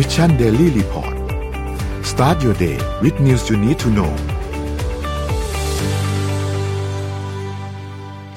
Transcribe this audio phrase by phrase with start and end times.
[0.00, 1.14] Mission Daily Report
[2.10, 4.12] start your day with news you need to know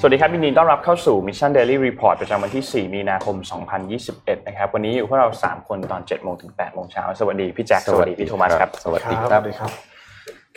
[0.00, 3.36] สวัสดีครับยินดีต้อนรับเข้าสู่ Mission Daily Report ประจำวันที่ 4 มีนาคม
[3.92, 9.42] 2021 นะครับ วันนี้อยู่พวกเรา 3 คนตอน 7 โมงถึง 8 โมงเช้า สวัสดีพี่แจ็ค สวัสดีพี่โทมัสครับ สวัสดีครับ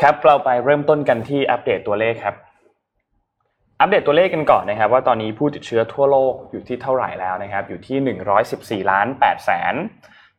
[0.01, 2.35] ครับ เราไปเริ่มต้นกันที่อัปเดตตัวเลขครับ
[3.81, 7.97] อัปเดตตัวเลขกันก่อนนะครับ ว่าตอนนี้ผู้ติดเชื้อทั่วโลกอยู่ที่เท่าไหร่แล้วนะครับ อยู่ที่
[8.85, 9.75] 114 ล้าน8แสน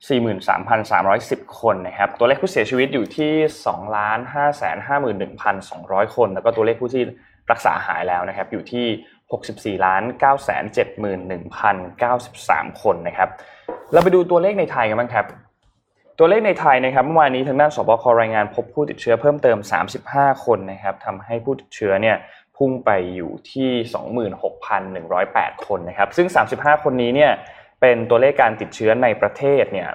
[0.04, 3.32] 43,310 คนนะครับ ตัวเลขผู้เสียชีวิตอยู่ที่
[3.66, 4.36] 2 ล้าน5
[4.88, 5.22] 5 1
[5.70, 7.02] 2 0 0 คน แล้วก็ตัวเลขผู้ที่
[7.50, 10.48] รักษาหายแล้วนะครับ อยู่ที่ 64ล้าน9 7
[11.04, 11.06] 1
[11.62, 13.28] 0 9 3 คนนะครับ
[13.92, 15.26] เราไปดูตัวเลขในไทยกันบ้างครับ
[16.18, 19.58] ตัวเลขในไทยนะครับ เมื่อวานนี้ทางด้านสบครายงานพบผู้ติดเชื้อเพิ่มเติม
[20.02, 22.16] 35 คนนะครับทำให้ผู้ติดเชื้อเนี่ย
[22.56, 23.70] พุ่งไปอยู่ที่
[24.88, 27.32] 26,108 คนนะครับ ซึ่ง 35 คนนี้เนี่ย
[27.86, 29.88] เป็นตัวเลขการติดเชื้อในประเทศเนี่ย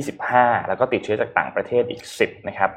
[0.00, 2.70] 25 แล้วก็ติดเชื้อจากต่างประเทศอีก 10 นะครับ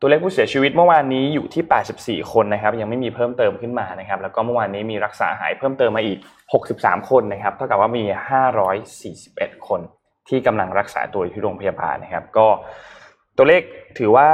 [0.00, 6.18] ตัวเลขผู้เสียชีวิตเมื่อวานนี้อยู่ที่ 84 คนนะครับ ยังไม่มีเพิ่มเติมขึ้นมานะครับ แล้วก็เมื่อวานนี้มีรักษาหายเพิ่มเติมมาอีก
[6.64, 8.04] 63 คนนะครับ เท่ากับว่ามี
[8.84, 9.80] 541 คน
[10.28, 12.46] ที่กำลังรักษาตัวอยู่ที่โรงพยาบาลนะครับ ก็
[13.36, 13.62] ตัวเลข
[13.98, 14.28] ถือว่า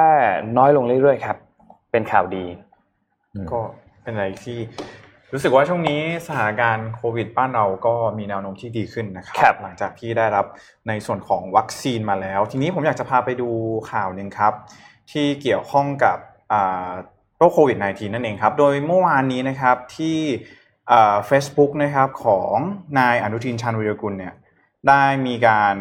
[0.59, 1.37] น้อยลงเรื่อยๆครับ
[1.93, 2.45] เป็นข่าวดี
[3.53, 3.61] ก็
[4.03, 4.59] เป็นอะไรที่
[5.33, 10.47] รู้สึกว่าช่วงนี้สถานการณ์โควิดบ้านเราก็มีแนวโน้มที่ดีขึ้นนะครัครับหลังจากที่ได้รับ
[10.89, 13.49] ในส่วนของวัคซีนมาแล้ว ทีนี้ผมอยากจะพาไปดู
[13.91, 14.53] ข่าวหนึ่งครับ
[15.11, 16.19] ที่เกี่ยวข้องกับ
[16.53, 16.91] อ่า
[17.37, 20.19] โรคโควิด -19 นั่นเองครับ โดยเมื่อวานนี้นะครับที่
[21.27, 22.55] เฟซบุ๊กนะครับของ
[22.99, 24.35] นายอนุทินชาญวิรกุลเนี่ย
[24.89, 25.75] ได้มีการ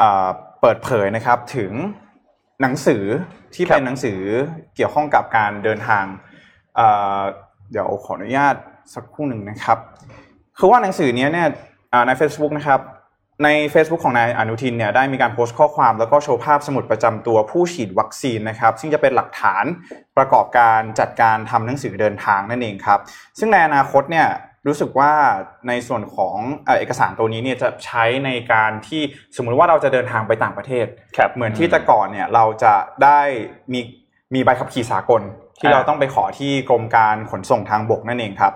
[0.00, 0.28] อ่า
[0.60, 1.72] เปิดเผยนะครับถึง
[2.60, 3.04] หนังสือ
[3.54, 4.20] ที่ครับเป็นหนังสือ
[4.76, 6.04] เกี่ยวข้องกับการเดินทาง
[6.78, 7.22] อ่า
[7.70, 8.54] เดี๋ยวขออนุญาต
[8.94, 9.78] สักครู่หนึ่งนะครับ
[10.58, 11.48] คือว่าหนังสือเนี้ยเนี่ย
[11.92, 12.80] อ่าใน Facebook นะครับ
[13.44, 19.64] ใน Facebook ของนายอนุทินเนี่ยได้มีการโพสต์ข้อความแล้วก็โชว์ภาพสมุดประจำตัวผู้ฉีดวัคซีนนะครับ ซึ่งจะเป็นหลักฐาน
[20.16, 23.00] ประกอบการจัดการทำหนังสือเดินทางนั่นเองครับ
[23.38, 24.28] ซึ่งในอนาคตเนี่ย
[24.66, 25.12] รู้สึกว่า
[25.68, 29.02] ในส่วนของเอ่อเอกสารตัวนี้เนี่ยจะใช้ในการที่
[29.36, 30.86] สมมุติว่าเราจะเดินทางไปต่างประเทศ
[31.16, 32.74] ครับเหมือนที่แต่ก่อนเนี่ยเราจะ
[33.04, 33.20] ได้
[33.72, 33.80] มี
[34.34, 35.22] มีใบขับขี่สากล
[35.58, 38.52] ที่อ่าเราต้องไปขอที่กรมการขนส่งทางบกนั่นเองครับ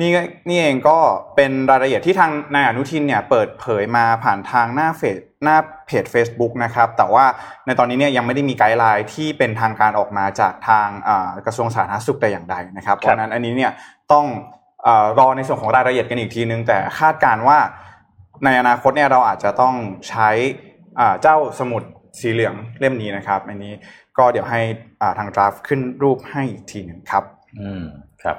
[0.00, 0.98] นี่ก็นี่เองก็
[1.36, 7.24] เป็นรายละเอียดที่ทางนายอนุทินเนี่ยเปิดเผยมาผ่านทางหน้าเฟซหน้าเพจ Facebook นะครับแต่ว่า
[7.66, 13.72] ในตอนนี้เนี่ยยังไม่ได้มีไกด์ไลน์ที่เป็นทางการออกมาจากทางอ่ากระทรวงสาธารณสุขแต่อย่างใดนะครับเพราะฉะนั้นอันนี้เนี่ย
[14.12, 14.26] ต้อง
[14.82, 17.58] เออรอในส่วนของรายละเอียดกันอีกทีนึง แต่คาดการณ์ว่า
[18.44, 19.74] ในอนาคตเนี่ยเราอาจจะต้อง
[20.08, 20.28] ใช้
[21.00, 21.82] อ่าเจ้าสมุด
[22.20, 23.72] สีเหลืองเล่มนี้นะครับ อันนี้
[24.18, 24.60] ก็เดี๋ยวให้
[25.18, 27.24] ทางดราฟขึ้นรูปให้อีกทีหนึ่งครับ
[27.60, 27.84] อืม
[28.22, 28.36] ครับ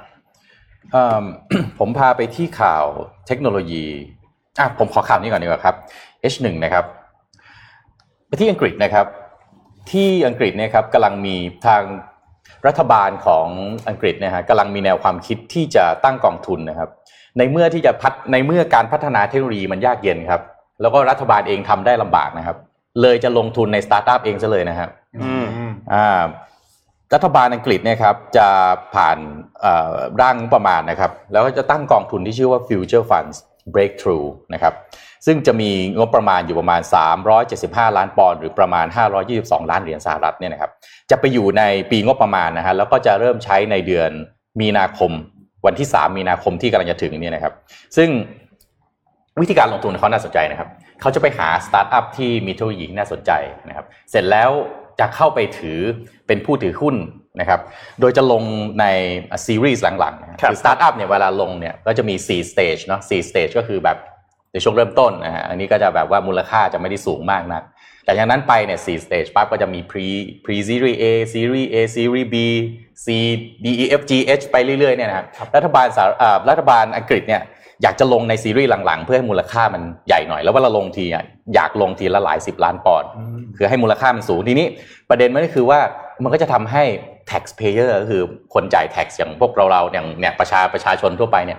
[1.78, 2.84] ผมพาไปที่ข่าว
[3.26, 3.84] เทคโนโลยี
[4.58, 5.76] อะผมขอข่าวนี้ก่อนดีกว่าครับ
[6.32, 6.84] H1 นะครับ
[8.26, 9.06] ไปที่อังกฤษนะครับ
[9.90, 11.82] ที่อังกฤษเนะครับกำลังมีทาง
[12.66, 13.46] รัฐบาลของ
[13.88, 16.90] อังกฤษนะฮะกำลังมีแนวความคิดที่จะตั้งกองทุนนะครับ
[17.38, 20.42] ในเมื่อที่จะพัฒในเมื่อการพัฒนาเทคโนโลยีมันยากเย็นครับ
[20.80, 22.56] แล้วก็รัฐบาลเองทำได้ลำบากนะครับ
[23.02, 24.90] เลยจะลงทุนในสตาร์ทอัพเองซะเลยนะครับ
[25.22, 25.46] อืม
[25.94, 26.24] อ่า
[27.14, 28.48] รัฐบาลอังกฤษเนี่ยครับจะ
[28.94, 29.18] ผ่าน
[29.60, 33.36] เอ่อร่างงบประมาณนะครับ แล้วก็จะตั้งกองทุนที่ชื่อว่า Future Funds
[33.74, 34.74] Breakthrough นะครับ
[35.26, 36.80] ซึ่งจะมีงบประมาณอยู่ประมาณ
[37.38, 38.86] 375 ล้านปอนด์หรือประมาณ
[39.28, 40.70] 522 ล้านเหรียญสหรัฐเนี่ยนะครับ
[41.10, 44.10] จะไปอยู่ในปีงบประมาณนะฮะแล้วก็จะเริ่มใช้ในเดือน
[44.60, 45.12] มีนาคม
[45.66, 47.54] วันที่ 3 มีนาคมที่กำลังจะถึงเนี่ยนะครับ
[47.96, 48.08] ซึ่ง
[49.42, 50.68] วิธีการลงทุนเขาน่าสนใจนะครับ
[51.00, 53.32] เขาจะไปหาสตาร์ทอัพที่มีเทคโนโลยีที่น่าสนใจ
[53.68, 54.50] นะครับ เสร็จแล้ว
[55.00, 55.80] จะเข้าไปถือ
[56.26, 56.96] เป็นผู้ถือหุ้น
[57.40, 57.60] นะครับ
[58.00, 58.42] โดยจะลง
[58.80, 58.86] ใน
[59.46, 63.98] ซีรีส์หลังๆนะครับคือสตาร์ทอัพเนี่ยเวลาลงเนี่ยก็จะมี 4 stage เนาะ4 stage ก็คือแบบ
[64.52, 67.62] ในช่วงเริ่มต้นนะฮะอันนี้ก็จะแบบว่ามูลค่าจะไม่ได้สูงมากนัก
[68.04, 70.06] แต่จากนั้นไปเนี่ย4 stage ปั๊บก็จะมี pre
[70.44, 72.36] pre series A series A series B
[73.04, 73.06] C
[73.64, 75.26] D E F G H ไปเรื่อยๆเนี่ยนะครับ
[75.56, 77.42] รัฐบาลสาอ่ารัฐบาลอังกฤษเนี่ย
[77.82, 83.08] อยากจะลงในซีรีส์หลังๆ เพื่อให้มูลค่ามันใหญ่หน่อย แล้วเวลาลงทีอะอยากลงทีละหลายสิบล้านปอนด์
[83.56, 84.66] คือให้มูลค่ามันสูงทีนี้
[85.10, 85.80] ประเด็นมันก็คือว่า
[86.22, 86.84] มันก็จะทำให้
[87.30, 88.22] taxpayer ก็คือ
[88.54, 91.58] คนจ่าย tax อย่างพวกเราเราๆอย่างเนี่ยประชาประชาชนทั่วไปเนี่ย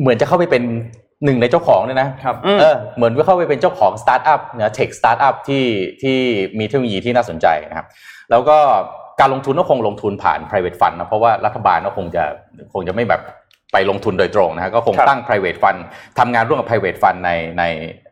[0.00, 0.62] เหมือนจะเข้าไปเป็น
[1.24, 5.64] หนึ่งในเจ้าของเนี่ยนะครับอืมเออเหมือนว่าเข้าไปเป็นเจ้าของสตาร์ทอัพนะ tech สตาร์ทอัพที่
[6.02, 6.18] ที่
[6.58, 7.86] มีเทคโนโลยีที่น่าสนใจนะครับ
[8.30, 8.58] แล้วก็
[9.20, 12.24] การลงทุนก็คงลงทุนผ่าน private fund นะเพราะว่ารัฐบาลก็คงจะ
[12.72, 13.22] คงจะไม่แบบ
[13.76, 15.80] ไปลงทุนโดยตรงนะฮะก็คงครับตั้ง private fund
[16.18, 17.64] ทำงานร่วมกับ private fund ในใน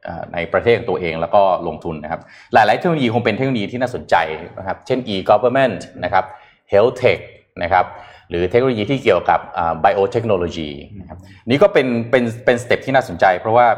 [0.05, 2.21] เอ่อในประเทศของตัวเองแล้วก็ลงทุนนะครับ
[2.55, 4.17] หลาย ๆ เทคโนโลยีคงเป็นเทคโนโลยีที่น่าสนใจ
[4.59, 6.25] นะครับ เช่น e-government นะครับ
[6.73, 7.19] health tech
[7.63, 7.85] นะครับ
[8.31, 10.71] หรือเทคโนโลยีที่เกี่ยวกับอ่า biotechnology
[11.01, 11.19] นะครับ
[11.51, 13.69] นี่ก็เป็นเป็นเป็นสเต็ปที่น่าสนใจ เพราะว่า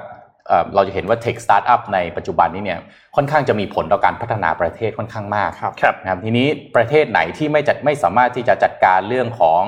[0.74, 2.80] เราจะเห็นว่าเทคสตาร์ทอัพในปัจจุบันนี้เนี่ย
[3.16, 5.72] ค่อนข้างจะมีผลต่อการพัฒนาประเทศค่อนข้างมากครับ
[6.02, 6.46] นะครับทีนี้
[6.76, 9.62] ประเทศไหนที่ไม่จัดไม่สามารถที่จะจัดการเรื่องของ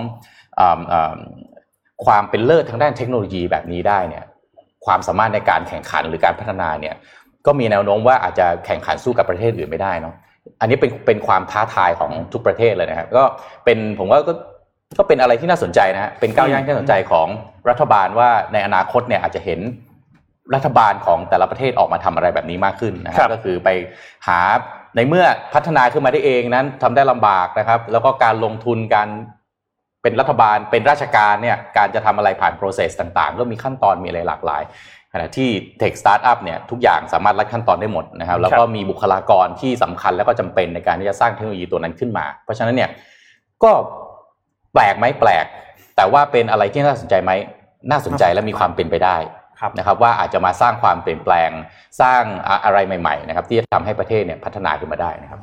[2.05, 4.25] ความเป็นเลิศทางด้านเทคโนโลยีแบบนี้ได้เนี่ย
[4.87, 6.95] ความสามารถในการแข่งขันหรือการพัฒนาเนี่ย
[7.47, 10.15] ก็มีแนวโน้มว่าอาจจะแข่งขันสู้กับประเทศอื่นไม่ได้เนาะ
[10.61, 13.25] อันนี้เป็นเป็นความท้าทายของทุกประเทศเลยนะครับก็
[13.65, 14.33] เป็นผมว่าก็
[14.99, 17.29] ก็เป็นอะไรที่น่าสนใจนะฮะเป็นก้าวย่างที่น่าสนใจของ
[17.71, 19.61] รัฐบาลว่าในอนาคตเนี่ยอาจจะเห็น
[20.55, 23.69] รัฐบาลของแต่ละประเทศออกมาทำอะไรแบบนี้มากขึ้นนะครับก็คือไป
[24.27, 24.41] หา
[24.97, 25.25] ในเมื่อ
[25.55, 29.09] พัฒนาขึ้นมาได้เองนั้นทำได้ลำบากนะครับ แล้วก็การลงทุนการ
[30.03, 34.63] เป็นรัฐบาลเป็นราชการเนี่ยการจะทำอะไรผ่าน process ต่างๆก็มีขั้นตอนมีอะไรหลากหลาย
[35.13, 35.49] ขณะที่
[35.81, 42.91] Tech Startup เนี่ยทุกอย่างสามารถรัดขั้นตอนได้หมดนะครับแล้วก็มีบุคลากรที่สำคัญแล้วก็จำเป็นในการที่จะสร้างเทคโนโลยีตัวนั้นขึ้นมา เพราะฉะนั้นเนี่ย
[43.65, 43.73] ก็
[44.73, 45.47] แปลกไหมแปลก
[45.97, 47.33] แต่ว่าเป็นอะไรที่น่าสนใจไหม
[47.91, 49.17] น่าสนใจและมีความเป็นไปได้
[49.79, 51.51] นะครับว่าอาจจะมาสร้างความเปลี่ยนแปลง
[52.01, 52.23] สร้าง
[52.65, 55.41] อะไรใหม่ๆนะครับที่จะทำให้ประเทศเนี่ยพัฒนาขึ้นมาได้นะครับ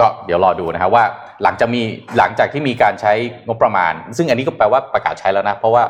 [0.00, 1.04] ก็เดี๋ยวรอดูนะครับว่า
[1.42, 1.82] หลังจากมี
[2.18, 3.12] หลังจากที่มีการใช้
[3.46, 5.82] งบประมาณ ซึ่งอันนี้ก็แปลว่าประกาศใช้แล้วนะเพราะว่า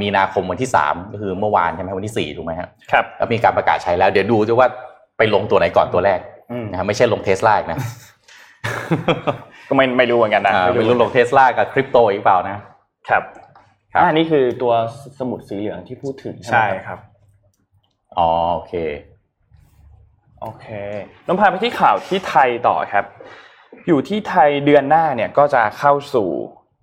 [0.00, 4.68] มีนาคมวันที่3ก็คือเมื่อวานใช่ไหมวันที่4ถูกไหมครับครับแล้วมีการประกาศใช้แล้ว เดี๋ยวดูด้วยว่า
[5.18, 6.20] ไปลงตัวไหนก่อนตัวแรก
[6.70, 7.78] นะครับไม่ใช่ลงเทสลานะ
[9.68, 12.56] ก็ไม่ไม่รู้เหมือนกันนะไม่รู้ลงเทสลากับคริปโตอีกเปล่านะ
[13.08, 13.22] ครับ
[13.94, 14.72] อันนี้คือตัว
[15.18, 16.98] สมุดสีเหลืองที่พูดถึงใช่ครับ
[18.18, 18.74] อ๋อโอเค
[20.42, 20.66] โอเค
[21.26, 23.04] น้องพาไปที่ข่าวที่ไทยต่อครับ
[23.86, 26.28] อยู่ที่ไทยเดือนหน้าเนี่ยก็จะเข้าสู่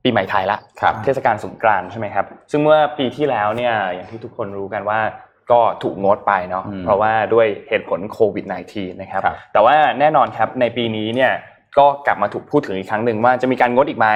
[0.03, 0.59] ปีใหม่ไทยละ
[1.03, 4.99] เทศกาลสงกรานต์ใช่ไหมครับ ซึ่งเมื่อปีที่แล้วเนี่ยอย่างที่ทุกคนรู้กันว่า
[5.51, 9.21] ก็ถูกงดไปเนาะเพราะว่าด้วยเหตุผลโควิด -19 นะครับ
[9.53, 11.31] แต่ว่าแน่นอนครับในปีนี้เนี่ย
[11.79, 14.07] ก็กลับมาถูกพูดถึงอีกครั้งหนึ่งว่าจะมีการงดอีกไหม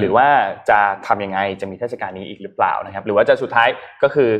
[0.00, 0.26] หรือว่า
[0.70, 3.68] จะทํำยังไงจะมีเทศกาลนี้อีกหรือเปล่านะครับ หรือว่าจะสุดท้าย
[4.02, 4.30] ก็คือ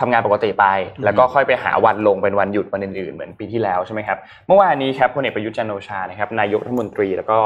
[0.00, 0.66] ทำงานปกติไป
[1.04, 7.38] แล้วก็ค่อยไปหาวันลงเป็นวันหยุดวันอื่นๆเหมือนปีที่แล้วใช่ไหมครับเมื่อวานนี้ครับพลเอกประยุทธ์จันโอชานะครับนายกรัฐมนตรีแล้วก็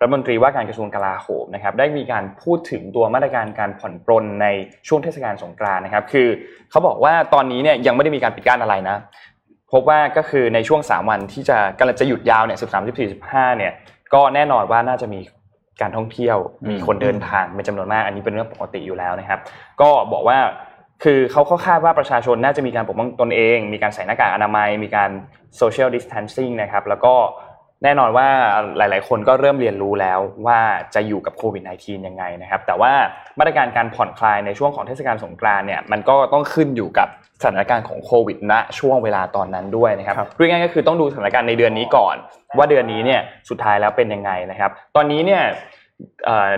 [0.00, 4.46] รัฐมนตรีว่าการกระทรวงกลาโหมนะครับได้มีการพูดถึงตัวมาตรการการผ่อนปรนใน
[4.88, 6.28] ช่วงเทศกาลสงกรานต์นะครับ คือ
[6.70, 8.96] เขาบอกว่าตอนนี้เนี่ยยังไม่ได้มีการปิดกั้นอะไรนะ
[9.72, 13.72] พบว่าก็คือในช่วง 3 วันที่จะกำลังจะหยุดยาวเนี่ย13 14 15เนี่ย
[14.14, 15.20] ก็แน่นอนว่าน่าจะมี
[15.80, 16.38] การท่องเที่ยว
[16.70, 19.40] มีคนเดินทางเป็นจำนวนมาก อันนี้เป็นเรื่องปกติอยู่แล้วนะครับ
[19.80, 20.38] ก็บอกว่า
[21.04, 25.10] คือเขาคาดว่าประชาชนน่าจะมีการปกป้องตนเอง มีการใส่หน้ากากอนามัย มีการ
[25.56, 27.14] social distancing นะครับ แล้วก็
[27.84, 28.28] แน่นอนว่า
[28.76, 30.60] หลาย ๆ คนก็เริ่มเรียนรู้แล้วว่า
[30.94, 32.92] จะอยู่กับโควิด -19 ยังไงนะครับ แต่ว่า
[33.38, 37.08] มาตรการการผ่อนคลายในช่วงของเทศกาลสงกรานต์เนี่ยมันก็ต้องขึ้นอยู่กับ
[37.42, 42.16] สถานการณ์ของโควิดณช่วงเวลาตอนนั้นด้วยนะครับพูดง่ายก็คือต้องดูสถานการณ์ในเดือนนี้ก่อน
[42.58, 45.42] ว่าเดือนนี้เนี่ยสุดท้ายแล้วเป็นยังไงนะครับ ตอนนี้เนี่ย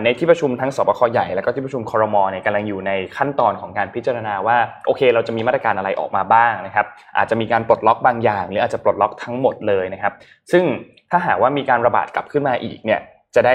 [0.04, 4.56] ในที่ประชุมทั้งศบคใหญ่แล้วก็ที่ประชุมคอรมอเนี่ยกำลังอยู่ในขั้นตอนของการพิจารณาว่า
[4.86, 6.86] โอเค เราจะมีมาตรการอะไรออกมาบ้างนะครับ
[7.16, 10.12] อาจจะมีการปลดล็อกบางอย่าง หรืออาจจะปลดล็อกทั้งหมดเลยนะครับ
[10.52, 10.64] ซึ่ง
[11.10, 13.00] ถ้าหากว่ามีการระบาดกลับขึ้นมาอีกเนี่ย
[13.34, 13.54] จะได้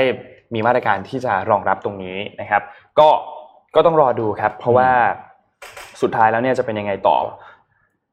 [0.53, 2.61] มีมาตรการที่จะรองรับตรงนี้นะครับ
[2.99, 3.09] ก็
[3.75, 4.89] ก็ต้องรอดูครับ เพราะว่า
[6.01, 7.17] สุดท้ายแล้วเนี่ยจะเป็นยังไงต่อ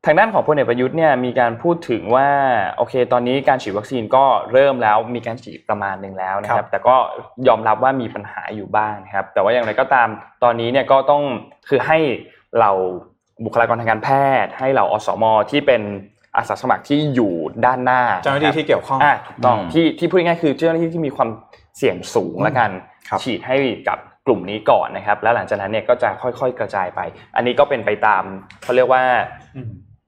[0.06, 2.28] ทางด้านของพลเอกประยุทธ์เนี่ยมีการพูดถึงว่า
[2.76, 6.96] โอเค ตอนนี้การฉีดวัคซีนก็เริ่มแล้วมีการฉีดประมาณหนึ่งแล้วนะครับ แต่ก็
[7.48, 10.08] ยอมรับว่ามีปัญหาอยู่บ้างครับ แต่ว่าอย่างไรก็ตาม
[10.42, 11.22] ตอนนี้เนี่ยก็ต้อง
[11.68, 11.98] คือให้
[12.60, 12.70] เรา
[13.44, 14.08] บุคลากรทางการแพ
[14.44, 15.82] ทย์ ให้เราอสมที่เป็น
[16.36, 17.34] อาสาสมัครที่อยู่
[17.66, 21.28] ด้านหน้าเจ้าหน้าที่ที่เกี่ยวข้องถูกต้องที่ที่พูดง่ายๆคือเจ้าหน้าที่ที่มีความ
[21.78, 22.70] เสี่ยงสูงแล้วกัน
[23.22, 23.56] ฉีดให้
[23.88, 27.00] กับ กลุ่มนี้ก่อนนะครับ แล้วหลังจากนั้นเนี่ยก็จะค่อยๆ กระจายไป
[27.36, 28.22] อันนี้ก็เป็นไปตาม
[28.62, 29.02] เขาเรียกว่า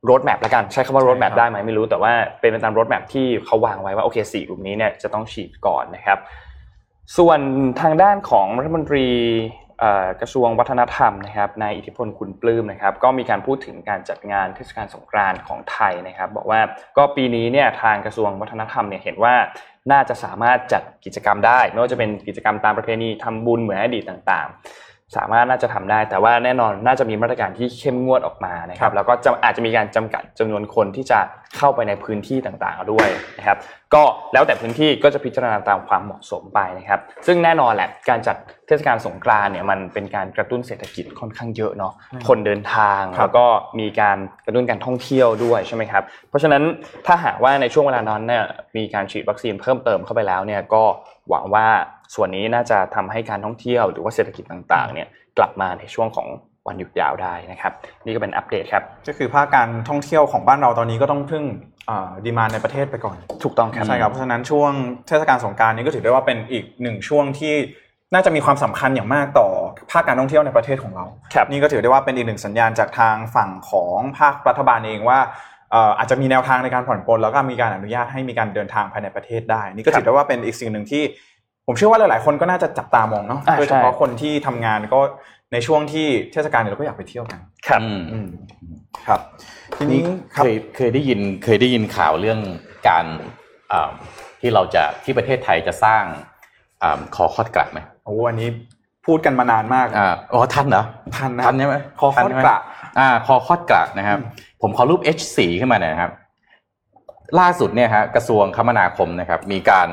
[0.04, 6.18] โรดแมพละกันใช้คำว่าโรดแมพได้ไหมไม่รู้แต่ว่าเป็นไปตามโรดแมพที่เขาวางไว้ว่าโอเคสี่กลุ่มนี้เนี่ยจะต้องฉีดก่อนนะครับ
[7.16, 7.40] ส่วน
[7.80, 9.06] ทางด้านของรัฐมนตรี
[10.20, 16.60] กระทรวงวัฒนธรรมนะครับนายอิทธิพลคุณปลื้มนะครับ ก็มีการพูดถึงการจัดงานเทศกาลสงกรานต์ของไทยนะครับ บอกว่า
[16.96, 19.34] ก็ปีนี้เนี่ยทางกระทรวงวัฒนธรรมเนี่ยเห็นว่า
[19.92, 24.48] น่าจะสามารถจัดกิจกรรมได้ไม่ว่าจะเป็นกิจกรรมตามประเพณีทำบุญเหมือนอดีตต่าง
[25.16, 31.18] สามารถน่าจะทำได้ แต่ว่าแน่นอนน่าจะมีมาตรการที่เข้มงวดออกมานะครับ แล้วก็จะอาจจะมีการจำกัดจำนวนคนที่จะ
[31.56, 33.08] เข้าไปในพื้นที่ต่างๆด้วย
[33.38, 33.58] นะครับ
[33.94, 38.36] ก็แล้วแต่พื้นที่ก็จะพิจารณาตามความเหมาะสมไปนะครับ ซึ่งแน่นอนแหละการจัด
[38.66, 41.92] เทศกาลสงกรานเนี่ยมันเป็นการกระตุ้นเศรษฐกิจค่อนข้างเยอะเนาะ
[42.28, 43.44] คนเดินทางแล้วก็
[43.80, 46.62] มีการกระตุ้นการท่องเที่ยวด้วยใช่ไหมครับ เพราะฉะนั้น
[47.06, 48.44] ถ้าหากว่าในช่วงเวลานั้นเนี่ย
[48.76, 50.82] มีการฉีดวัคซีนเพิ่มเติมเข้าไปแล้วเนี่ยก็
[51.30, 51.66] หวังว่า
[52.16, 55.08] ส่วนนี้น่าจะทำให้การท่องเที่ยวหรือว่าเศรษฐกิจต่างๆเนี่ย
[55.38, 56.28] กลับมาในช่วงของ
[56.68, 57.72] วันหยุดยาวได้นะครับ
[58.04, 61.44] นี่ก็เป็นอัปเดตครับก็คือภาคการท่องเที่ยวของบ้านเราตอนนี้ก็ต้องพึ่ง
[62.24, 64.70] ดีมานในประเทศไปก่อน ถูกต้องครับใช่ครับเพราะฉะนั้นช่วง
[65.08, 67.54] เทศกาลสงการนี้ก็ถือได้ว่าเป็นอีกหนึ่งช่วงที่
[68.14, 69.48] น่าจะมีความสำคัญอย่างมากต่อ
[69.90, 71.04] ภาคการท่องเที่ยวในประเทศของเรา
[71.34, 75.18] ครับนี่ก็ถือได้ว่าเป็นอีกหนึ่งสัญญาณจากทางฝั่งของภาครัฐบาลเองว่า
[75.70, 81.02] เอ่ออาจจะมีแนวทางในการผ่อนปลนแล้วก็มีการอนุญาตให้มีการเดินทางภายในประเทศได้ นี่ก็ถือได้ว่าเป็นอีกสิ่งหนึ่งที่
[81.66, 85.00] ผมเชื่อว่าหลาย ๆ คนก็น่าจะจับตามองเนาะอ่าโดยเฉพาะใช่คนที่ทำงานก็
[85.52, 88.28] ในช่วงที่เทศกาลเนี่ยเราก็อยากไปเที่ยวกัน ครับอืมอืม
[89.06, 89.20] ครับ
[89.76, 92.40] ทีนี่นี้คเครับยเคยได้ยินเคยได้ยินข่าวเรื่อง
[92.88, 93.04] การ
[93.72, 93.90] อ่า
[94.40, 96.02] ที่เราจะที่ประเทศไทยจะสร้าง
[96.82, 98.48] อาคอคอดกระไหมโอ้อันนี้
[99.06, 100.84] พูดกันมานานมากอ่าอ๋อทันเหรอ
[101.16, 102.58] ทันนะทันใช่ไหมคอคอดทันใช่ไหมกระ
[102.98, 104.18] อ่าคอคอดกระนะครับ
[104.62, 106.12] ผมขอรูป H4 ขึ้นมาหน่อยนะครับ
[107.40, 109.88] ล่าสุดเนี่ยฮะกระทรวงคมนาคมนะครับ มีการ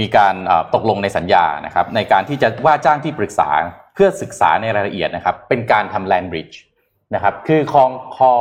[0.00, 0.34] มีการ
[0.74, 3.48] ตกลงในสัญญานะครับในการที่จะว่าจ้างที่ปรึกษา
[3.94, 6.58] เพื่อศึกษาในรายละเอียดนะครับ เป็นการทำแลนบริดจ์
[7.14, 8.32] นะครับคือคลองคอ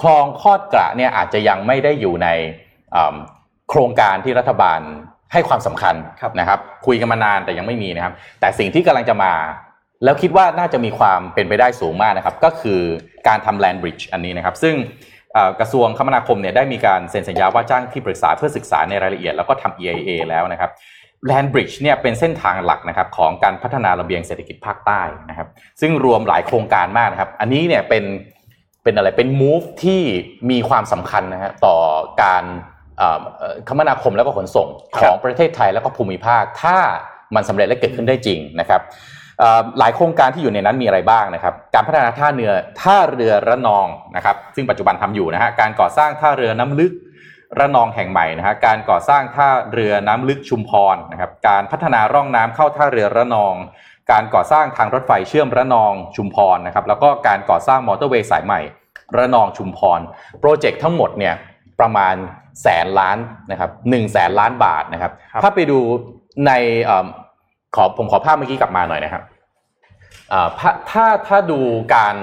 [0.00, 2.28] คลองคอดกระเนี่ยอาจจะยังไม่ได้อยู่ใน
[3.70, 4.80] โครงการที่รัฐบาล
[5.32, 9.32] ให้ความสำคัญคนะครับ คุยกันมานานแต่ยังไม่มีนะครับ แต่สิ่งที่กำลังจะมา
[10.04, 12.80] แล้วคิดว่าน่าจะมีความเป็นไปได้สูงมากนะครับ ก็คือ
[13.28, 14.74] การทำแลนบริดจ์อันนี้นะครับ ซึ่ง
[15.60, 20.70] กระทรวงคมนาคมเนี่ยได้มีการเซ็นสัญญาว่าจ้างที่ปรึกษาเพื่อศึกษาในรายละเอียดแล้วก็ทำ EIA แล้วนะครับ
[21.26, 25.48] แลนบริดจ์เนี่ยเป็นเส้นทางหลักนะครับของการพัฒนาระเบียงเศรษฐกิจภาคใต้นะครับ
[25.80, 28.04] ซึ่งรวมหลายโครงการมากนะครับ อันนี้เนี่ยเป็น
[28.82, 30.02] เป็นอะไรเป็น move ที่
[30.50, 31.76] มีความสำคัญนะฮะต่อ
[32.22, 32.44] การ
[33.68, 34.68] คมนาคมแล้วก็ขนส่ง
[35.00, 36.78] ของประเทศไทยแล้วก็ภูมิภาค ถ้า
[37.34, 38.80] มันสำเร็จและเกิดขึ้นได้จริงนะครับ
[39.78, 42.50] หลายโครงการที่อยู่ในนั้นมีอะไรบ้างนะครับ การพัฒนาท่าเรือ
[42.82, 46.92] ท่าเรือระนองนะครับ ซึ่งปัจจุบันทำอยู่นะฮะการก่อสร้างท่าเรือน้ำลึก
[47.58, 53.54] ระนองแห่งใหม่นะฮะการก่อสร้างท่าเรือน้ำลึกชุมพรนะครับ การพัฒนาร่องน้ำเข้าท่าเรือระนอง
[54.12, 58.60] การก่อสร้างทางรถไฟเชื่อมระนองชุมพรนะครับ แล้วก็การก่อสร้างมอเตอร์เวย์สายใหม่
[59.16, 60.00] ระนองชุมพร
[60.40, 61.34] โปรเจกต์ทั้งหมดเนี่ย
[61.80, 62.14] ประมาณ
[62.62, 63.18] แสนล้าน
[63.50, 65.78] นะครับหนึ่งแสนล้านบาทนะครับครับถ้าไปดู
[66.46, 66.52] ใน
[66.84, 67.06] เอิ่ม
[67.76, 69.22] ขอผมขอภาพเมื่อกี้กลับมาหน่อยนะครับ
[70.32, 71.58] อ่าถ้าถ้าถ้าดู
[71.94, 72.16] การ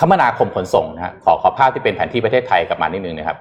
[0.00, 3.38] คมนาคมขนส่งนะฮะขอขอภาพที่เป็นแผนที่ประเทศไทยกลับมานิดนึงนะครับ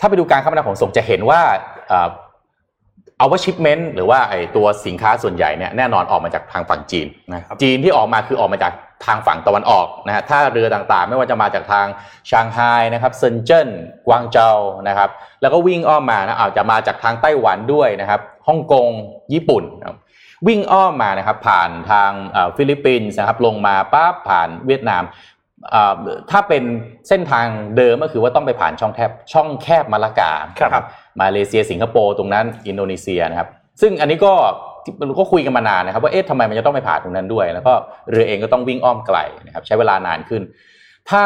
[0.00, 1.40] ถ้าไปดูการคมนาคมขนส่งจะเห็นว่า
[3.18, 8.72] เอาว่า shipment หรือว่าไอตัวสินค้าส่วนใหญ่เนี่ยแน่นอนออกมาจากทางฝั่งจีนนะครับจีนที่ออกมาคือออกมาจาก
[9.06, 11.86] ทางฝั่งตะวันออกนะฮะถ้าเรือต่างๆ ไม่ว่าจะมาจากทาง
[12.30, 12.58] เซี่ยงไฮ้
[12.94, 13.68] นะครับเซินเจิ้น
[14.06, 14.58] กวางโจว
[14.88, 15.10] นะครับ
[15.40, 18.86] แล้วก็วิ่งอ้อมมานะอาจจะมาจากทางไต้หวันด้วยนะครับฮ่องกง
[19.32, 19.96] ญี่ปุ่นนะครับ
[20.48, 25.02] วิ่งอ้อมมานะครับผ่านทางเอ่อฟิลิปปินส์นะครับลงมาปั๊บผ่านเวียดนาม
[25.70, 25.94] เอ่อ
[26.30, 26.62] ถ้าเป็น
[27.08, 30.84] เส้นทางเดิมก็คือว่าต้องไปผ่านช่องแคบช่องแคบมะละกาครับ
[31.20, 33.48] มาเลเซียสิงคโปร์ตรงนั้นอินโดนีเซียนะครับ
[33.80, 34.34] ซึ่งอันนี้ก็
[35.18, 37.72] ก็คุยกันมานานนะครับว่าเอ๊ะทำไมมันจะต้องไปผ่านตรงนั้นด้วย แล้วก็
[38.10, 40.42] เรือเองก็ต้องวิ่งอ้อมไกลนะครับใช้เวลานานขึ้น
[41.10, 41.24] ถ้า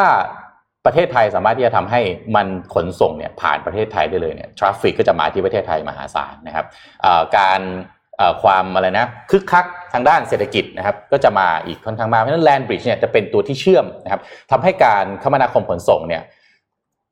[0.87, 2.01] ประเทศไทยสามารถที่จะทำให้
[2.37, 6.67] มันขนส่งเนี่ยผ่านประเทศไทยได้เลยเนี่ย traffic ก็จะมาที่ประเทศไทยมหาศาลนะครับ
[7.03, 8.04] เอ่อการเอ่อ
[8.43, 16.23] ความอะไรนะคึกคักทางด้านเศรษฐกิจนะครับก็จะมาอีกค่อนข้างมากเพราะฉะนั้นแลนบริดจ์เนี่ยจะเป็นตัวที่เชื่อมนะครับทำให้การคมนาคมขนส่งเนี่ย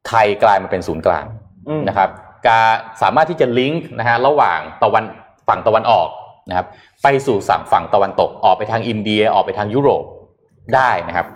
[0.09, 1.25] ไทยกลายมาเป็นศูนย์กลาง
[1.68, 2.11] อืมนะครับ
[2.49, 5.04] การสามารถที่จะลิงก์นะฮะระหว่างตะวัน
[5.49, 6.09] ฝั่งตะวันออก
[6.49, 6.66] นะครับ
[7.02, 10.04] ไปสู่สั่งฝั่งตะวันตกออกไปทางอินเดียออกไปทางยุโรป
[10.75, 11.26] ได้นะครับ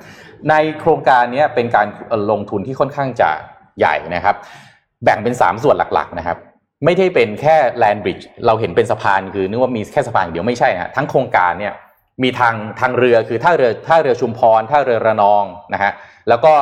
[0.50, 3.30] ในโครงการเนี้ยเป็นการเอ่อลงทุนที่ค่อนข้างจะ
[3.78, 4.36] ใหญ่นะครับ
[5.04, 6.38] แบ่งเป็น 3 ส่วนหลักๆนะครับ
[6.84, 11.74] ไม่ได้เป็นแค่ land bridge เราเห็นเป็นสะพานคือนึกว่ามีแค่สะพานเดียวไม่ใช่นะฮะทั้งโครงการเนี่ย
[12.22, 15.92] มีทางทางเรือคือท่าเรือท่าเรือชุมพรท่าเรือระนองนะฮะ
[16.28, 16.54] แล้วก็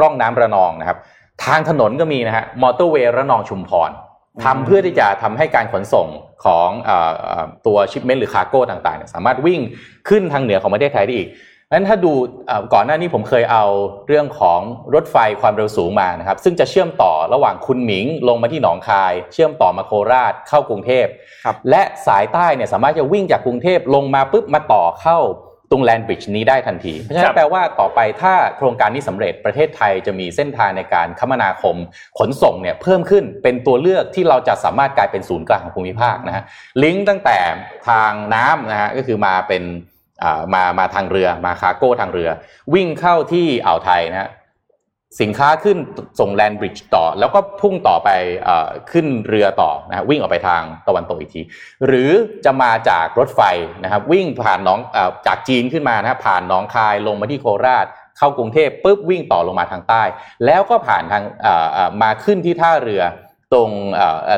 [0.00, 0.98] ร่องน้ำระนองนะครับ
[1.44, 3.90] ทางถนนก็มีนะฮะมอเตอร์เวย์ระนองชุมพร
[4.44, 6.08] ทำเพื่อที่จะทำให้การขนส่ง
[6.44, 6.90] ของอ
[7.66, 9.60] ตัว shipment หรือ cargo ต่างๆ สามารถวิ่ง
[10.08, 11.28] ขึ้นทางเหนือของประเทศไทยได้อีก
[11.72, 12.12] นั้นถ้าดู
[12.46, 13.64] เอ่อก่อนหน้านี้ผมเคยเอา
[14.08, 14.60] เรื่องของ
[14.94, 21.06] รถไฟความเร็วสูงมานะครับ ซึ่งจะเชื่อมต่อระหว่างคุณหมิงลงมาที่หนองคาย เชื่อมต่อมาโคราชเข้ากรุงเทพ
[21.44, 25.18] ครับและสายใต้เนี่ยสามารถจะวิ่งจากกรุงเทพลงมาปุ๊บมาต่อเข้า
[25.70, 31.76] ตรงแลนบริดจ์นี้ได้ทันที เพราะฉะนั้ครันบแปลว่าต่อไปถ้าโครงการนี้สำเร็จประเทศไทยจะมีเส้นทางในการคมนาคม
[32.18, 36.44] ขนส่งเนี่ยเพิ่มขึ้นเป็นตัวเลือกที่เราจะสามารถกลายเป็นศูนย์กลางของภูมิภาคนะฮะ
[36.82, 37.38] ลิงก์ตั้งแต่
[37.88, 39.97] ทางน้ำนะฮะก็คือมาเป็นอ่า
[40.54, 42.30] มามาทางเรือมาคาร์โก้ทางเรือ
[42.74, 44.30] วิ่งเข้าที่อ่าวไทยนะ
[45.20, 45.78] สินค้าขึ้น
[46.20, 48.08] ส่งแลนบริดจ์ต่อ แล้วก็พุ่งต่อไป
[48.48, 48.50] อ
[48.92, 51.42] ขึ้นเรือต่อนะวิ่งออกไปทางตะวันตกอีกที
[51.86, 52.10] หรือ
[52.44, 53.40] จะมาจากรถไฟ
[53.84, 57.86] นะครับ วิ่งผ่านน้องอจากจีนขึ้นมานะผ่านน้องคายลงมาที่โคราช
[58.18, 60.02] เข้ากรุงเทพปุ๊บวิ่งต่อลงมาทางใต้
[60.46, 61.22] แล้วก็ผ่านทาง
[62.02, 63.02] มาขึ้นที่ท่าเรือ
[63.52, 63.70] ตรง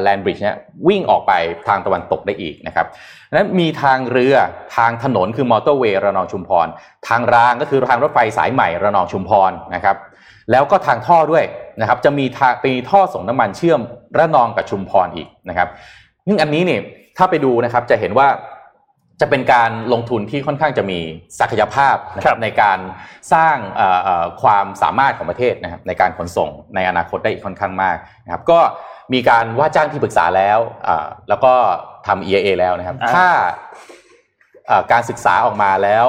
[0.02, 0.56] แลนบริดจ์เนี่ย
[0.88, 1.32] วิ่งออกไป
[1.68, 2.86] ทางตะวันตกได้อีกนะครับ
[3.32, 4.34] นั้นมีทางเรือ
[4.76, 6.66] ทางถนนคือมอเตอร์เวย์ระนองชุมพร
[7.08, 9.96] ทางรางก็คือทางรถไฟสายใหม่ระนองชุมพรนะครับ
[10.50, 11.44] แล้วก็ทางท่อด้วย
[11.80, 13.80] นะครับจะมีทางมีท่อส่งน้ำมันเชื่อม
[14.18, 15.68] ระนองกับชุมพรอีกนะครับ
[16.26, 16.80] ซึ่งอันนี้เนี่ย
[17.16, 18.28] ถ้าไปดูนะครับจะเห็นว่า
[19.20, 20.98] จะเป็นการลงทุนที่ค่อนข้างจะมี
[21.40, 22.78] ศักยภาพนะคครัรับบในการ
[23.32, 28.60] สร้างเอ่อเอ่อความสามารถของประเทศนะครับในการขนส่งในอนาคตได้อีกค่อนข้างมากนะครับก็
[29.12, 31.52] มีการว่าจ้างที่ปรึกษาแล้วอ่าแล้วก็
[32.06, 33.26] ทำ EIA แล้วนะครับอ่าถ้า
[34.66, 36.06] เอ่อการศึกษาออกมาแล้ว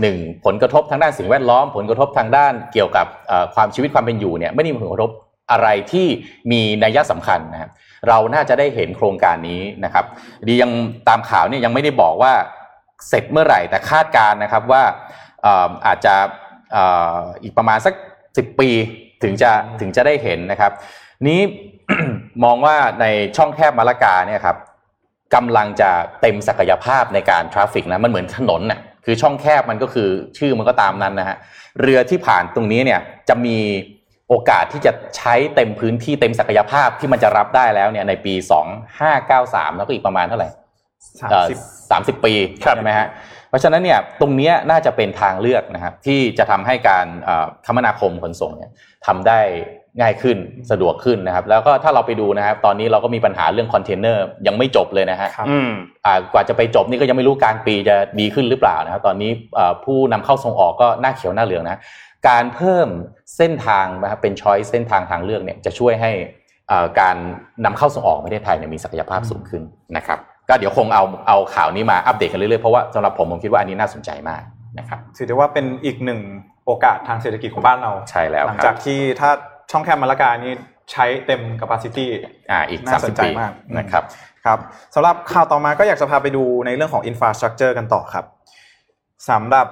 [0.00, 5.10] หนึ่งผลกระทบทางด้านสิ่งแวดล้อม ผลกระทบทางด้านเกี่ยวกับเอ่อความชีวิตความเป็นอยู่เนี่ยไม่ได้มีผลกระทบ
[5.50, 6.06] อะไรที่
[6.52, 7.70] มีนัยสำคัญนะครับ
[8.08, 10.04] เราน่าจะได้เห็นโครงการนี้นะครับ
[10.48, 10.70] ดียัง
[11.08, 12.32] ตามข่าวเนี่ยยังไม่ได้บอกว่า
[13.08, 14.82] เสร็จเมื่อไหร่แต่คาดการณ์นะครับว่า
[15.42, 16.14] เอ่ออาจจะ
[16.72, 16.84] เอ่
[17.16, 17.94] ออีกประมาณสัก
[18.36, 18.70] สิบปี
[19.22, 20.72] ถึงจะถึงจะได้เห็นนะครับ
[21.28, 21.40] นี้
[22.44, 24.56] มองว่าในช่องแคบมะละกาเนี่ยครับ
[25.34, 31.36] กำลังจะเต็มศักยภาพในการทราฟฟิกนะมันเหมือนถนนน่ะคือช่องแคบมันก็คือชื่อมันก็ตามนั้นนะฮะ
[31.80, 33.58] เรือที่ผ่านตรงนี้เนี่ยจะมี
[34.28, 38.34] โอกาสที่จะใช้เต็มพื้นที่เต็มศักยภาพที่มันจะรับได้แล้วเนี่ยในปี
[39.06, 40.48] 2593 แล้วก็อีกประมาณเท่าไหร่
[41.20, 41.58] สามเอ่อสิบ
[41.90, 42.32] สามสิบปี
[42.64, 43.08] ครับใช่ไหมฮะ
[43.48, 48.70] เพราะฉะนั้นเนี่ยตรงเนี้ยน่าจะเป็นทางเลือกนะครับที่จะทำให้การเอ่อคมนาคมขนส่งเนี่ย
[49.06, 49.40] ทำได้
[50.00, 50.36] ง่ายขึ้น
[50.70, 55.70] สะดวกขึ้นนะครับ แล้วก็ถ้าเราไปดูนะครับ ตอนนี้เราก็มีปัญหาเรื่องคอนเทนเนอร์ยังไม่จบเลยนะฮะครับอืม
[56.06, 61.78] อ่ากว่าจะไปจบนี่ก็ยังไม่รู้กลางปีจะดีขึ้นหรือเปล่านะครับ ตอนนี้เอ่อผู้นำเข้าส่งออกก็หน้าเขียวหน้าเหลืองนะ
[62.28, 62.88] การเพิ่ม
[63.36, 66.10] เส้นทางนะครับเป็นช้อยเส้นทางทางเลือกเนี่ยจะช่วยให้
[66.68, 67.16] เอ่อการ
[67.64, 69.62] นำเข้าส่งออกประเทศไทยเนี่ยมีศักยภาพสูงขึ้น
[69.96, 70.18] นะครับ
[70.48, 74.42] ก็เดี๋ยวคงเอาเอาข่าวนี้มาอัปเดตกันเรื่อยๆเพราะว่าสำหรับผมผมคิดว่าอันนี้น่าสนใจมาก
[74.78, 76.20] นะครับถือได้ว่าเป็นอีกหนึ่ง
[76.66, 79.30] โอกาสทางเศรษฐกิจของบ้านเราใช่แล้วหลังคจารักบที่ถ้า
[79.72, 80.52] ช่องแคบมะละกานี่
[80.92, 82.06] ใช้เต็ม capacity
[82.50, 84.04] อ่าอีกน่าสน30ใจปีมากนะครับ
[84.44, 84.58] ครับ
[84.94, 88.24] สำหรับข่าวต่อมาก็อยากจะพาไปดูในเรื่องของ infrastructure กันต่อครับ
[89.30, 89.66] สำหรับ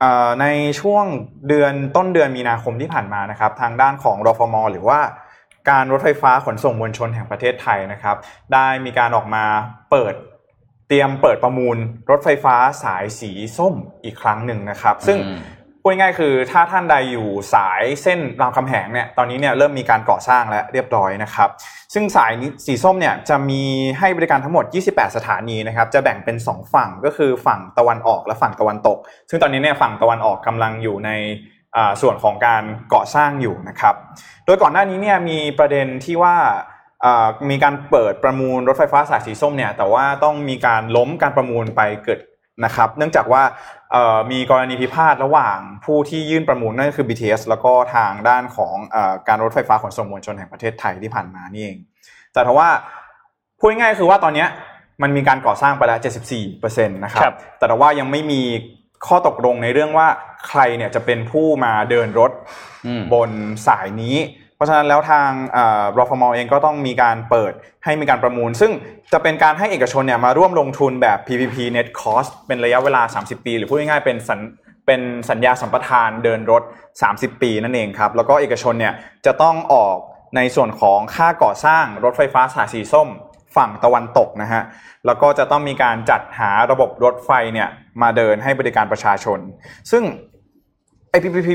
[0.00, 0.46] เอ่อใน
[0.80, 1.04] ช่วง
[1.48, 5.00] เดือนต้นเดือนมีนาคมที่ผ่านมานะครับ ทางด้านของรฟม หรือว่า
[5.70, 8.16] การรถไฟฟ้าขนส่งมวลชนแห่งประเทศไทยนะครับ
[8.52, 9.44] ได้มีการออกมา
[9.90, 10.14] เปิด
[10.88, 11.76] เตรียมเปิดประมูล
[12.10, 15.38] รถไฟฟ้าสายสีส้มอีกครั้งหนึ่งนะครับ ซึ่งอืม
[15.88, 21.48] พูดง่ายคือถ้าท่านใดอยู่สายเส้นรามคำแหงเนี่ยตอนนี้เนี่ยเริ่มมีการก่อสร้างและเรียบร้อยนะครับ
[21.94, 22.32] ซึ่งสาย
[22.66, 23.62] สีส้มเนี่ยจะมี
[23.98, 28.98] ให้บริการทั้งหมด 28 สถานีนะครับจะแบ่งเป็น 2 ฝั่งก็คือฝั่งตะวันออกและฝั่งตะวันตก
[29.30, 31.10] ซึ่งตอนนี้เนี่ยฝั่งตะวันออกกำลังอยู่ใน
[32.02, 32.62] ส่วนของการ
[32.94, 33.94] ก่อสร้างอยู่นะครับ
[34.46, 36.36] โดยก่อนหน้านี้เนี่ยมีประเด็นที่ว่า
[37.50, 42.20] มีการเปิดประมูลรถไฟฟ้าสายสีส้มเนี่ยแต่ว่าต้องมีการล้มการประมูลไปเกิด
[42.64, 43.42] นะครับ เนื่องจากว่า
[44.30, 48.96] มีกรณีพิพาทระหว่างผู้ที่ยื่นประมูลนั่นก็คือ BTS แล้วก็ทางด้านของอ
[49.28, 51.78] การรถไฟฟ้าขนส่งมวลชนแห่งประเทศไทยที่ผ่านมานี่เอง
[52.32, 52.68] แต่ถ้าว่า
[53.58, 54.46] พูดง่ายๆคือว่าตอนนี้
[55.02, 55.98] มันมีการก่อสร้างไปแล้ว
[56.44, 58.42] 74%นะครับครับแต่ว่ายังไม่มี
[59.06, 60.08] ข้อตกลงในเรื่องว่า
[60.48, 62.32] ใครเนี่ยจะเป็นผู้มาเดินรถ
[63.12, 63.30] บน
[63.66, 64.16] สายนี้
[64.58, 67.52] เพราะฉะนั้นแล้วทางเอ่อรฟมเองก็ต้องมีการเปิด
[67.84, 68.72] ให้มีการประมูล ซึ่ง
[69.12, 74.40] จะเป็นการให้เอกชนเนี่ยมาร่วมลงทุนแบบ PPP Net Cost เป็นระยะเวลา 30 ปี หรือพูดง่ายๆเป็นสัญ
[74.86, 76.62] เป็นสัญญาสัมปทานเดินรถ
[77.02, 78.94] 30 ปีนั่นเองครับ แล้วก็เอกชนเนี่ย
[79.26, 79.96] จะต้องออก
[80.36, 83.08] ในส่วนของค่าก่อสร้างรถไฟฟ้าสายสีส้ม
[83.56, 84.62] ฝั่งตะวันตกนะฮะ
[85.06, 87.68] แล้วก็จะต้องมีการจัดหาระบบรถไฟเนี่ย
[88.02, 89.38] มาเดินให้บริการประชาชน
[89.90, 90.02] ซึ่ง
[91.10, 91.48] ไอ PPP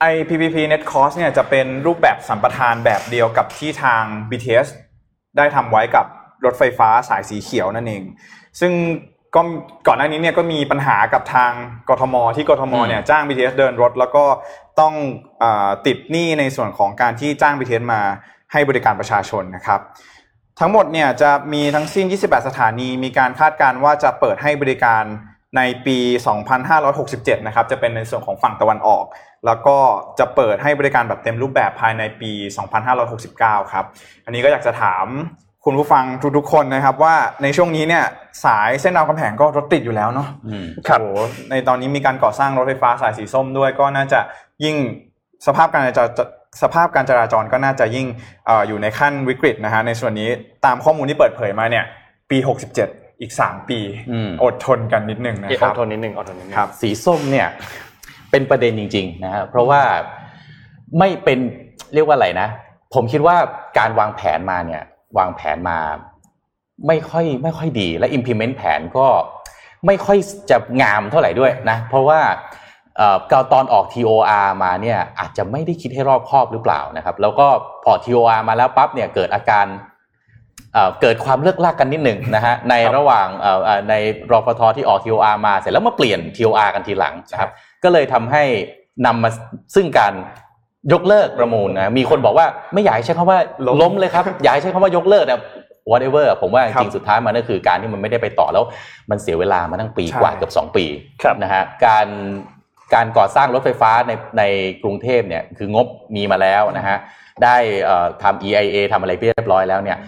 [0.00, 4.68] ไอ PPP Net Cost เนี่ยจะเป็นรูปแบบสัมปทานแบบเดียวกับที่ทาง BTS
[5.36, 6.06] ได้ทำไว้กับ
[6.44, 8.02] รถไฟฟ้าสายสีเขียวนั่นเอง
[8.60, 8.72] ซึ่ง
[9.34, 9.40] ก็
[9.86, 11.52] ก่อนหน้านี้เนี่ยก็มีปัญหากับทาง
[11.88, 14.24] กทม ที่กทมเนี่ยจ้าง BTS เดินรถ แล้วก็
[14.80, 14.94] ต้อง
[15.42, 18.00] อาติดหนี้ในส่วนของการที่จ้าง BTS มา
[18.52, 19.80] ให้บริการประชาชนนะครับ
[20.60, 25.04] ทั้งหมดเนี่ยจะมีทั้งสิ้น 28 สถานี มีการคาดการณ์ว่าจะเปิดให้บริการ
[25.56, 25.98] ในปี
[26.72, 29.04] 2567 นะครับ จะเป็นในส่วนของฝั่งตะวันออก
[29.46, 29.76] แล้วก็
[30.18, 32.30] จะเปิดให้บริการแบบเต็มรูปแบบภายในปี
[33.02, 33.84] 2569 ครับ
[34.24, 35.06] อันนี้ก็อยากจะถาม
[35.64, 36.04] คุณผู้ฟัง
[36.36, 38.04] ทุกๆคนนะครับ ว่าในช่วงนี้เนี่ย
[38.44, 41.18] สายเส้นรามคำแหงก็รถติดอยู่แล้วเนาะอืมครับโอ้โห
[41.50, 44.20] ในตอนนี้มีการก่อสร้างรถไฟฟ้าสายสีส้มด้วย ก็น่าจะ
[44.64, 44.76] ยิ่ง
[45.46, 46.26] สภาพการจราจร
[46.62, 48.06] สภาพการจราจรก็น่าจะยิ่ง
[48.46, 50.28] เอออยู่ในขั้นวิกฤตนะฮะในส่วนนี้
[50.64, 51.84] ตามข้อมูลที่เปิดเผยมาเนี่ย
[52.30, 53.80] ปี 67 อีก 3 ปี
[54.10, 57.48] อืมอดทนกันนิดหนึ่งนะเอ๊ะคอรัดบทนนิดนึงอดทนนิดนึงครับสีส้มเนี่ย
[58.30, 59.82] เป็นประเด็นจริงๆนะฮะเพราะว่า
[60.98, 61.38] ไม่เป็น
[61.94, 62.48] เรียกว่าอะไรนะ
[62.94, 63.36] ผมคิดว่า
[63.78, 64.82] การวางแผนมาเนี่ย
[65.18, 65.78] วางแผนมา
[66.86, 69.06] ไม่ค่อยไม่ค่อยดีและ implement แผนก็
[69.86, 70.18] ไม่ค่อย
[70.50, 72.20] จะงามเท่าไหร่ด้วยนะ เพราะว่า
[72.96, 73.16] เอ่อ
[73.52, 77.46] ตอนออก TOR มาเนี่ยอาจจะไม่ได้คิดให้รอบคอบหรือเปล่านะครับ แล้วก็
[77.84, 79.66] พอ TOR มาแล้วปั๊บเนี่ยเกิดอาการ
[80.74, 83.94] เอ่อเกิดความเลิกลากกันนิดหนึ่งนะฮะในระหว่างเอ่อเอ่อใน
[84.30, 87.50] รฟทที่ออก TOR มาเสร็จแล้วมาเปลี่ยน TOR กันทีหลังนะครับ
[87.84, 88.42] ก็เลยทำให้
[89.06, 89.30] นำมา
[89.74, 90.12] ซึ่งการ
[90.92, 95.40] ยกเลิกประมูลนะมีคนบอกว่าไม่อยากให้ใช้คำว่าล้มล้มเลยครับอยากให้ใช้คำว่ายกเลิกนะ
[95.82, 98.64] โห whatever ผมว่าจครัริงบๆสุดท้ายมันก็คือการที่มันไม่ได้ไปต่อแล้ว
[99.10, 100.84] มันเสียเวลามาตั้งปีใช่กว่าเกือบสองปี
[101.22, 102.06] ครับนะฮะการ
[102.94, 104.42] การก่อสร้างรถไฟฟ้าในใน
[104.82, 106.96] กรุงเทพเนี่ยคืองบมีมาแล้วนะฮะ
[107.44, 109.98] ได้เอ่อทำ EIA ทำอะไรเรียบร้อยแล้วเนี่ย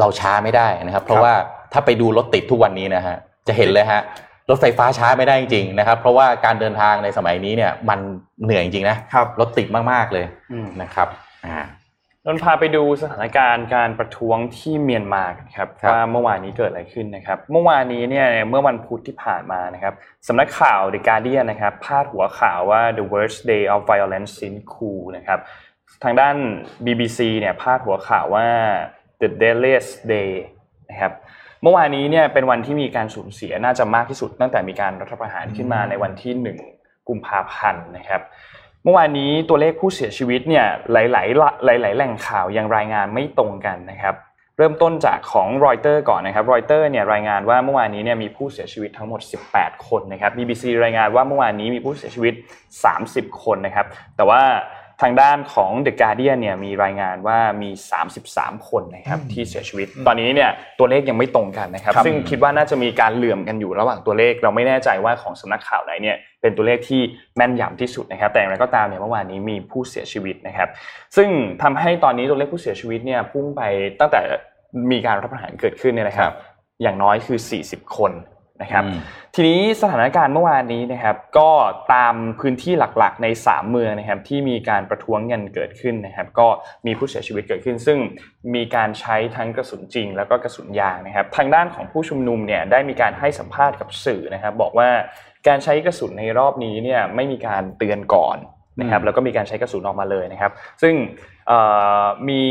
[0.00, 1.32] เราช้าไม่ได้นะครับ เพราะว่า
[1.72, 3.16] ถ้าไปดูรถติดทุกวันนี้นะฮะ
[3.48, 4.02] จะเห็นเลยฮะ
[4.50, 7.98] รถไฟฟ้าช้าไม่ได้จริงๆนะครับ เพราะว่าการเดินทางในสมัยนี้เนี่ยมัน
[8.44, 11.08] เหนื่อยจริงๆนะครับรถติดมากๆเลยอืมนะครับ
[11.46, 11.66] อ่า
[12.28, 19.94] นนท์พาไปดูสถานการณ์การประท้วงที่เมียนมากันครับครับว่าเมื่อวานนี้เกิดอะไรขึ้นนะครับ เมื่อวานนี้เนี่ยเมื่อวันพุธที่ผ่านมานะครับ
[20.28, 25.38] สำนักข่าว The Guardian นะครับพาดหัวข่าวว่า the worst day of violence since coup นะครับ
[26.02, 26.36] ทางด้าน
[26.86, 28.46] BBC เนี่ยพาดหัวข่าวว่า
[29.20, 30.32] the deadliest day
[30.90, 31.12] นะครับ
[31.62, 36.32] เมื่อวานนี้เนี่ยเป็นวันที่มีการสูญเสียน่าจะมากที่สุด ตั้งแต่มีการรัฐประหารขึ้นมาในวันที่
[36.72, 38.20] 1 กุมภาพันธ์นะครับ
[38.84, 44.14] เมื่อวานนี้ตัวเลขผู้เสียชีวิตเนี่ยหลายๆหลาย ๆ แหล่งข่าวยังรายงานไม่ตรงกันนะครับ
[44.58, 49.20] เริ่มต้นจากของรอยเตอร์ก่อนนะครับรอยเตอร์เนี่ยรายงานว่าเมื่อวานนี้เนี่ยมีผู้เสียชีวิตทั้งหมด
[49.52, 52.34] 18 คนนะครับ BBC รายงานว่าเมื่อวานนี้มีผู้เสียชีวิต
[52.88, 54.42] 30 คนนะครับ แต่ว่า
[55.02, 57.70] ทางด้านของ The Guardian เนี่ยมีรายงานว่ามี
[58.18, 67.00] 33 คนนะครับที่เสียชีวิต ตอนนี้เนี่ยตัวเลขยังไม่ตรงกันนะครับครับ ซึ่งคิดว่าน่าจะมีการเหลื่อมกันอยู่ระหว่างตัวเลข เราไม่แน่ใจว่าของสำนักข่าวไหนเนี่ยเป็นตัวเลขที่
[67.36, 70.68] แม่นยำที่สุดนะครับ แต่อย่างไรก็ตามเนี่ยเมื่อวานนี้มีผู้เสียชีวิตนะครับ
[71.16, 71.28] ซึ่ง
[71.62, 73.62] ทำให้ตอนนี้ตัวเลขผู้เสียชีวิตเนี่ยพุ่งไป
[74.00, 74.20] ตั้งแต่
[74.90, 76.32] มีการรัฐประหารเกิดขึ้นเนี่ยนะครับ
[76.82, 78.12] อย่างน้อยคือ 40 คน
[78.62, 79.00] นะครับอืม
[79.34, 81.50] ทีนี้สถานการณ์เมื่อวานนี้นะครับก็
[81.94, 86.48] ตามพื้นที่หลักๆ ใน 3 เมืองนะครับที่มีการประท้วงกันเกิดขึ้นนะครับก็
[86.86, 87.98] มีผู้เสียชีวิตเกิดขึ้น ซึ่ง
[88.54, 94.88] มีการใช้ทั้งกระสุนจริง แล้วก็กระสุนยางนะครับทางด้านของผู้ชุมนุมเนี่ยได้มีการให้สัมภาษณ์กับสื่อนะครับบอกว่า
[95.48, 98.38] การใช้กระสุนในรอบนี้เนี่ยไม่มีการเตือนก่อน
[98.80, 100.94] นะครับแล้วก็มีการใช้กระสุนออกมาเลยนะครับ ซึ่ง
[101.48, 101.58] เอ่
[102.02, 102.42] อมี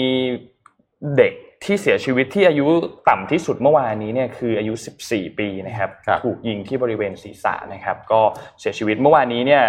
[1.18, 1.34] เด็ก
[1.66, 2.68] ที่เสียชีวิตที่อายุ
[3.10, 4.74] ต่ำที่สุดเมื่อวานนี้เนี่ยคืออายุ
[5.06, 8.22] 14 ปีนะครับครับถูกยิงที่บริเวณศีรษะนะครับก็
[8.60, 9.64] เสียชีวิตเมื่อวานนี้เนี่ย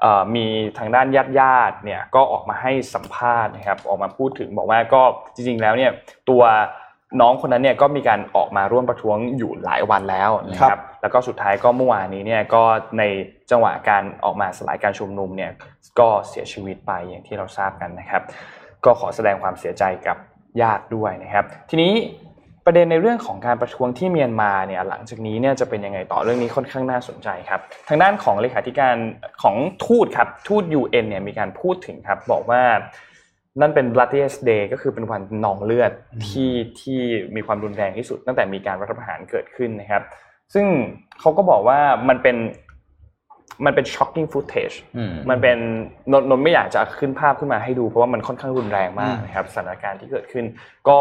[0.00, 0.46] เอ่อมี
[0.78, 5.02] ทางด้านญาติญาติๆเนี่ยก็ออกมาให้สัมภาษณ์นะครับออกมาพูดถึงบอกว่าก็
[5.34, 5.90] จริงๆแล้วเนี่ย
[6.30, 6.42] ตัว
[7.20, 12.62] น้องคนนั้นเนี่ยก็มีการออกมาร่วมประท้วงอยู่หลายวันแล้วนะคครัรับบแล้วก็สุดท้ายก็เมื่อวานนี้เนี่ยก็
[12.98, 13.02] ใน
[13.50, 15.52] จังหวะการออกมาสลายการชุมนุมเนี่ย
[16.00, 18.22] ก็เสียชีวิตไปอย่างที่เราทราบกันนะครับ
[18.84, 20.16] ก็ขอแสดงความเสียใจกับ
[20.62, 21.92] ญาติด้วยนะครับ ทีนี้
[22.66, 28.96] ประเด็นในเรื่องของการประท้วงที่เมียนมาเนี่ยหลังจากนี้เนี่ยจะเป็นยังไงต่อเรื่องนี้ค่อนข้างน่าสนใจครับ ทางด้านของเลขาธิการ
[29.42, 32.62] ของทูตครับทูต UN เนี่ยมีการพูดถึงครับบอกว่า
[33.60, 35.92] นั่นเป็น bloodiest day ก็คือเป็นวันนองเลือด
[36.28, 37.00] ที่ที่
[37.36, 40.02] มีความรุนแรงที่สุด ตั้งแต่มีการรัฐประหารเกิดขึ้นนะครับ
[40.54, 40.66] ซึ่ง
[41.20, 42.36] เขาก็บอกว่ามันเป็น
[43.64, 45.58] มันเป็น shocking footage อืมมันเป็น
[46.12, 50.44] นนนนไม่อยากจะขึ้นภาพขึ้นมาให้ดูเพราะว่ามันค่อนข้างรุนแรงมากนะครับสถานการณ์ที่เกิดขึ้น
[50.88, 50.98] ก็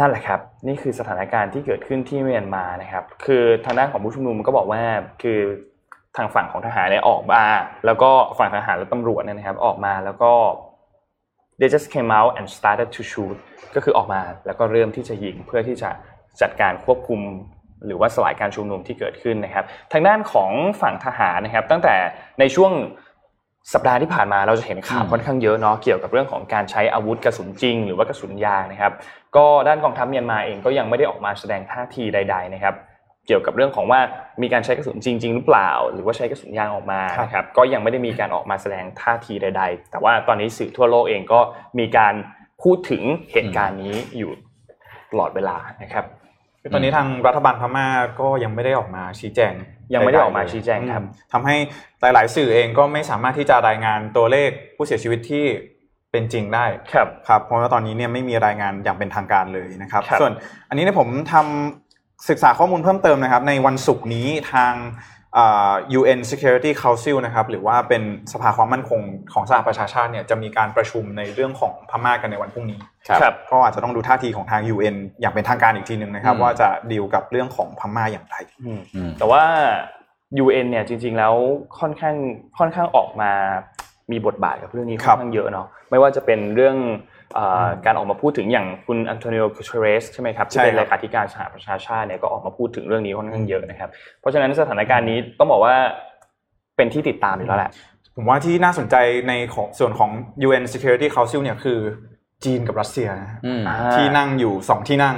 [0.00, 4.82] นั่นแหละครับ นี่คือสถานการณ์ที่เกิดขึ้นที่เมียนมานะครับ คือทางด้านของผู้ชุมนุมก็บอกว่า
[5.22, 5.40] คือ
[6.16, 7.42] ทางฝั่งของทหารเนี่ยออกมา
[7.86, 10.32] แล้วก็ฝั่งทหารและตำรวจเนี่ยนะครับ ออกมาแล้วก็
[11.58, 13.36] they just came out and started to shoot
[13.74, 15.90] ก็คือออกมาแล้วก็เริ่มที่จะยิงเพื่อที่จะ
[16.40, 17.20] จัดการควบคุม
[17.86, 21.94] หรือว่าสลายการชุมนุมที่เกิดขึ้นนะครับ ทางด้านของฝั่งทหารนะครับ ตั้งแต่
[22.40, 22.72] ในช่วง
[23.74, 28.92] สัปดาห์ที่ผ่านมาเราจะเห็นข่าวอืมค่อนข้างเยอะเนาะเกี่ยวกับเรื่องของการใช้อาวุธกระสุนจริง หรือว่ากระสุนยางนะครับ
[29.36, 32.74] ก็ด้านกองทัพเมียนมาเองก็ยังไม่ได้ออกมาแสดงท่าทีใด ๆ นะครับ
[33.26, 34.00] เกี่ยวกับเรื่องของว่า
[34.42, 41.40] มีการใช้กระสุนจริง ๆ หรือเปล่า หรือว่าใช้กระสุนยางออกมาครับนะครับก็ยังไม่ได้มีการออกมาแสดงท่าทีใด ๆ แต่ว่าตอนนี้สื่อทั่วโลกเองก็
[41.78, 42.14] มีการ
[42.62, 44.32] พูดถึงเหตุการณ์นี้อยู่
[45.10, 46.04] ตลอดเวลานะครับ
[46.64, 47.86] คือตอนนี้ทางรัฐบาลพม่า
[48.20, 49.52] ก็ยังไม่ได้ออกมาชี้แจง
[49.94, 51.56] ยังไม่ได้ออกมาชี้แจงครับอืมทำให้
[52.00, 55.44] หลาย ๆ สื่อเองก็ไม่สามารถที่จะรายงานตัวเลขผู้เสียชีวิตที่
[56.10, 60.32] เป็นจริงได้ครับครับเพราะว่าตอนนี้เนี่ยไม่มีรายงานอย่างเป็นทางการเลยนะครับครับส่วน
[60.68, 65.23] อันนี้เนี่ยผมทำศึกษาข้อมูลเพิ่มเติมนะครับ ในวันศุกร์นี้ทางอ่า
[65.98, 69.00] UN Security Council นะครับหรือว่าเป็นสภาความมั่นคง
[69.32, 79.42] ของสหประชาชาติเนี่ยจะมีการประชุมในเรื่องของพม่ากันในวันพรุ่งนี้ครับก็อาจจะต้องดูท่าทีของทาง UN อย่างเป็นทางการอีกทีหนึ่งนะครับอืมว่าจะดีลกับเรื่องของพม่าอย่างไรอืมอืมแต่ว่า
[80.44, 81.34] UN เนี่ยจริง ๆแล้ว
[81.80, 82.16] ค่อนข้าง
[82.58, 83.30] ค่อนข้างออกมา
[84.12, 87.13] มีบทบาทกับเรื่องนี้คค่รัอบนข้างเยอะเนาะไม่ว่าจะเป็นเรื่องเอ่ออม
[87.86, 95.74] การออกมาพูดถึงอย่างคุณอันโตนิโอ g ูเ e เรสใช่ไหมครับที่ใช่เป็นครับเลขาธิการสหประชาชาติเนี่ยก็ออกมาพูดถึงเรื่องนี้ค่อนข้างเยอะนะครับ เพราะฉะนั้นสถานการณ์นี้ต้องบอกว่า
[96.76, 97.70] เป็นที่ติดตามอยู่แล้วแหละ
[98.16, 98.96] ผมว่าที่น่าสนใจ
[99.28, 100.10] ในของส่วนของ
[100.46, 101.78] UN Security Council เนี่ยคือ
[102.44, 105.16] จีนกับรัสเซียนะฮะอืมอ่าที่นั่งอยู่สองที่นั่ง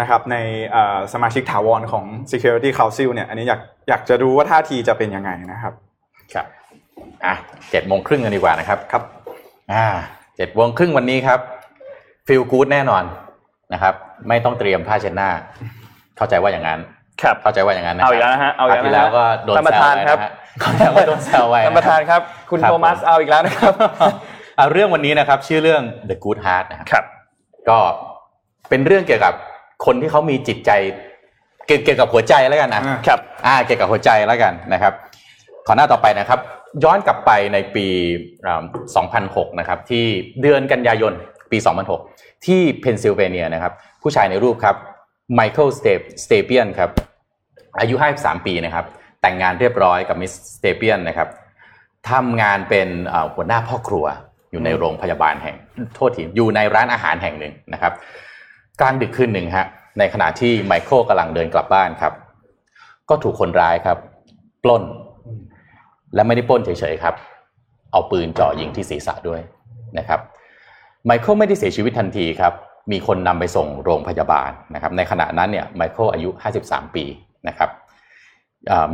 [0.00, 0.36] นะครับใน
[0.72, 5.74] เอ่อสมาชิกถาวรของ Security Council เนี่ยอันนี้อยากอยากจะรู้ว่าท่าทีจะเป็นยังไงนะครับ
[6.34, 6.46] ครับ
[7.26, 7.34] อะ
[7.70, 9.02] เจ็ดโมงครึ่งกันดีกว่านะครับครับ
[9.72, 9.86] อ่า
[10.36, 11.40] เจ็ดโมงครึ่งวันนี้ครับ
[12.26, 13.04] ฟีลกู๊ดแน่นอน
[13.72, 13.94] นะครับ
[14.28, 15.30] ไม่ต้องเตรียมผ้าเช็ดหน้า
[16.16, 16.78] เข้าใจว่าอย่างนั้น
[17.22, 23.74] ครับเข้าใจว่าอย่างนั้นนะคเอารับอีกแล้วนะฮะเอาอีกแล้วครวที่นะแล้วฮะก็โดนท่านประแซวธานไว้ครับนะฮะเขาเรียกว่าโดนแซวไว้ท่านประธานครับ คุณครับโทมัสเอาอีกแล้วนะครับ
[24.58, 27.04] อะเรื่องวันนี้นะครับ ชื่อเรื่อง The Good Heart นะครับครับ
[27.68, 27.78] ก็
[28.68, 29.34] เป็นเรื่องเกี่ยวกับ
[29.86, 30.70] คนที่เขามีจิตใจ
[31.66, 34.92] เกี่ยวเกี่ยวกับหัวใจแล้วกันนะอ่าครับ อ่าเกี่ยวกับหัวใจแล้วกันนะครับ
[35.66, 36.38] ขอหน้าต่อไปนะครับ
[36.84, 37.86] ย้อนกลับไปในปี
[38.74, 40.04] 2006 นะครับ ที่
[40.42, 41.12] เดือนกันยายน
[41.50, 41.58] ปี
[42.02, 44.76] 2006 ที่เพนซิลเวเนียนะครับ ผู้ชายในรูปครับ
[45.34, 45.68] ไมเคิล
[46.24, 46.90] สเตเปียนครับ
[47.80, 48.86] อายุ 53 ปีนะครับ
[49.22, 51.28] แต่งงานเรียบร้อยกับมิสซิสสเตเปียนนะครับ
[52.10, 52.88] ทำงานเป็น
[53.34, 54.04] หัวหน้าพ่อครัว
[54.50, 55.56] อยู่ในโรงพยาบาลแห่ง
[55.94, 57.92] โทษทีอยู่ในร้านอาหารแห่งหนึ่งนะครับ
[58.80, 59.66] กลางดึกคืนหนึ่งฮะ
[59.98, 62.12] ในขณะที่ไมเคิลกำลังเดินกลับบ้านครับ
[63.08, 63.98] ก็ถูกคนร้ายครับ
[64.64, 64.82] ปล้น
[66.14, 67.14] และไม่ได้ปล้นเฉยๆครับ
[67.92, 69.40] เอาปืนจ่อยิงที่ศีรษะด้วย
[69.98, 70.20] นะครับ
[71.06, 72.52] ไมเคิลไม่ได้เสียชีวิตทันทีครับ
[72.92, 76.30] มีคนนำไปส่งโรงพยาบาลนะครับ ในขณะนั้นเนี่ยไมเคิลอายุ
[76.62, 77.04] 53 ปี
[77.48, 77.70] นะครับ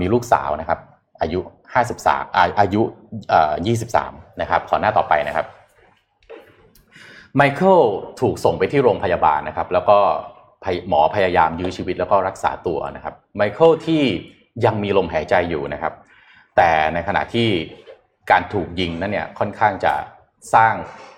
[0.01, 0.79] มีลูกสาวนะครับ
[1.21, 1.41] อายุ
[1.89, 2.83] 53อาอายุ
[3.61, 5.47] 23 นะครับ ขอหน้าต่อไปนะครับ
[7.37, 7.79] ไมเคิล
[8.21, 9.99] ถูกส่งไปที่โรงพยาบาลนะครับ แล้วก็
[10.89, 14.03] หมอพยายามยื้อชีวิตแล้วก็รักษาตัวนะครับไมเคิลที่
[14.65, 15.93] ยังมีลมหายใจอยู่นะครับ
[16.59, 17.49] แต่ในขณะที่
[18.31, 19.95] การถูกยิงนั้นเนี่ยค่อนข้างจะ
[20.55, 20.75] สร้าง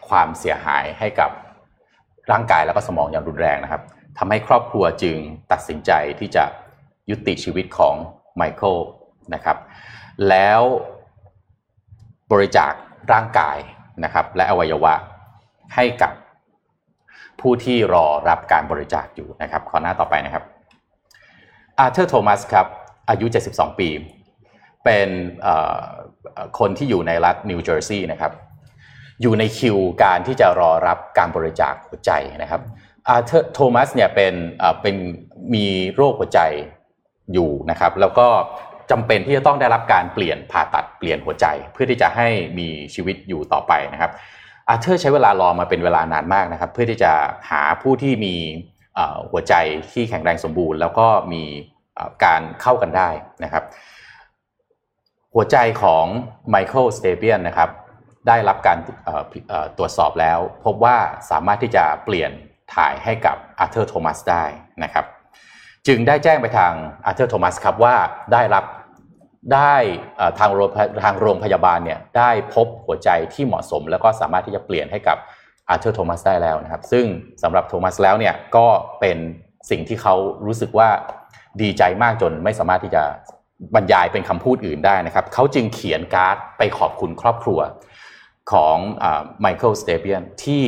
[0.08, 1.30] ความเสียหายให้กับ
[2.30, 3.82] ร่างกายแล้วก็สมองอย่างรุนแรงนะครับ
[4.18, 5.16] ทำให้ครอบครัวจึง
[5.52, 6.44] ตัดสินใจที่จะ
[7.10, 7.94] ยุติชีวิตของ
[8.36, 8.76] ไมเคิล
[9.34, 9.56] นะครับ
[10.28, 10.60] แล้ว
[12.32, 12.72] บริจาค
[13.12, 13.58] ร่างกาย
[14.04, 14.94] นะครับ และอวัยวะ
[15.74, 16.12] ให้กับ
[17.40, 20.44] ผู้ที่รอรับการบริจาคอยู่นะครับ ข้อหน้าต่อไปนะครับ
[21.78, 22.66] อาร์เธอร์โทมัสครับ
[23.08, 23.88] อายุ 72 ปี
[24.84, 25.08] เป็น
[26.58, 28.32] คนที่อยู่ในรัฐนิวเจอร์ซีย์นะครับ
[29.22, 32.10] อยู่ในคิวการที่จะรอรับการบริจาคหัวใจ
[32.42, 32.62] นะครับ
[33.08, 34.34] อาร์เธอร์โทมัสเนี่ยเป็น
[34.82, 34.96] เป็น
[35.54, 36.40] มีโรคหัวใจ
[37.32, 38.26] อยู่นะครับแล้วก็
[38.90, 44.10] จำเป็นที่จะต้องได้รับการเปลี่ยนผ่าตัดเปลี่ยนหัวใจ เพื่อที่จะให้มีชีวิตอยู่ต่อไปนะครับ
[44.68, 47.12] อาร์เธอร์ใช้เวลารอมาเป็นเวลานานมากนะครับ เพื่อที่จะ
[47.50, 48.34] หาผู้ที่มี
[49.30, 49.54] หัวใจ
[49.92, 51.42] ที่แข็งแรงสมบูรณ์ แล้วก็มี
[52.24, 53.08] การเข้ากันได้
[53.44, 53.64] นะครับ
[55.34, 56.04] หัวใจของ
[56.50, 57.70] ไมเคิลสเตเปียนนะครับ
[58.28, 58.78] ได้รับการ
[59.78, 60.96] ตรวจสอบแล้ว พบว่า
[61.30, 62.30] สามารถที่จะเปลี่ยน
[62.74, 64.44] ถ่ายให้กับอาร์เธอร์โทมัสได้
[64.82, 65.04] นะครับ
[65.86, 66.72] จึงได้แจ้งไปทาง
[67.06, 67.96] อาร์เธอร์โทมัสครับว่า
[68.32, 68.64] ได้รับ
[69.54, 69.74] ได้
[70.38, 70.70] ทางโรง
[71.04, 75.18] ทางโรงพยาบาลเนี่ยได้พบหัวใจที่เหมาะสม แล้วก็สามารถที่จะเปลี่ยนให้กับ
[75.68, 77.04] อาร์เธอร์โทมัสได้แล้วนะครับ ซึ่ง
[77.42, 78.66] สำหรับโทมัสแล้วเนี่ยก็
[79.00, 79.18] เป็น
[79.70, 80.14] สิ่งที่เขา
[80.46, 80.88] รู้สึกว่า
[81.62, 83.02] ดีใจมากจนไม่สามารถที่จะ
[83.74, 87.60] บรรยายเป็นคำพูดอื่นได้นะครับ เขาจึงเขียนการ์ดไปขอบคุณครอบครัว
[88.52, 88.76] ของ
[89.40, 90.64] ไมเคิลสเตเปียนที่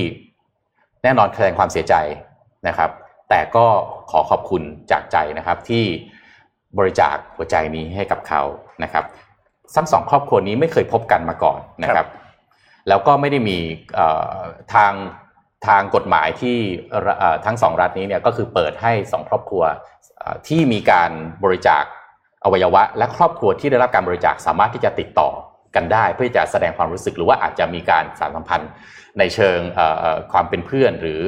[1.02, 1.94] แน่นอนแสดงความเสียใจ
[2.68, 2.90] นะครับ
[3.30, 3.66] แต่ก็
[4.10, 5.84] ขอขอบคุณจากใจนะครับที่
[6.78, 8.42] บริจาคหัวใจนี้ให้กับเขา
[8.82, 9.04] นะครับ
[9.76, 12.06] ทั้งสองครอบครัวนี้ไม่เคยพบกันมาก่อนนะครับ
[12.88, 13.58] แล้วก็ไม่ได้มี
[13.94, 14.40] เอ่อ
[14.74, 14.92] ทาง
[15.66, 16.56] ทางกฎหมายที่
[16.90, 19.62] เอ่อทั้งสองรัฐนี้เนี่ยก็คือเปิดให้สองครอบครัว
[20.18, 21.10] เอ่อที่มีการ
[21.44, 21.84] บริจาค
[22.44, 25.30] อวัยวะ และครอบครัวที่ได้รับการบริจาคสามารถที่จะติดต่อ
[25.74, 28.70] กันได้ เพื่อจะแสดงความรู้สึกหรือว่าอาจจะมีการสานสัมพันธ์
[29.18, 29.58] ในเชิง
[30.32, 31.20] ความเป็นเพื่อนหรือ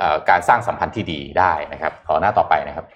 [0.00, 2.86] อการสร้างสัมพันธ์ที่ดีได้นะครับขอหน้าต่อไปนะครับ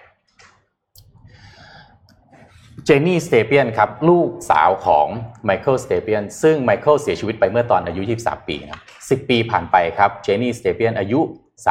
[2.85, 5.07] เจนนี่สเตเปียนครับลูกสาวของ
[5.45, 11.19] ไมเคิลสเตเปียนซึ่งไมเคิลเสียชีวิตไปเมื่อตอนอายุ 23 ปีนะ10 ปีผ่านไปครับเจนนี่สเตเปียนอายุ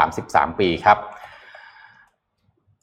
[0.05, 0.99] 33 ปีครับ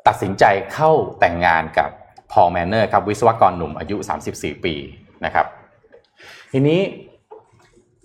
[0.07, 1.89] ตัดสินใจเข้าแต่งงานกับ
[2.33, 3.95] พอลแมนเนอร์ครับวิศวกรหนุ่มอายุ
[4.31, 4.75] 34 ปี
[5.25, 5.45] นะครับ
[6.51, 6.81] ทีนี้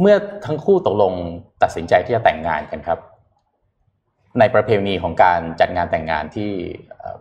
[0.00, 1.12] เมื่อทั้งคู่ตกลง
[1.62, 2.98] ตัดสินใจที่จะแต่งงานกันครับ
[4.38, 6.50] ในประเพณีของการจัดงานแต่งงานที่
[6.98, 7.18] เอ่อ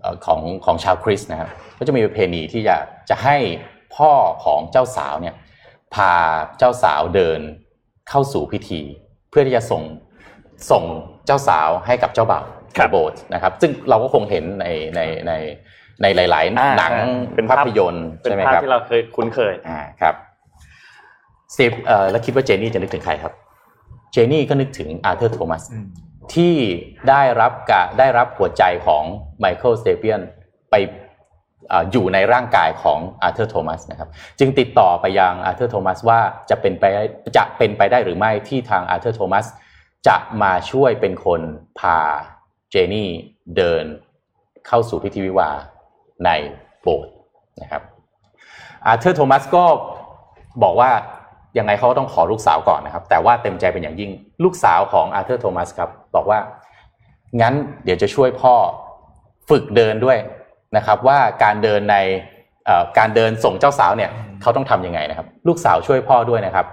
[0.00, 2.76] เอ่อของของชาวคริสต์นะครับก็จะมีประเพณีที่จะ
[3.10, 3.36] จะให้
[3.96, 4.12] พ่อ
[4.44, 5.34] ของเจ้าสาวเนี่ย
[5.94, 6.12] พา
[6.58, 7.40] เจ้าสาวเดิน
[8.08, 8.80] เข้าสู่พิธี
[9.30, 9.82] เพื่อที่จะส่ง
[10.70, 10.84] ส่ง
[11.26, 12.44] เจ้าสาวให้กับเจ้าบ่าว
[12.76, 15.32] ครัในบโบสถ์นะครับ ซึ่งเราก็คงเห็นในในใน
[16.02, 16.92] ในหลายอ่าๆหนัง
[17.34, 20.14] เป็นภาภาพพยนตร์เป็นใช่ไหมภาพครับที่เราเคยคุ้นเคยอ่าครับ
[21.54, 23.32] สตีฟเอ่อแล้วคิดว่าเจนนี่จะนึกถึงใครครับ
[24.12, 25.62] เจนนี่ก็นึกถึงอาร์เธอร์โทมัส
[26.34, 26.54] ที่
[27.08, 29.02] ได้รับกะได้รับหัวใจของ
[29.38, 30.20] ไมเคิลสเตเปียน
[30.70, 30.74] ไป
[31.72, 37.04] อ่าอยู่ในร่างกายของอาร์เธอร์โทมัสนะครับจึงติดต่อไปยังอาร์เธอร์โทมัสว่าจะเป็นไปได้
[37.36, 39.46] จะเป็นไปได้หรือไม่ที่ทางอาร์เธอร์โทมัส
[40.08, 41.40] จะมาช่วยเป็นคน
[41.78, 41.98] พา
[42.70, 43.08] เจนนี่
[43.56, 43.84] เดิน
[44.66, 45.58] เข้าสู่พิธีวิวาห์
[46.24, 46.30] ใน
[46.82, 47.12] โบสถ์
[47.62, 47.82] นะครับ
[48.86, 49.64] อาร์เธอร์โทมัสก็
[50.62, 50.90] บอกว่า
[51.58, 54.10] ยังไงเขาต้องขอลูกสาวก่อนนะครับ แต่ว่าเต็มใจเป็นอย่างยิ่ง
[54.44, 56.38] ลูกสาวของอาร์เธอร์โทมัสครับบอกว่า
[57.40, 58.54] งั้นเดี๋ยวจะช่วยพ่อ
[59.48, 60.18] ฝึกเดินด้วย
[60.76, 61.96] นะครับ ว่าการเดินใน
[62.98, 64.10] การเดินส่งเจ้าสาวเนี่ย
[64.42, 66.66] เขาต้องทํำยังไงนะครับ ลูกสาวช่วยพ่อด้วยนะครับ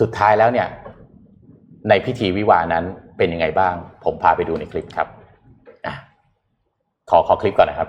[0.00, 0.66] สุดท้ายแล้วเนี่ย
[1.88, 2.84] ในพิธีวิวานั้น
[3.16, 5.08] เป็นยังไงบ้าง ผมพาไปดูในคลิปครับ
[7.10, 7.88] ขอขอคลิปก่อนนะครับ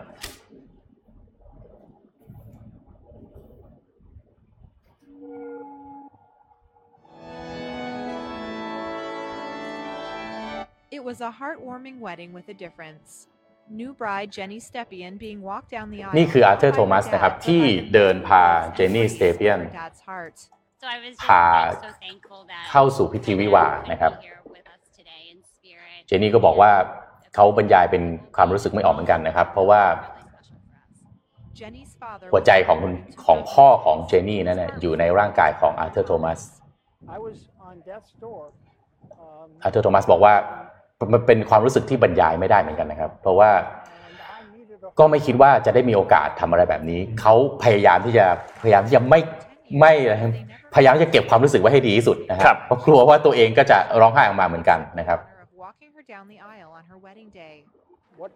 [11.06, 13.28] was a heartwarming wedding with a difference.
[13.70, 17.64] New bride Jenny Stepien being walked down the aisle นี่คืออาร์เธอร์โทมัสนะครับที่
[17.94, 19.60] เดินพาเจนนี่สเตเปียน
[21.28, 21.46] พา
[22.70, 24.12] เข้าสู่พิธีวิวานะครับ
[26.08, 26.72] เจนนี่ก็บอกว่า
[27.36, 28.04] เขาบรรยายเป็น
[28.36, 29.82] ความรู้สึกไม่ออกเหมือนกันนะครับ เพราะว่า
[32.34, 32.80] หัวใจของ
[33.26, 36.40] ของพ่อของเจนนี่นั่นอยู่ในร่างกายของอาร์เธอร์โทมัส
[39.64, 40.34] อาร์เธอร์โทมัสบอกว่า
[41.14, 43.50] มันเป็นความรู้สึกที่บรรยายไม่ได้เหมือนกันนะครับ เพราะว่า
[45.00, 48.26] ก็ไม่คิดว่าจะได้มีโอกาสทำอะไรแบบนี้ เขาพยายามที่จะ
[48.62, 49.20] พยายามที่จะไม่
[49.80, 49.94] ไม่
[50.74, 55.20] พยายามจะเก็บความรู้สึกไว้ให้ดีที่สุดนะครับเพราะกลัวว่าตัวเองก็จะร้องไห้ออกมาเหมือนกันนะครับ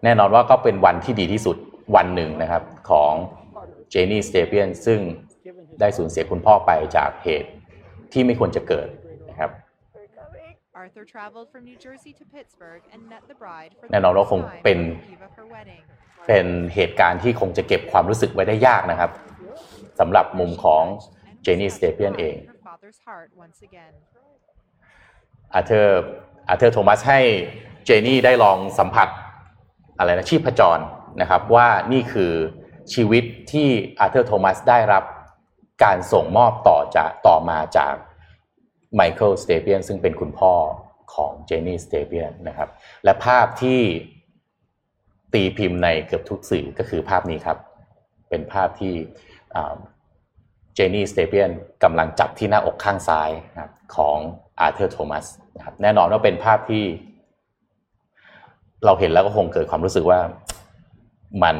[0.03, 1.57] แน่นอนว่าก็เป็นวันที่ดีที่สุด
[1.95, 3.13] วันหนึ่งนะครับของ
[3.89, 4.99] เจนนี่สเตเปียนซึ่ง
[5.79, 7.49] ได้สูญเสียคุณพ่อไปจากเหตุ
[8.13, 8.87] ที่ไม่ควรจะเกิด
[13.91, 14.79] แน่นอนว่าคงเป็น
[16.27, 19.11] เป็นเหตุการณ์ที่คงจะเก็บความรู้สึกไว้ได้ยากนะครับ
[19.99, 20.83] สำหรับมุมของ
[21.41, 22.35] เจนนี่สเตเปียนเอง
[25.53, 26.01] อาเธอร์
[26.49, 27.19] อาเธอร์โทมัสให้
[27.85, 29.07] เจนนี่ได้ลองสัมผัส
[29.97, 30.79] อะไรนะชีพจร
[31.21, 32.33] นะครับว่านี่คือ
[32.93, 33.67] ชีวิตที่
[33.99, 35.03] อาเธอร์โทมัสได้รับ
[35.83, 37.93] การส่งมอบต่อจากต่อมาจาก
[38.95, 40.53] ไมเคิลสเตเปียนซึ่งเป็นคุณพ่อ
[41.13, 42.69] ของเจนนี่สเตเปียนนะครับ
[43.03, 43.79] และภาพที่
[45.33, 47.57] ตีพิมพ์ในเกือบทุกสื่อก็คือภาพนี้ครับ
[48.29, 48.93] เป็นภาพที่
[50.75, 51.49] เจนนี่สเตเปียน
[51.83, 54.17] กำลังจับที่หน้าอกข้างซ้ายนะครับของ
[54.59, 55.25] อาร์เธอร์โทมัส
[55.57, 56.83] นะครับแน่นอนว่าเป็นภาพที่
[58.85, 60.19] เราเห็นแล้วก็คงเกิดความรู้สึกว่า
[61.43, 61.57] มัน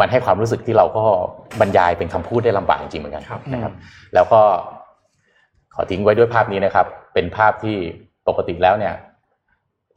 [0.00, 1.04] มันให้ความรู้สึกที่เราก็
[1.60, 3.72] บรรยายเป็นคำพูดได้ลำบากจริงเหมือนกันนะครับ
[4.14, 4.42] แล้วก็
[5.74, 7.76] ขอทิ้งไว้ด้วยภาพนี้นะครับ เป็นภาพที่
[8.28, 8.94] ปกติแล้วเนี่ย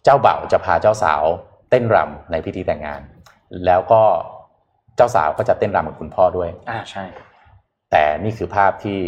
[0.03, 1.23] เจ้าบ่าวจะพาเจ้าสาว
[1.69, 3.01] เต้นรำในพิธีแต่งงาน
[3.65, 4.01] แล้วก็
[4.95, 7.03] เจ้าสาวก็จะเต้นรำกับคุณพ่อด้วย อ่าใช่
[7.91, 8.99] แต่นี่คือภาพที่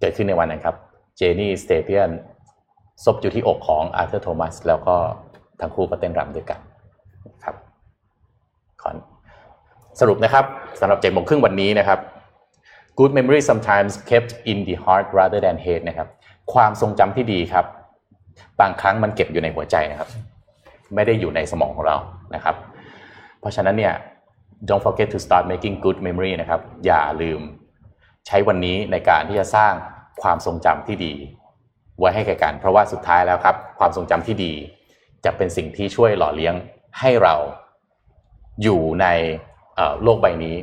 [0.00, 0.76] เกิดขึ้นในวันนั้นครับ
[1.16, 2.10] เจนี่สเตเปียน
[3.04, 4.96] ซบอยู่ที่อกของอาร์เธอร์โทมัสแล้วก็
[5.60, 6.60] ทั้งคู่ก็เต้นรำด้วยกัน
[7.44, 7.56] ครับ
[8.82, 8.90] ขอ
[10.00, 10.44] สรุปนะครับ
[10.80, 11.98] สำหรับเจ็ดโมงครึ่งวันนี้นะครับ
[12.98, 16.08] good memory sometimes kept in the heart rather than head นะครับ
[16.52, 17.66] ความทรงจำที่ดีครับ
[18.60, 20.08] บางครั้งมันเก็บอยู่ในหัวใจนะครับ
[20.94, 21.96] ไม่ได้อยู่ในสมองของเรา
[22.34, 22.56] นะครับ
[23.40, 23.94] เพราะฉะนั้นเนี่ย
[24.68, 27.40] don't forget to start making good memory นะครับ อย่าลืม
[28.26, 29.72] ใช้วันนี้ในการที่จะสร้าง
[30.22, 31.14] ความทรงจำที่ดี
[31.98, 34.52] ไว้ให้แก่กัน เพราะว่าสุดท้ายแล้วครับ ความทรงจำที่ดี
[35.24, 36.54] จะเป็นสิ่งที่ช่วยหล่อเลี้ยง
[37.00, 37.34] ให้เรา
[38.62, 39.06] อยู่ใน
[40.02, 40.56] โลกใบนี้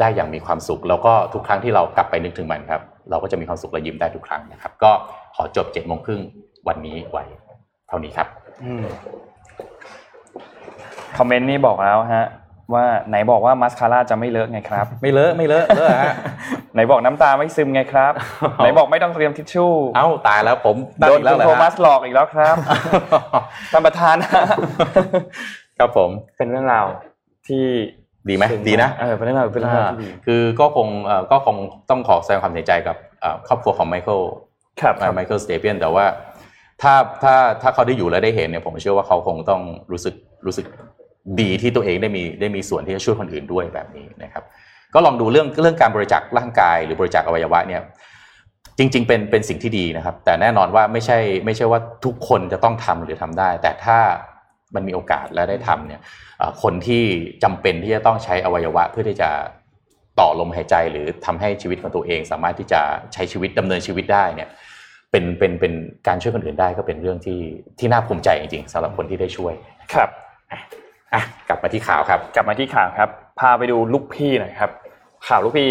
[0.00, 4.90] ได้อย่างมีความสุข แล้วก็ทุกครั้งที่เรากลับไปนึกถึงมันครับ เราก็จะมีความสุขและยิ้มได้ทุกครั้งนะครับ ก็
[5.36, 6.20] ขอจบเจ็ดโมงครึ่ง
[6.68, 7.24] วันนี้ไว้
[7.88, 8.28] เท่านี้ครับ
[11.18, 12.26] คอมเมนต์นี้บอกแล้วฮะ
[12.74, 16.14] ว่าไหนบอกว่ามัสคาร่าจะไม่เลอะไงครับ ไม่เลอะไม่เลอะเลอะฮะ
[16.74, 18.12] ไหนบอกน้ำตาไม่ซึมไงครับ
[18.56, 22.56] ไหนบอกไม่ต้องเตรียมทิชชู่ เอ้าตายแล้วผมโดนคุณโทมัสหลอกอีกแล้วครับ
[23.72, 24.16] ท่านประธาน
[25.78, 26.86] ครับผมเป็นเรื่องราว
[27.48, 27.64] ที่
[28.28, 30.88] ดีไหมดีนะเออเป็นเรื่องราวเป็นเรื่องราวที่ดีคือก็คง
[31.30, 31.56] ก็คง
[31.90, 32.96] ต้องขอแสดงความเสียใจกับ
[33.48, 34.20] ครอบครัวของไมเคิล
[34.80, 36.04] ครับไมเคิลสเตเปียนแต่ว่า
[36.82, 40.14] ถ้าถ้าถ้าเขาได้อยู่และได้เห็นเนี่ยผมเชื่อว่าเขาคงต้องรู้สึก
[40.46, 40.66] รู้สึก
[41.40, 44.44] ดีที่ตัวเองได้มีได้มีส่วนที่จะช่วยคนอื่นด้วยแบบนี้นะครับ
[44.94, 47.82] ก็ลองดูเรื่องเรื่องการบริจาคร่างกายหรือบริจาคอวัยวะเนี่ย
[48.78, 53.98] จริง ๆ เป็นเป็นสิ่งที่ดีนะครับ แต่แน่นอนว่าไม่ใช่ไม่ใช่ว่าทุกคนจะต้องทำหรือทำได้ แต่ถ้า
[54.74, 56.00] มันมีโอกาสและได้ทำเนี่ย
[56.62, 57.02] คนที่
[57.42, 59.30] จำเป็นที่จะต้องใช้อวัยวะเพื่อที่จะ
[60.20, 62.80] ต่อลมหายใจหรือทำให้ชีวิตของตัวเอง สามารถที่จะ
[63.12, 64.48] ใช้ชีวิตดำเนินชีวิตได้เนี่ย
[65.10, 65.72] เป็นเป็นเป็น
[66.08, 67.40] การช่วยคนอื่นได้ก็เป็นเรื่องที่
[67.78, 69.54] ที่น่าภูมิใจจริงๆสำหรับคนที่ได้ช่วย
[69.94, 70.10] ครับ
[71.14, 73.08] อะกลับมาที่ข่าวครับ กลับมาที่ข่าวครับ
[73.40, 74.70] พาไปดูลูกพี่หน่อยครับ
[75.28, 75.70] ข่าวลูกพี่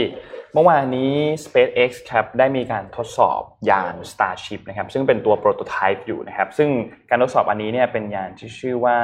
[0.56, 1.14] เมื่อวานนี้
[1.46, 6.70] SpaceX ครับได้มีการทดสอบยาน Starship นะครับซึ่งเป็นตัวโปรโตไทป์อยู่นะครับ ซึ่ง
[7.10, 8.98] การทดสอบอันนี้เนี่ยเป็นยานที่ชื่อว่า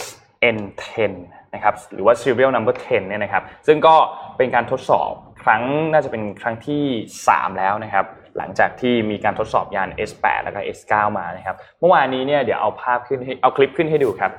[0.00, 1.12] SN10
[1.54, 3.96] นะครับหรือว่า serial number 10เนี่ยนะครับซึ่งก็
[4.36, 5.12] เป็นการทดสอบ
[5.42, 5.62] ครั้ง
[5.92, 6.84] น่าจะเป็นครั้งที่
[7.22, 8.04] 3 แล้วนะครับ
[8.36, 14.32] หลังจากที่มีการทดสอบยาน S8 แล้วก็ S9 มานะครับเมื่อวานนี้เนี่ยเดี๋ยวเอาภาพขึ้นเอาคลิปขึ้นให้ดูครับ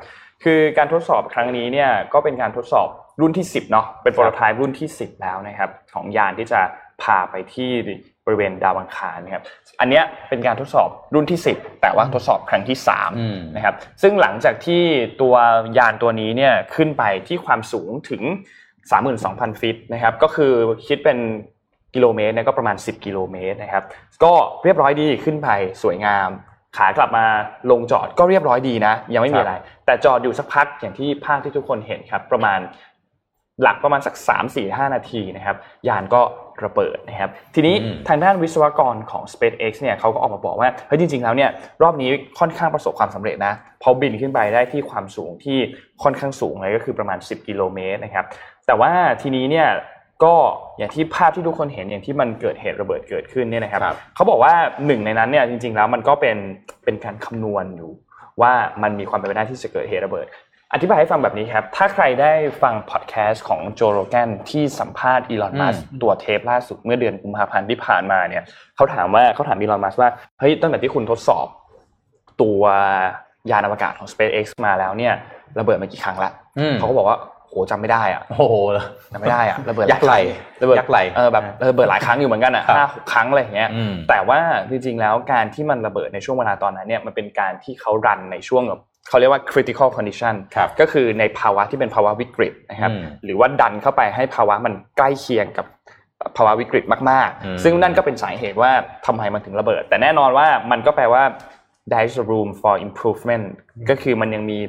[0.44, 2.90] คือการทดสอบครั้งนี้เนี่ยก็เป็นการทดสอบ
[3.22, 6.62] รุ่นที่ 10เนาะเป็นโปรโตไทป์รุ่นที่ 10 แล้วนะครับ ของยานที่จะ
[7.02, 7.70] พาไปที่
[8.26, 9.44] บริเวณดาวอังคารนะครับ
[9.80, 12.78] อันเนี้ยเป็นการทดสอบรุ่นที่ 10 แต่ว่าทดสอบครั้งที่
[13.18, 14.84] อืม3นะครับ ซึ่งหลังจากที่
[15.22, 15.36] ตัว
[15.78, 18.22] ยานตัวนี้เนี่ยขึ้นไปที่ความสูงถึง
[18.92, 20.54] 32,000 ฟิตนะครับ ก็คือ
[20.88, 21.18] คิดเป็น
[21.96, 23.84] กิโลเมตรเนี่ยก็ประมาณ 10 กิโลเมตรนะครับ
[24.24, 25.50] ก็เรียบร้อยดีขึ้นไป
[25.84, 26.30] สวยงาม
[26.78, 27.26] ขากลับมา
[27.72, 29.54] ลงจอดก็เรียบร้อยดีนะ ยังไม่มีอะไร
[29.86, 32.60] แต่จอดอยู่สักพักอย่างที่ภาพที่ทุกคนเห็นครับ ประมาณ
[33.62, 36.22] หลักประมาณสัก 3 4 5 นาทีนะครับยานก็
[36.66, 41.50] ระเบิดนะครับทีนี้อืมทางด้านวิศวกรของ SpaceX เนี่ยเขาก็ออกมาบอกว่าเฮ้ยจริง ๆ แล้วเนี่ย
[41.84, 45.58] รอบนี้ค่อนข้างประสบความสำเร็จนะเพราะบินขึ้นไปได้ที่ความสูงที่
[46.04, 48.26] ค่อนข้างสูงเลยก็คือประมาณ 10 กิโลเมตรนะครับ
[48.68, 48.92] แต่ว่า
[49.22, 49.68] ทีนี้เนี่ย
[50.24, 50.34] ก็
[50.78, 54.54] อย่างที่ภาพที่ทุกคนเห็นอย่างที่มันเกิดเหตุระเบิดเกิดขึ้นเนี่ยนะครับครับเขาบอกว่า
[54.86, 56.38] หนึ่งในนั้นเนี่ยจริง ๆ แล้วมันก็เป็น
[56.84, 57.92] เป็นการคำนวณอยู่
[58.42, 58.54] ว่า
[58.84, 60.26] มันมีความเป็นไปได้ที่จะเกิดเหตุระเบิด
[60.74, 68.44] อธิบายให้ฟังแบบนี้ครับ ถ้าใครได้ฟังพอดแคสต์ของโจโรแกนที่สัมภาษณ์อีลอนมัสอืมตัวเทปล่าสุดเมื่อเดือนกุมภาพันธ์ที่ผ่านมาเนี่ย
[68.76, 70.10] เขาถามว่าเขาถามอีลอนมัสว่า
[70.40, 71.48] เฮ้ยตั้งแต่ที่คุณทดสอบ
[72.42, 72.62] ตัว
[73.52, 75.14] ยานอวกาศของ SpaceX มาแล้วเนี่ย
[75.60, 77.18] ระเบิดมากี่ครั้งละอืมเขาก็บอกว่า
[77.56, 78.56] โหจำไม่ได้อะโอ้โห
[79.14, 80.14] จำไม่ได้อะระเบิดยักษ์ไหล
[80.62, 84.40] ระเบิดยักษ์ไหลเออแบบระเบิดหลายครั้งอยู่เหมือนกันอะครับห้าหกครั้งอะไรอย่างเงี้ยอืมแต่ว่า
[84.70, 95.66] จริงๆแล้วการที่มันระเบิดในช่วงเวลาตอนนั้นเนี่ยมันเป็นการที่เขารันในช่วงแบบเขาเรียกว่า critical condition ครับก็คือในภาวะที่เป็นภาวะวิกฤตนะครับอืมหรือว่าดันเข้าไปให้ภาวะมันใกล้เคียงกับ
[96.38, 98.72] ภาวะวิกฤตมากอืมๆซึ่งนั่นก็เป็นสาเหตุว่า
[99.06, 101.24] ทำไมมันถึงระเบิด แต่แน่นอนว่ามันก็แปลว่า
[101.92, 103.46] there is room for improvement
[103.90, 104.60] ก็คือมันยังมี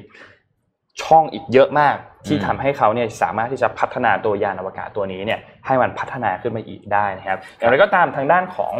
[1.02, 8.74] ช่องอีกเยอะมากที่อืมทำให้เขาเนี่ยสามารถที่จะพัฒนาตัวยานอวกาศตัวนี้เนี่ยให้มันพัฒนาขึ้นมาอีกได้นะครับอย่างไรก็ตามทางด้านของ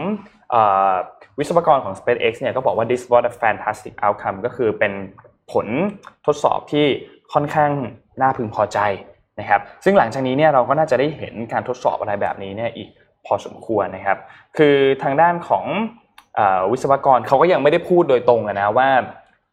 [0.50, 0.92] เอ่อ
[1.38, 4.92] วิศวกรของ SpaceX เนี่ยก็บอกว่า this was a fantastic outcome ก็คือเป็น
[5.52, 5.66] ผล
[6.26, 6.86] ทดสอบที่
[7.32, 7.70] ค่อนข้าง
[8.20, 8.78] น่าพึงพอใจ
[9.40, 12.88] นะครับ ซึ่งหลังจากนี้เนี่ยเราก็น่าจะได้เห็นการทดสอบอะไรแบบนี้เนี่ยอีก
[13.26, 14.18] พอสมควรนะครับ
[14.56, 15.64] คือทางด้านของ
[16.34, 18.88] เออวิศวกรเขาก็ยังไม่ได้พูดโดยตรงอะนะว่า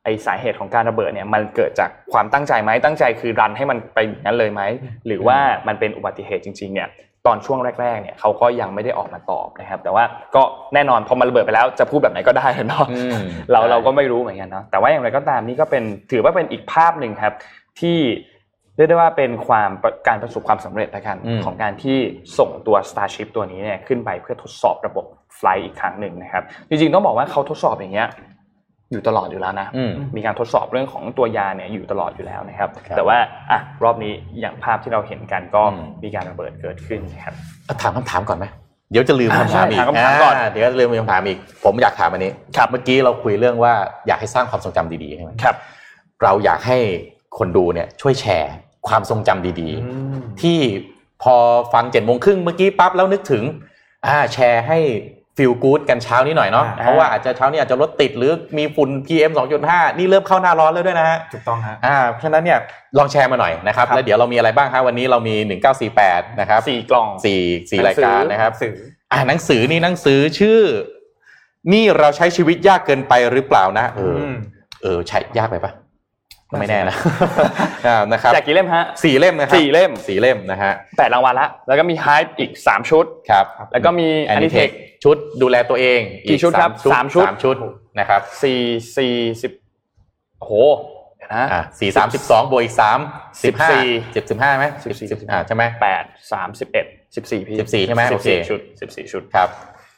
[0.04, 4.62] ไอสาเหตุของการระเบิดเนี่ยมันเกิดจากความตั้งใจไหมตั้งใจคือรันให้มันไปอย่างนั้นเลยไหม
[5.08, 5.38] หรือว่า
[5.68, 6.90] มันเป็นอุบัติเหตุจริงๆเนี่ย
[7.28, 10.04] ตอนช่วงแรกๆเนี่ยเขาก็ยังไม่ได้ออกมาตอบนะครับ แต่ว่า
[10.36, 10.44] ก็
[10.74, 13.20] แน่นอนพอมันระเบิดไปแล้วจะพูดแบบไหนก็ได้เนาะอืม
[13.52, 17.34] เราใช่เราก็ไม่รู้เหมือนกันเนาะแต่ว่าอย่างไรก็ตามนี่ก็เป็นถือว่าเป็นอีกภาพหนึ่งครับ
[17.80, 18.00] ที่
[18.76, 19.70] เรียกได้ว่าเป็นความ
[20.08, 21.98] การประสบความสำเร็จละกันอืมของการที่
[22.38, 25.06] ส่งตัว Starship ตัวนี้เนี่ยขึ้นไปเพื่อทดสอบระบบ
[25.38, 28.10] ไฟล์อีกครั้งหนึ่งนะครับ จริงๆต้องบอกว่าเขาทดสอบอย่างเงี้ย
[28.94, 33.18] อยู่ตลอดอยู่แล้วนะอืมมีการทดสอบเรื่องของตัวยาเนี่ยอยู่ตลอดอยู่แล้วนะครับครับแต่ว่า
[33.52, 37.34] อะรอบนี้อย่างภาพที่เราเห็นกันก็อืมมีการระเบิดเกิดขึ้นนะครับ
[37.66, 38.46] เอาถามคำถามก่อนไหม
[38.92, 43.74] เดี๋ยวจะลืมอ่าคำถามอีกใช่ถามคำถามก่อนเดี๋ยวจะลืมคำถามอีก ผมอยากถามอันนี้ครับเมื่อกี้เราคุยเรื่องว่า
[44.08, 45.56] อยากให้สร้างความทรงจำดีๆใช่ไหมครับ
[46.24, 46.78] เราอยากให้
[47.38, 48.54] คนดูเนี่ยช่วยแชร์
[48.88, 50.60] ความทรงจำดีๆ ที่
[51.24, 51.36] พอ
[51.74, 53.44] ฟังเจ็ดโมงครึ่งเมื่อกี้ปั๊บแล้วนึกถึง
[54.06, 54.80] อ่าแชร์ให้
[55.38, 59.32] ฟิลกู๊ดกันเช้านี้หน่อยเนาะอ่าเพราะว่าอาจจะเช้านี้อาจจะรถติดหรือมีฝุ่น PM
[59.66, 62.60] 2.5 นี่เริ่มเข้าหน้าร้อนแล้วด้วยนะฮะถูกต้องฮะอ่าเพราะฉะนั้นเนี่ย
[62.98, 65.36] ลองแชร์มาหน่อยนะครับครับแล้วเดี๋ยวเรามีอะไรบ้างฮะวันนี้เรามี
[65.88, 68.74] 1948 นะครับสี่กล่องสี่สี่หนัรางยสือการนะครับสื่อ
[69.12, 70.60] อ่าหนังสือนี่หนังสือชื่อ
[71.74, 74.36] นี่เราใช้ชีวิตยากเกินไปหรือเปล่านะ เอออม
[74.84, 75.83] เออใช่ยากไปปะก็
[76.60, 76.96] ไม่แน่นะ
[77.88, 84.74] อ่านะครับแจกกี่เล่มฮะสี่เล่มนะครับสี่เล่มสี่เล่มนะฮะแปดรางวัลละแล้วก็มีไฮป์อีกสามชุดครับแล้วก็มีอันนี้เท Anitech ค
[85.04, 86.00] ชุดดูแลตัวเอง
[86.30, 87.56] กี่ชุดครับสาสามมชุดสามชุด
[88.00, 88.62] นะครับสี่
[88.98, 89.52] สี่สิบ
[90.40, 90.54] โอ้โห
[91.18, 93.00] เดี๋ยวนะอ่าสี่สามสิบสองบวกอีกสาม
[93.44, 96.86] สิบห้า14สิบสิบห้าไหมสิบสี่สิบอ่าใช่ไหมแปดสามสิบเอ็ด
[97.16, 99.50] สิบสี่พี่14ใช่ไหมสิโอบเคสี่ชุดสิบสี่ชุดครับ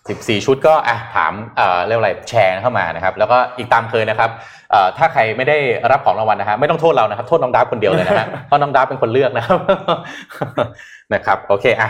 [0.10, 4.30] สิบสี่ชุดก็อะถามเอ่อเรียกว่าอะไรแชร์เข้ามานะครับ แล้วก็อีกตามเคยนะครับ
[4.72, 5.58] เอ่อถ้าใครไม่ได้
[5.92, 9.60] รับของรางวัลนะฮะไม่ต้องโทษเรานะครับโทษน้องดาบคนเดียวเลยนะฮะเพราะน้องดาบเป็นคนเลือกนะครับ
[11.14, 11.90] นะครับโอเคอะ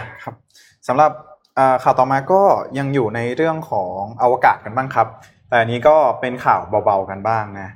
[0.88, 1.11] สำหรับ
[1.55, 2.41] เอ่อข่าวต่อมาก็
[2.78, 3.91] ยังอยู่ในเรื่องของ
[4.22, 5.07] อวกาศกันบ้างครับ
[5.49, 7.70] แต่อันนี้ก็เป็นข่าวเบาๆกันบ้างนะ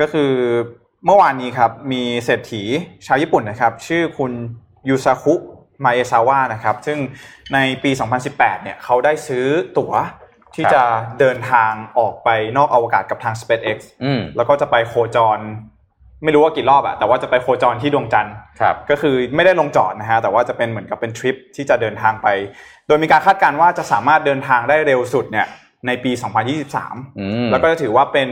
[0.00, 0.30] ก็คือ
[1.06, 2.62] เมื่อวานนี้ครับมีเศรษฐี
[3.06, 4.32] ชาวญี่ปุ่นนะครับ ชื่อคุณ
[4.88, 5.34] ยูซาคุ
[5.84, 6.98] มาเอซาวะนะครับ ซึ่ง
[7.54, 7.90] ในปี
[8.26, 9.46] 2018 เนี่ยเขาได้ซื้อ
[9.78, 9.94] ตั๋ว
[10.54, 10.84] ที่ครับจะ
[11.20, 15.38] เดินทางออกไปนอกอวกาศกับทาง SpaceX อืมแล้วก็จะไปโคจร
[16.24, 22.28] ไม่รู้ว่ากี่รอบอะแต่ว่าจะไปโคจรที่ดวงจันทร์ครับก็คือไม่ได้ลงจอดนะฮะแต่ว่าจะเป็นเหมือนกับเป็นทริปที่จะเดินทางไป
[22.86, 25.46] โดยมีการคาดการณ์ว่าจะสามารถเดินทางได้เร็วสุดเนี่ย
[25.86, 26.12] ในปี
[26.66, 28.30] 2023อืมแล้วก็จะถือว่าเป็น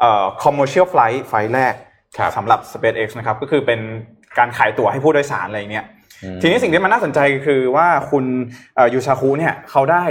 [0.00, 1.74] เอ่อ commercial flight ไฟล์แรก
[2.18, 3.80] ครับสำหรับ SpaceX นะครับก็คือเป็น
[4.38, 5.97] การขายตั๋วให้ผู้โดยสารอะไรเงี้ยอืม
[6.42, 8.24] ทีนี้สิ่งที่มันน่าสนใจคือว่าคุณ
[8.76, 10.04] เอ่อยูชาคุเนี่ยเขาได้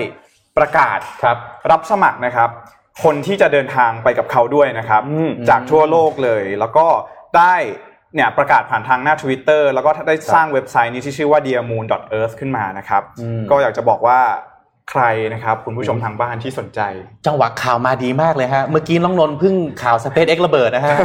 [0.58, 2.50] ประกาศครับเขารับสมัครนะครับ
[3.04, 6.86] คนที่จะเดินทางไปกับเขาด้วยนะครับอืมจากทั่วโลกเลย แล้วก็
[7.38, 7.56] ได้
[8.16, 14.20] เนี่ยประกาศผ่านทางหน้า Twitter แล้วก็ได้สร้างเว็บไซต์นี้ที่ชื่อว่า dearmoon.earth ขึ้นมานะครับอืมก็อยากจะบอกว่า
[14.92, 15.04] ใคร
[15.34, 16.82] นะครับคุณผู้ชมทางบ้านที่สนใจ
[17.28, 20.98] จังหวะข่าวมาดีมากเลยฮะ เมื่อกี้น้องนนท์เพิ่งข่าว SpaceX ระเบิดนะฮะ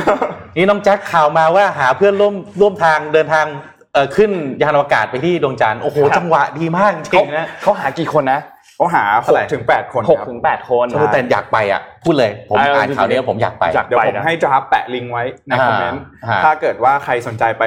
[0.56, 3.46] นี่น้องแจ็คข่าวมาว่าหาเพื่อนร่วมร่วมทางเดินทาง
[3.94, 4.30] เอ่อขึ้น
[4.62, 8.40] ยานอวกาศไปที่ดวงจันทร์โอ้โหครับจังหวะดีมากจริเขางๆนะเขาหากี่คนนะ
[8.76, 17.64] เขาหาเท่าไหร่6ถึง8คนหกครับถึงแปดคนเออแต่อยากไปอะพูดเลยผมเอออ่านข่าวนี้แล้วผมอยากไปอยากเดี๋ยวผมไปนะให้จะแปะลิงก์ไว้ในคอมเมนต์อ่าถ้าเกิดว่าใครสนใจไป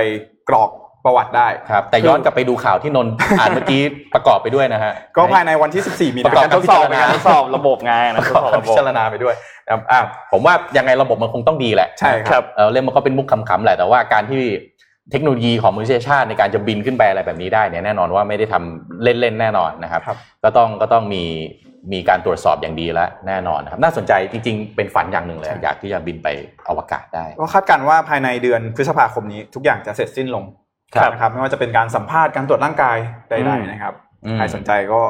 [0.49, 0.71] กรอก
[1.05, 3.81] ประวัติได้ครับแต่ย้อนกลับไปดูข่าวที่นนท์อ่านเมื่อกี้
[4.13, 9.99] ประกอบไปด้วยนะฮะก็ภายในวันที่ 14 มีประนากอบยนทดสอบงานทดสอบระบบงานนะทดสอบประกอบระบพิบจารณาไปด้วยนะครับอะ
[10.31, 14.43] ผมว่ายังไงระบบมันคงต้องดีแหละใช่คครัรับบเออเล่มมันก็เป็นมุกขำๆแหละแต่ว่าการที่
[15.11, 21.23] เทคโนโลยีของมนุษยชาติในการจะบินขึ้นไปอะไรแบบนี้ได้เนี่ยแน่นอนว่าไม่ได้ทำเล่นๆแน่นอนนะครับครับ ก็ต้องก็ต้องมี
[21.93, 26.27] มีการตรวจสอบอย่างดีแล้วแน่นอนนะครับน่าสนใจจริงๆ เป็นฝันอย่างหนึ่งเลย อยากที่จะบินไป
[26.69, 30.43] อวกาศได้ ก็คาดการณ์ว่าภายในเดือนพฤษภาคมนี้ทุกอย่างจะเสร็จสิ้นลง
[30.95, 32.97] ครับนะครับไม่ว่าจะเป็นการสัมภาษณ์การตรวจร่างกาย
[33.29, 33.93] ใดๆนะครับ
[34.25, 35.01] อืมใครสนใจก็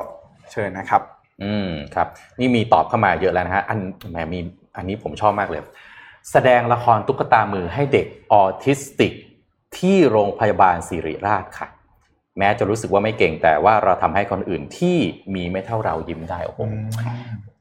[0.52, 1.02] เชิญนะครับ
[1.43, 2.08] อืมครับ
[2.39, 3.80] นี่มีตอบเข้ามาเยอะแล้วนะฮะอัน
[4.12, 4.39] แหมมี
[4.78, 5.62] อันนี้ผมชอบมากเลย
[6.32, 9.14] แสดงละครตุ๊กตามือให้เด็กออทิสติก
[9.80, 11.67] ที่โรงพยาบาลศิริราชค่ะ
[12.39, 14.97] แม้จะรู้สึกว่าไม่เก่งแต่ว่าเราทำให้คนอื่นที่
[15.36, 16.61] มีไม่เท่าเรายิ้มได้โอ้โห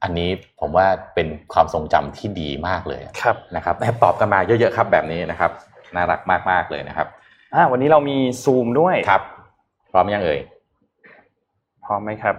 [0.02, 5.50] อันนี้ผมว่าเป็นความทรงจำที่ดีมากเลยครับนะครับแอบตอบกันมาเยอะๆครับแบบนี้นะครับ
[5.94, 7.06] น่ารักมากๆเลยนะครับ
[7.54, 9.22] อ่าวันนี้เรามีซูมด้วยครับ
[9.92, 10.40] พร้อมยังเอ่ย
[11.84, 12.36] พร้อมไหมครับ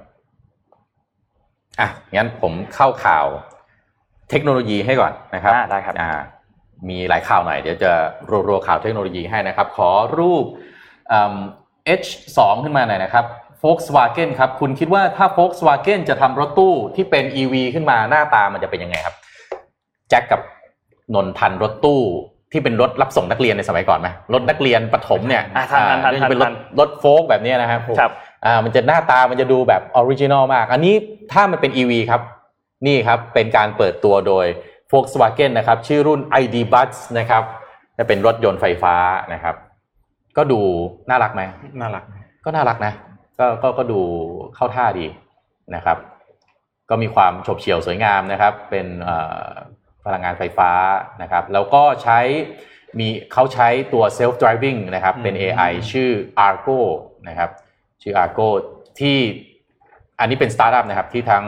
[1.79, 3.25] อะงั้นผมเข้าข่าว
[4.29, 6.11] เทคโนโลยีให้ก่อนนะครับอ่าได้ครับอ่า
[6.89, 7.91] มีหลายข่าวหน่อยเดี๋ยวจะ
[8.47, 10.45] รัวๆข่าวเทคโนโลยีให้นะครับ ขอรูป
[11.11, 11.35] อืม
[11.99, 13.25] H2 ขึ้นมาหน่อยนะครับ
[13.63, 19.15] Volkswagen ครับ คุณคิดว่าถ้า Volkswagen จะทำรถตู้ที่เป็น EV ขึ้นมาหน้าตามันจะเป็นยังไงครับ
[20.09, 20.41] แจ็คกับ
[21.15, 22.01] นนทันรถตู้
[22.51, 28.11] ที่เป็นรถรับส่งนักเรียนในสมัยก่อนไหมรถนักเรียนประถมเนี่ยอ่าทันทันทันอ่าจะเป็นรถ รถ Volk แบบเนี้ยนะครับครับ
[28.45, 30.95] อ่ามันจะหน้าตามันจะดูแบบ original มาก อันนี้
[31.33, 32.21] ถ้ามันเป็น EV ครับ
[32.87, 34.45] นี่ครับเป็นการเปิดตัวโดย
[34.91, 37.43] Volkswagen นะครับ ชื่อรุ่น ID Buzz นะครับ
[37.97, 38.95] จะเป็นรถยนต์ไฟฟ้า
[39.33, 39.55] นะครับ
[40.37, 40.59] ก็ดู
[41.09, 41.41] น่ารักไหม
[41.81, 42.03] น่ารัก
[42.45, 42.93] ก็น่ารักนะ
[43.39, 43.99] ก็ก็ก็ดู
[44.55, 45.07] เข้าท่าดี
[45.75, 45.97] นะครับ
[46.89, 49.17] ก็มีความฉบเฉี่ยวสวยงามนะครับ เป็นเอ่
[49.47, 49.49] อ
[50.05, 50.71] พลังงานไฟฟ้า
[51.21, 52.19] นะครับ แล้วก็ใช้
[52.99, 56.11] มีเขาใช้ตัว self driving นะครับ เป็นอืม AI ชื่อ
[56.47, 56.79] Argo
[57.27, 57.49] นะครับ
[58.01, 58.47] ชื่อ Argo
[58.99, 59.17] ที่
[60.19, 61.45] อันนี้เป็นสตาร์ทอัพนะครับ ที่ทั้ง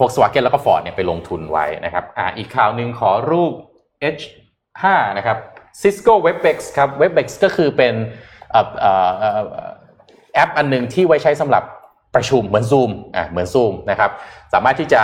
[0.00, 3.52] อืม Volkswagen แล้วก็ Ford เนี่ยไปลงทุนไว้นะครับอ่าอีกข่าวหนึ่งขอรูป
[4.16, 4.84] H5
[5.18, 5.36] นะครับ
[5.80, 7.94] Cisco WebEx ครับ WebEx ก็คือเป็น
[8.50, 9.30] เอ่อเอ่อเอ่
[9.66, 9.70] อ
[10.34, 11.64] แอปอันหนึ่งที่ไว้ใช้สำหรับ
[12.14, 14.10] ประชุมเหมือน Zoom อะเหมือน Zoom นะครับ
[14.52, 15.02] สามารถที่จะ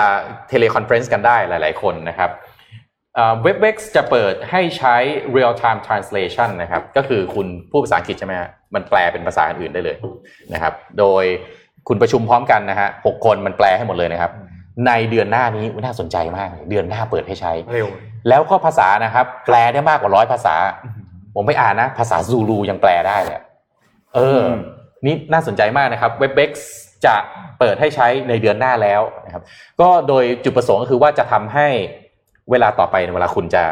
[0.49, 2.31] teleconference กันได้หลาย ๆ คนนะครับ
[3.15, 4.97] เอ่อ WebEx จะเปิดให้ใช้
[5.37, 9.97] real time translation นะครับ ก็คือคุณพูดภาษาอังกฤษใช่ไหมฮะมันแปลเป็นภาษาอื่นได้เลย
[10.53, 11.25] นะครับ โดย
[11.89, 14.33] คุณประชุมพร้อมกันนะฮะหกคนมันแปลให้หมดเลยนะครับ
[14.87, 17.89] ในเดือนหน้านี้อุ๊ยน่าสนใจมากเลยเดือนหน้าเปิดให้ใช้เร็ว
[18.29, 20.55] แล้วก็ภาษานะครับ แปลได้มากกว่าร้อยภาษา
[21.35, 23.41] ผมไปอ่านนะ ภาษาซูลูยังแปลได้เลย
[24.15, 24.59] เอออืม
[25.07, 26.53] นี่น่าสนใจมากนะครับ WebEx
[27.07, 27.15] จะ
[27.59, 29.43] เปิดให้ใช้ในเดือนหน้าแล้วนะครับ
[29.81, 31.69] ก็โดยจุดประสงค์ก็คือว่าจะทำให้
[32.51, 33.65] เวลาต่อไปเวลาคุณจะ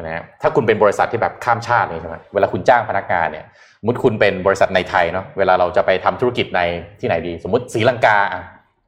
[0.00, 3.44] นะฮะถ้าคุณเป็นบริษัทที่แบบข้ามชาติเลยใช่ไหมเวลาคุณจ้างพนักงานเนี่ย
[3.80, 6.60] สมมติคุณเป็นบริษัทในไทยเนาะเวลาเราจะไปทำธุรกิจใน
[7.00, 8.42] ที่ไหนดี สมมติศรีลังกาอะ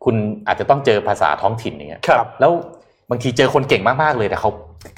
[0.04, 2.52] คุณอาจจะต้องเจอภาษาท้องถิ่นอย่างเงี้ยครับ แล้ว
[3.10, 4.50] บางทีเจอคนเก่งมากๆเลยแต่เขา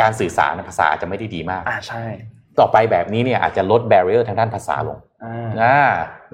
[0.03, 2.05] การสื่อสารภาษาอาจจะไม่ได้ดีมากอ่าใช่
[2.59, 5.81] ต่อไปแบบนี้เนี่ยอาจจะลดแบเรียร์ทางด้านภาษาลงอ่าอ่า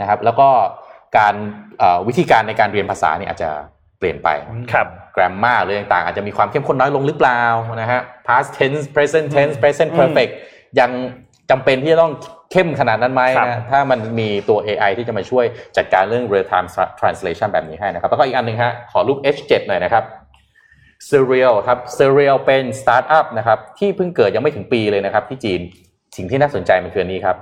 [0.01, 0.49] นะครับ แล้วก็
[1.19, 1.35] การ
[1.79, 3.51] เอ่อวิธีการในการเรียนภาษาเนี่ยอาจจะ
[3.99, 4.29] เปลี่ยนไป
[4.73, 4.87] ครับ
[5.17, 7.41] grammar หรือต่างๆ อาจจะมีความเข้มข้นน้อยลงหรือเปล่า
[7.81, 10.33] นะฮะ past tense present tense present อืม perfect
[10.81, 10.91] ยัง
[11.51, 12.13] จำเป็นที่จะต้อง
[12.53, 15.45] เข้มขนาดนั้นไหมครับนะถ้ามันมีตัว AI ที่จะมาช่วย
[15.77, 16.69] จัดการเรื่อง real time
[17.01, 20.05] translation แบบนี้ให้นะครับ แล้วก็อีกอันหนึ่งฮะขอรูป H7 หน่อยนะครับ
[21.11, 25.61] Serial ครับ Serial เป็นสตาร์ทอัพนะครับที่เพิ่งเกิดยังไม่ถึงปีเลยนะครับที่จีน
[26.17, 27.37] สิ่งที่น่าสนใจมันคืออันนี้ครับ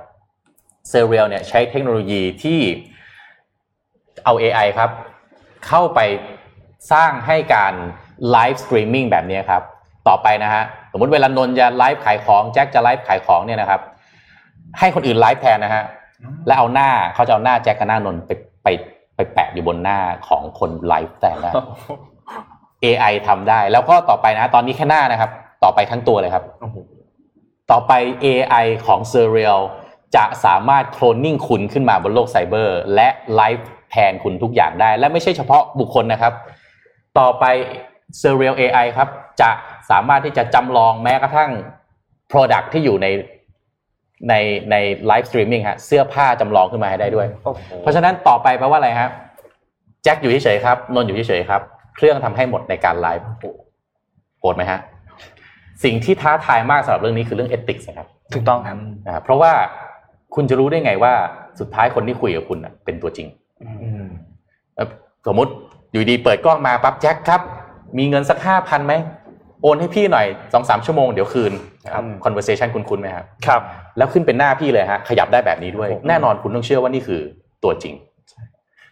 [0.91, 2.59] Serial เนี่ยใช้เทคโนโลยีที่
[4.25, 4.89] เอา AI ครับ
[5.67, 5.99] เข้าไป
[6.91, 7.73] สร้างให้การ
[8.31, 9.61] live streaming แบบนี้ครับ
[10.07, 13.81] ต่อไปนะฮะ สมมติเวลานนท์จะไลฟ์ขายของ แจ็คจะไลฟ์ขายของเนี่ยนะครับ
[14.79, 15.85] ให้คนอื่นไลฟ์แทนนะฮะ
[16.47, 18.31] แล้วเอาหน้าเขาจะเอาหน้าแจ็คกับหน้านนท์ไป
[18.63, 18.67] ไป
[19.15, 21.51] ไปแปะอยู่บนหน้าของคนไลฟ์แต่ได้
[22.83, 25.31] AI ทำได้ แล้วก็ต่อไปนะ ตอนนี้แค่หน้านะครับ
[25.63, 26.77] ต่อไปทั้งตัวเลยครับโอ้โห
[27.71, 27.91] ต่อไป
[28.25, 29.61] AI ของ Serial
[30.15, 36.33] จะสามารถโคลนนิ่งคุณขึ้นมาบนโลกไซเบอร์ และไลฟ์แทนคุณทุกอย่างได้ และไม่ใช่เฉพาะบุคคลนะครับ
[37.19, 37.45] ต่อไป
[38.21, 39.09] Serial AI ครับ
[39.41, 39.49] จะ
[39.89, 41.51] สามารถที่จะจำลองแม้กระทั่ง
[42.31, 43.07] Product ที่อยู่ใน
[44.29, 44.33] ใน
[44.71, 44.75] ใน
[45.07, 49.09] live streaming ฮะเสื้อผ้าจำลองขึ้นมาให้ได้ด้วยโอ้โหเพราะฉะนั้นต่อไปแปลว่าอะไรฮะ
[50.03, 51.61] แจ็คอยู่เฉยๆครับนนท์อยู่เฉยๆครับ
[51.95, 53.27] เครื่องทำให้หมดในการไลฟ์
[54.39, 54.79] โหดไหมฮะ
[55.83, 59.51] สิ่งที่ท้าทายมากสำหรับเรื่องนี้คือเรื่อง ethics นะครับถูกต้องครับนะครับเพราะว่า
[60.35, 61.13] คุณจะรู้ได้ไงว่า
[61.59, 63.27] สุดท้ายคนที่คุยกับคุณน่ะเป็นตัวจริง
[64.75, 64.87] เอ่อ
[65.27, 65.51] สมมุติ
[65.91, 67.41] อยู่ดีเปิดกล้องมาปั๊บแจ็คครับ
[67.97, 68.93] มีเงินสักห้าพันไหม
[69.61, 71.53] โอนให้พี่หน่อยสองสามชั่วโมงเดี๋ยวคืน
[71.93, 73.61] ครับ conversation คุณคุณไหมครับครับ
[73.97, 77.21] แล้วขึ้นเป็นหน้าพี่เลยฮะขยับได้แบบนี้ด้วยโอ้โหแน่นอนคุณต้องเชื่อว่านี่คือ
[77.63, 77.93] ตัวจริง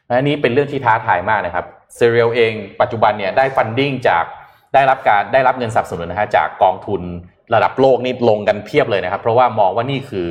[0.08, 1.66] อันนี้เป็นเรื่องที่ท้าทายมากนะครับ
[1.98, 4.26] Serial เองปัจจุบันเนี่ยได้ funding จาก
[4.74, 7.02] ได้รับการได้รับเงินสนับสนุนนะฮะจากกองทุน
[7.54, 10.30] ระดับโลกนี่ลงกันเพียบเลยนะครับ เพราะว่ามองว่านี่คือ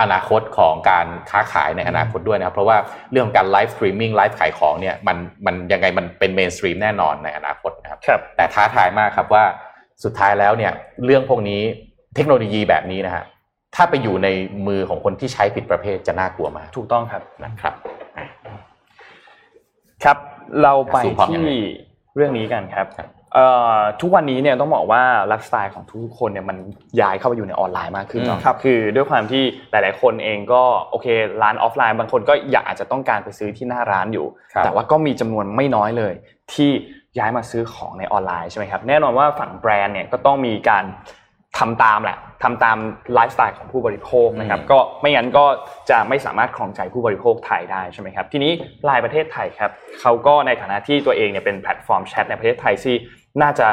[0.00, 2.76] อนาคตของการค้าขายในอนาคตด้วยนะครับ เพราะว่า
[3.10, 9.44] เรื่องของการ live streaming ไลฟ์ขายของเนี่ยมันมันยังไงมันเป็น mainstream แน่นอนในอนาคตนะครับครับแต่ท้าทายมากครับว่า
[10.04, 10.72] สุดท้ายแล้วเนี่ย
[11.04, 11.62] เรื่องพวกนี้
[12.14, 13.24] เทคโนโลยีแบบนี้นะฮะ
[13.74, 14.28] ถ้าไปอยู่ใน
[14.66, 17.74] มือของคนที่ใช้ผิดประเภทจะน่ากลัวมากถูกต้องครับนะครับ
[20.04, 20.16] ครับ
[20.62, 21.52] เราไปสู่ความยังที่ไง
[22.16, 23.46] เรื่องนี้กันครับครับเอ่
[23.76, 26.56] อทุกวันนี้เนี่ยต้องบอกว่าไลฟ์สไตล์ของทุกคนเนี่ยมัน
[27.00, 31.06] ย้ายเข้าไปอยู่ในออนไลน์มากขึ้นเนาะอืมครับคือด้วยความที่หลาย ๆ คนเองก็โอเค
[31.42, 36.14] ร้านออฟไลน์บางคนก็อยากอาจจะต้องการไปซื้อที่หน้าร้านอยู่ครับแต่ว่าก็มีจำนวนไม่น้อยเลย
[36.52, 36.70] ที่
[37.18, 40.84] ย้ายมาซื้อของในออนไลน์ใช่ไหมครับแน่นอนว่าฝั่งแบรนด์เนี่ยก็ต้องมีการ
[41.58, 42.78] ทำตามแหละทำตาม
[43.14, 45.46] ไลฟ์สไตล์ของผู้บริโภคนะครับอืมก็ไม่งั้นก็
[45.90, 48.52] จะไม่สามารถครองใจผู้บริโภคไทยได้ใช่ไหมครับทีนี้
[48.88, 52.94] ลายประเทศไทยครับเขาก็ในฐานะที่ตัวเองเนี่ยเป็นแพลตฟอร์มแชทในประเทศไทยที่
[53.42, 53.68] น่าจะ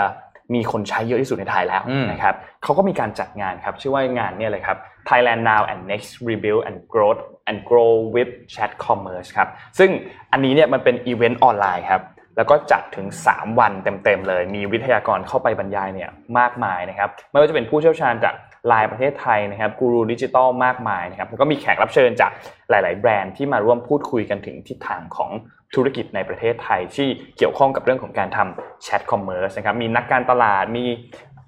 [0.54, 4.78] มีคนใช้เยอะที่สุดในไทยแล้วอืมนะครับเขาก็มีการจัดงานครับชื่อว่างานเนี่ยเลยครับ
[5.10, 9.90] Thailand Now and Next Rebuild and Growth and Grow with Chat Commerce ครับซึ่ง
[10.32, 12.02] อันนี้เนี่ยมันเป็นอีเวนต์ออนไลน์ครับ
[12.38, 16.10] แล้วก็จัดถึง 3 วันเต็มๆเลย มีวิทยากรเข้าไปบรรยายเนี่ย
[16.40, 18.34] มากมายนะครับ ไม่ว่าจะเป็นผู้เชี่ยวชาญจาก
[18.72, 22.32] ลายประเทศไทยนะครับกูรูดิจิตอลมากมายนะครับแล้วก็มีแขกรับเชิญจาก
[22.70, 25.32] หลาย ๆ แบรนด์ที่มาร่วมพูดคุยกันถึงทิศทางของ
[25.76, 27.08] ธุรกิจในประเทศไทย ที่
[27.38, 30.86] เกี่ยวข้องกับเรื่องของการทำ chat commerce นะครับมีนักการตลาดมี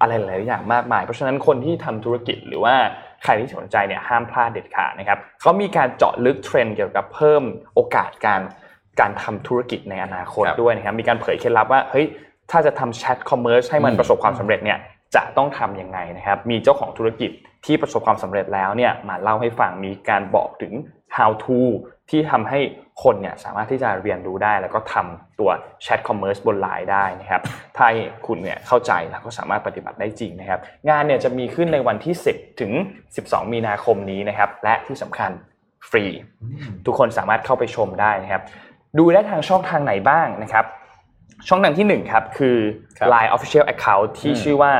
[0.00, 2.74] อะไรหลายอย่างมากมาย เพราะฉะนั้นคนที่ทำธุรกิจหรือว่า
[3.24, 7.42] ใครที่สนใจเนี่ยห้ามพลาดเด็ดขาดนะครับเขามีการเจาะลึกเทรนด์เกี่ยวกับเพิ่ม
[7.74, 8.40] โอกาสการ
[9.00, 12.06] การทำธุรกิจในอนาคตครับด้วยนะครับมีการเผยเคล็ดลับว่าเฮ้ย
[12.50, 14.78] ถ้าจะทำ chat commerce ให้มันอืมประสบความสำเร็จเนี่ย
[15.16, 17.30] จะต้องทำยังไงนะครับ มีเจ้าของธุรกิจ
[17.66, 20.72] ที่ประสบความสำเร็จแล้วเนี่ยมาเล่าให้ฟังมีการบอกถึง
[21.16, 21.58] how to
[22.10, 22.60] ที่ทำให้
[23.02, 25.50] คนเนี่ยสามารถที่จะเรียนรู้ได้ แล้วก็ทำตัว
[25.82, 27.42] แชทคอมเมอร์สบนไลน์ได้นะครับ
[27.76, 27.86] ถ้า
[28.26, 32.72] คุณเนี่ยเข้าใจแล้วก็สามารถปฏิบัติได้จริงนะครับ งานเนี่ยจะมีขึ้นในวันที่ 10 ถึง
[33.12, 35.30] 12 มีนาคมนี้นะครับ และที่สำคัญ
[35.90, 36.04] ฟรี
[36.86, 38.42] ทุกคนสามารถเข้าไปชมได้นะครับ
[38.98, 40.64] ดูได้ทางช่องทางไหนบ้างนะครับ
[41.48, 42.56] ช่องทางที่1ครับคือ
[42.98, 44.72] ครับ Line Official Account ที่อืมชื่อว่า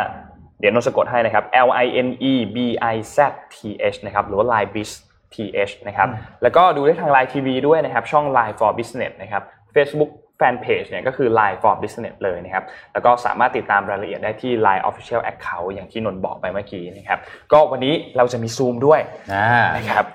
[0.61, 2.59] เดี๋ยวนนสะกดให้นะครับ L I N E B
[2.95, 3.19] I Z
[3.55, 3.57] T
[3.93, 4.91] H นะครับหรือว่า Line Biz
[5.35, 5.37] T
[5.69, 6.09] H นะครับ
[6.43, 9.43] แล้วก็ดูได้ทาง Line TV ด้วยนะครับช่อง Line for Business นะครับ
[9.75, 10.11] Facebook
[10.41, 17.19] Fanpage เนี่ยก็คือ Line for Business เลยนะครับแล้วก็สามารถติดตามรายละเอียดได้ที่ Line Official Account อย่างที่นนท์บอกไปเมื่อกี้นะครับ
[17.53, 19.01] ก็วันนี้เราจะมีซูมด้วย
[19.33, 20.07] อ่านะครับ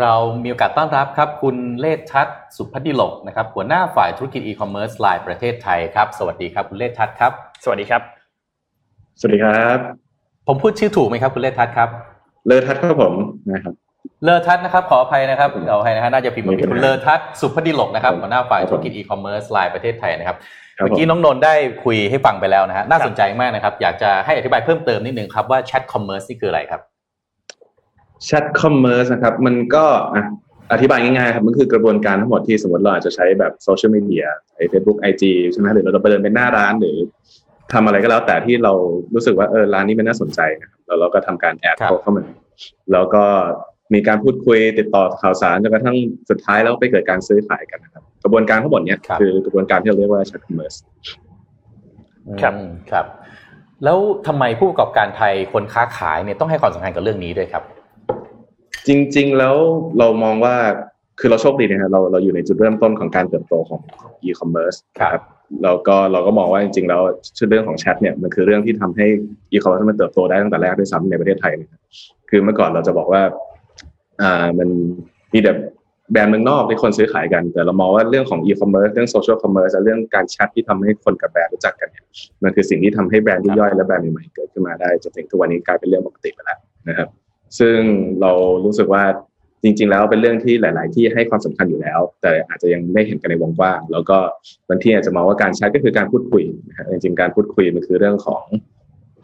[0.00, 7.32] เรามีโอกาสต้อนรับครับ คุณเลศทัศน์สุพัฒดิลกนะครับหัวหน้าฝ่ายธุรกิจอีคอมเมิร์ซไลน์ประเทศไทยครับ สวัสดีครับคุณเลศทัศน์ครับ
[7.64, 8.02] สวัสดีครับ
[9.20, 9.78] สวัสดีครับ
[10.46, 11.88] ผมพูดชื่อถูกไหมครับ คุณเลศทัศน์ครับ
[12.46, 13.14] เลอทัศน์ครับผม
[13.52, 13.74] นะครับ
[14.24, 20.36] เลอทัศน์นะครับขออภัยนะครับขออภัยนะฮะน่าจะพิมพ์ผิดคุณเลอทัศน์สุพัฒดิลกนะครับหัวหน้าฝ่ายธุรกิจอีคอมเมิร์ซไลน์ประเทศไทยนะครับ
[20.78, 26.80] ครับเมื่อกี้น้องนนท์ได้คุยให้ฟังไปแล้วนะฮะน่าสนใจมากนะครับ อยากจะให้อธิบายเพิ่มเติมนิดนึงครับว่า chat commerce นี่คืออะไรครับ
[28.24, 30.22] chat commerce นะครับ มันก็อะ
[30.72, 34.24] อธิบายง่ายๆครับ มันคือกระบวนการทั้งหมดที่สมมติเราอาจจะใช้แบบโซเชียลมีเดีย
[34.56, 36.96] ไอ้ Facebook IG ใช่ไหมหรือเราไปเดินเป็นหน้าร้านหรือ
[37.72, 38.72] ทำอะไรก็แล้วแต่ที่เรา
[39.14, 42.22] รู้สึกว่าเออร้านนี้มันน่าสนใจนะครับแล้วเราก็ทำการ add ครับเข้ามา
[42.92, 43.24] แล้วก็
[43.94, 45.96] มีการพูดคุยติดต่อข่าวสารจนกระทั่ง
[46.30, 50.74] สุดท้ายแล้วไปเกิดการซื้อขายกันนะครับ กระบวนการทั้งหมดเนี้ยครับคือกระบวนการที่เราเรียกว่า chat commerce
[52.42, 53.06] ครับอืมครับ
[53.84, 57.62] แล้วทำไมผู้ประกอบการไทยคนค้าขายเนี่ยต้องให้ความสำคัญกับเรื่องนี้ด้วยครับ
[58.86, 59.56] จริง ๆ แล้ว
[59.98, 60.56] เรามองว่า
[61.20, 63.80] คือเราโชคดีนะครับเราเราอยู่ในจุดเริ่มต้นของการเติบโตของ
[64.22, 65.22] อีคอมเมิร์ซครับ
[65.62, 67.00] แล้วก็เราก็มองว่าจริงๆแล้ว
[67.36, 69.06] ชื่อเรื่องของแชทเนี่ยมันคือเรื่องที่ทำให้
[69.52, 71.80] อีคอมเมิร์ซมันเติบโตได้ตั้งแต่แรกด้วยซ้ำในประเทศไทยนะครับ
[72.30, 73.22] คือเมื่อก่อนเราจะบอกว่า
[74.22, 74.68] อ่ามัน
[75.34, 75.52] มีแต่
[76.12, 82.04] แบรนด์เมืองนอกที่คนซื้อขายกัน แต่เรามองว่าเรื่องของอีคอมเมิร์ซเรื่อง social commerce เรื่องการแชทที่ทำให้คนกับแบรนด์รู้จักกันเนี่ย
[82.42, 86.58] มันคือสิ่งที่ทำให้แบรนด์ที่ย่อยและแบรนด์ใหม่ๆเกิดขึ้นมาได้จนถึงทุกวันนี้กลายเป็นเรื่องปกติไปแล้ว
[86.88, 87.08] นะครับ
[87.58, 87.78] ซึ่ง
[88.20, 88.32] เรา
[88.64, 89.04] รู้สึกว่า
[89.62, 94.18] จริง ๆ แล้วเป็นเรื่องที่หลาย ๆ ที่ให้ความสำคัญอยู่แล้ว แต่อาจจะยังไม่เห็นกันในวงกว้าง แล้วก็
[94.70, 98.44] บางทีอาจจะมองว่าการแชทก็คือการพูดคุยนะฮะจริง ๆ การพูดคุยมันคือเรื่องของ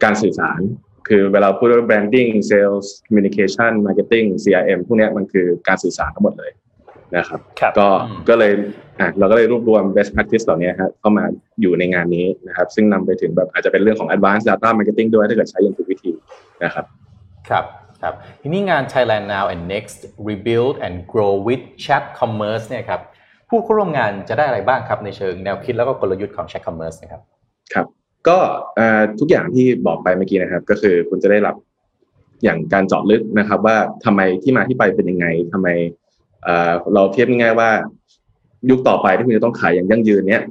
[0.03, 0.61] การสื่อสาร
[1.07, 6.51] คือเวลาพูดว่า branding sales communication marketing CRM พวกเนี้ยมันคือการสื่อสารทั้งหมดเลย
[7.17, 8.51] นะครับครับก็อืมก็เลย
[8.99, 11.25] อะเราก็เลยรวบรวม best practice เหล่านี้ครับเข้ามา
[11.61, 16.11] อยู่ในงานนี้นะครับ ซึ่งนำไปถึงแบบอาจจะเป็นเรื่องของ advanced data marketing ด้วยถ้าเกิดใช้อย่างถูกวิธี
[16.63, 16.85] นะครับ
[17.49, 17.65] ครับ
[18.03, 23.01] ครับทีนี้งาน Thailand Now and Next Rebuild and Grow with Chat Commerce เนี่ยครับ
[23.49, 27.21] ผู้เข้าร่วมงานจะได้อะไรบ้างครับในเชิงแนวคิดแล้วก็กลยุทธ์ของ Chat Commerce นะครับ
[27.73, 27.85] ครับ
[28.27, 28.37] ก็
[29.19, 31.55] ทุกอย่างที่บอกไปเมื่อกี้นะครับ ก็คือคุณจะได้รับ
[32.43, 35.67] อย่างการเจาะลึกนะครับ ว่าทำไมที่มาที่ไปเป็นยังไงทำไม
[36.93, 37.69] เราเทียบง่ายๆว่า
[38.69, 40.43] ยุคต่อไปที่คุณจะต้องขายอย่างยั่งยืนเนี้ย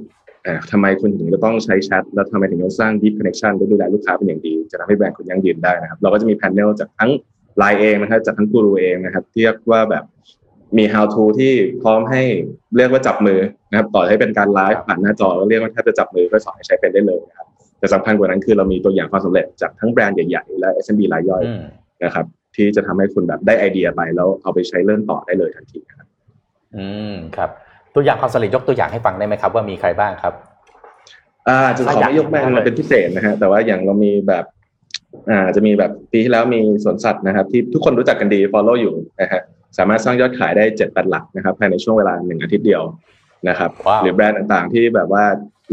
[0.71, 7.11] ทำไมคุณถึงจะต้องใช้แชทแล้วทำไมถึงต้องสร้าง deep connection และดูแลลูกค้าเป็นอย่างดี จะทำให้แบรนด์คุณยั่งยืนได้นะครับ เราก็จะมีแพนเนลจากทั้ง
[7.57, 10.03] ไลน์เองนะครับจากทั้งกูรูเองนะครับที่เรียกว่าแบบ
[10.77, 12.21] มี how to ที่พร้อมให้
[12.77, 13.39] เรียกว่าจับมือ
[13.69, 17.47] นะครับต่อให้เป็นการไลฟ์ผ่านหน้าจอก็เรียกว่าแทบจะจับมือก็สอนให้ใช้เป็นได้เลยนะครับ
[17.79, 21.63] แต่สำคัญกว่านั้นคือเรามีตัวอย่างความสำเร็จจากทั้งแบรนด์ใหญ่ๆและ SMB รายย่อยอืม
[22.03, 22.25] นะครับ
[22.55, 26.07] ที่จะทำให้คุณแบบได้ไอเดียไปแล้วเอาไปใช้เริ่มต่อได้เลยทันทีนะครับ
[26.75, 27.49] อืมครับ
[27.95, 30.33] ตัวอย่างความสำเร็จยกตัวอย่างให้ฟังได้ไหมครับ ว่ามีใครบ้างครับ
[31.47, 34.45] อ่าจะขอไม่ยกแบรนด์มาเป็นพิเศษนะฮะแต่ว่าอย่างเรามีแบบ
[35.29, 39.41] อ่าจะมีแบบปีที่แล้วมีสวนสัตว์นะครับ ที่ทุกคนรู้จักกันดี follow อยู่นะฮะ
[39.77, 42.83] สามารถสร้างยอดขายได้เจ็ดแปดหลักนะครับภายในช่วงเวลาหนึ่งอาทิตย์เดียว
[43.49, 45.23] นะครับว้าวหรือแบรนด์ต่างๆ ที่แบบว่า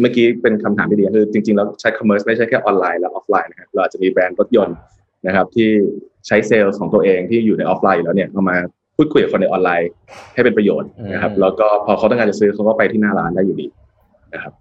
[0.00, 4.76] เมื่อกี้เป็นคำถามที่ดีคือจริงๆแล้วใช้ commerce ไม่ใช่แค่ออนไลน์และออฟไลน์นะครับเราอาจจะมีแบรนด์รถยนต์
[5.26, 5.68] นะครับ ที่
[6.26, 8.56] ใช้เซลล์ของตัวเองที่อยู่ในออฟไลน์อยู่แล้วเนี่ยเอามา
[8.96, 9.90] พูดคุยกับคนในออนไลน์
[10.34, 13.66] ให้เป็นประโยชน์นะครับ แล้วก็พอเขาต้องการจะซื้อเขาก็ไปที่หน้าร้านได้อยู่ดี
[14.34, 14.52] นะครับ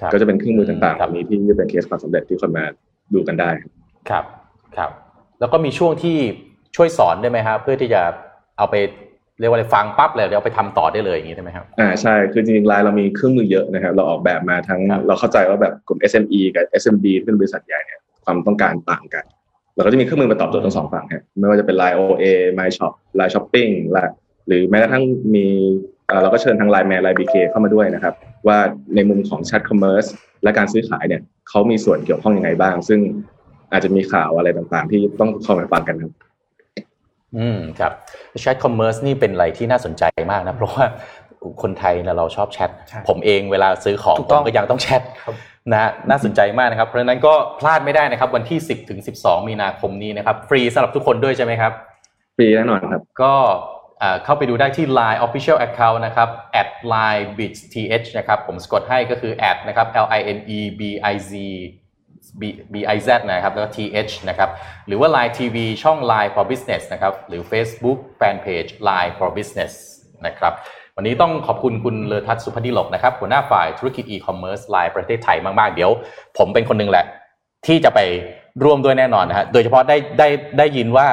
[0.00, 2.64] ครับก็จะเป็นเครื่องมือต่างๆครับเหล่านี้ที่จะเป็นเคสความสำเร็จที่คนมา
[3.14, 3.72] ดูกันได้ครับ
[4.10, 4.24] ครับ
[4.76, 4.90] ครับ
[5.40, 6.16] แล้วก็มีช่วงที่
[6.76, 8.02] ช่วยสอนได้ไหมครับเพื่อที่จะ
[8.58, 8.74] เอาไป
[9.40, 19.24] เรียกว่าอะไรฟังปั๊บเลยเดี๋ยวเอาไปทำต่อได้เลยอย่างนี้ได้ไหมครับอ่าใช่คือจริงๆไลน์เรามีเครื่องมือเยอะนะครับเราออกแบบมาทั้งครับเราเข้าใจว่าแบบกลุ่ม SME กับ SMB ที่เป็นบริษัทใหญ่เนี่ยความต้องการต่างกัน
[19.74, 22.24] เราก็จะมีเครื่องมือมาตอบโจทย์ทั้งสองฝั่งฮะไม่ว่าจะเป็น Line OA
[22.58, 24.04] My Shop Line Shopping และ
[24.46, 25.02] หรือแม้กระทั่ง
[25.34, 25.46] มี
[26.06, 28.14] เอ่อเราก็เชิญทาง Line Man Line BK เข้ามาด้วยนะครับ
[28.46, 28.58] ว่า
[28.94, 30.08] ในมุมของ Chat Commerce
[30.42, 33.00] และการซื้อขายเนี่ยเขามีส่วนเกี่ยวข้องยังไงบ้าง ซึ่ง
[33.72, 36.12] อาจจะมีข่าวอะไรต่างๆ ที่ต้องเข้ามาฟังกันครับ
[37.36, 37.92] อืมครับ
[38.40, 40.84] แชทคอมเมอร์สนี่เป็นอะไรที่น่าสนใจมากนะเพราะว่า
[41.62, 45.02] คนไทยเนี่ยเราชอบแชทใช่ผมเองเวลาซื้อของถูกผต้อมงก็ยังต้องแชท
[45.72, 51.72] นะน่าสนใจมากนะครับ เพราะฉะนั้นก็พลาดไม่ได้นะครับ วันที่ 10ถึง12 มีนาคมนี้นะครับ ฟรีสำหรับทุกคนด้วยใช่ไหมครับ
[52.36, 53.34] ฟรีแน่นอนครับ ก็
[54.02, 56.28] อ่าเข้าไปดูได้ที่ Line Official Account นะครับ
[56.60, 60.82] at line b i t th นะครับ ผมสะกดให้ก็คือ at นะครับ l i n e b
[61.12, 61.32] i z
[62.40, 64.50] b b i z นะครับแล้วก็ th นะครับ
[64.86, 69.72] หรือว่า Line TV ช่อง Line for Business นะครับหรือ Facebook Fanpage Line for Business
[70.26, 70.52] นะครับ
[70.96, 75.90] วันนี้ต้องขอบคุณคุณเลอทัศน์สุพดิลกนะครับหัวหน้าฝ่ายธุรกิจ e-commerce ไลน์ประเทศไทยมาก ๆ เดี๋ยว
[76.38, 77.06] ผมเป็นคนหนึ่งแหละ
[77.66, 78.00] ที่จะไป
[78.64, 80.28] ร่วมด้วยแน่นอนนะฮะโดยเฉพาะได้ได้
[80.58, 81.06] ได้ยินว่า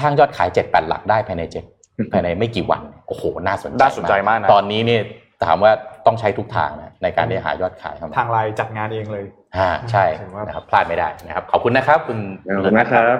[0.00, 1.64] ทางยอดขาย7-8หลักได้ภายในเจ็ด
[2.12, 5.02] ภายในไม่กี่วัน โอ้โห น่าสนใจน่าสนใจมากนะตอนนี้เนี่ย
[5.46, 5.72] ถามว่า
[6.06, 9.24] ต้องใช้ทุกทางนะในการที่จะหายอดขายเข้ามาทางไลน์จัดงานเองเลย
[9.56, 12.18] อ่าใช่ถือว่านะครับพลาดไม่ได้นะครับ ขอบคุณนะครับ คุณ
[12.56, 13.18] ขอบคุณนะครับ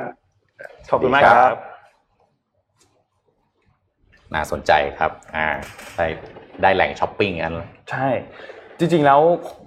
[0.91, 1.57] ขอบคุณมากครับ
[4.35, 5.49] น่าสนใจครับ อ่า
[5.97, 6.07] ได้
[6.63, 7.55] ได้แหล่งช้อปปิ้งอัน
[7.91, 8.09] ใช่
[8.83, 9.21] จริงๆแล้ว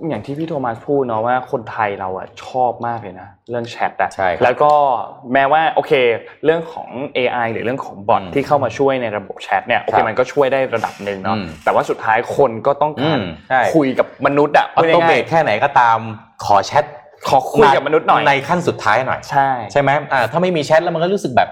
[0.09, 4.72] อย่างที่พี่โทมัสพูดเนาะว่าคนไทยเราอะชอบมากเลยนะเรื่องแชทอะใช่ครับแล้วก็
[5.34, 5.91] แม้ว่าโอเค
[6.45, 15.97] เรื่องของ AI หรือเรื่องของบอทอืมที่เข้ามาช่วยในระบบแชทเนี่ยโอเคครับมันก็ช่วยได้ระดับหนึ่งเนาะอืมแต่ว่าสุดท้ายคนก็ต้องการอืมใช่คุยกับมนุษย์อะออพูดโตเมง่ายทแค่ไหนก็ตาม
[16.45, 21.49] ขอแชทๆขอคุยกับมนุษย์หน่อยในขั้นสุดท้ายหน่อยใช่ใช่ไหมอ่าถ้าไม่มีแชทแล้วมันก็รู้สึกแบบ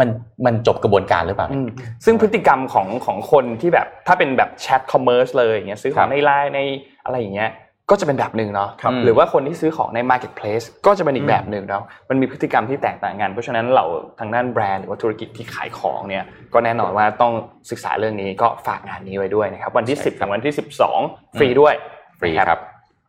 [0.00, 0.08] มัน
[0.46, 1.68] มันจบกระบวนการหรือเปล่าอืม
[2.04, 6.60] ซึ่งพฤติกรรมของของคนที่แบบถ้าเป็นแบบแชทคอมเมอร์สเลยอย่างเงี้ยซื้อขครัองบในไลน์ใน
[7.04, 7.52] อะไรอย่างเงี้ย
[7.90, 13.84] ก็จะเป็นแบบหนึ่งเนาะครับหรือว่าคนที่ซื้อของใน Marketplace ก็จะเป็นอีอืกมแบบหนึ่งเนาะมันมีพฤติกรรมที่แตกต่างกัน เพราะฉะนั้นเรา
[14.18, 16.24] ทางด้านแบรนด์หรือว่าธุรกิจที่ขายของเนี่ย
[16.54, 17.32] ก็แน่นอนว่าต้อง
[17.70, 20.54] ศึกษาเรื่องนี้ก็ฝากงานนี้ไว้ด้วยนะครับ วันที่ 10กับวันที่
[20.94, 21.74] 12 ฟรีด้วย
[22.18, 22.60] ฟรีครับ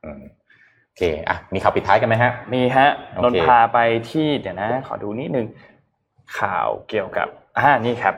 [0.04, 0.22] อืม
[0.86, 3.80] โอเคอะมีข่าวปิดท้ายกันไหมฮะมีฮะโอนเคนพาไป
[4.10, 5.48] ที่เดี๋ยวนะ ขอดูนิดนึง
[6.40, 8.16] ข่าวเกี่ยวกับอ่านี่ครับ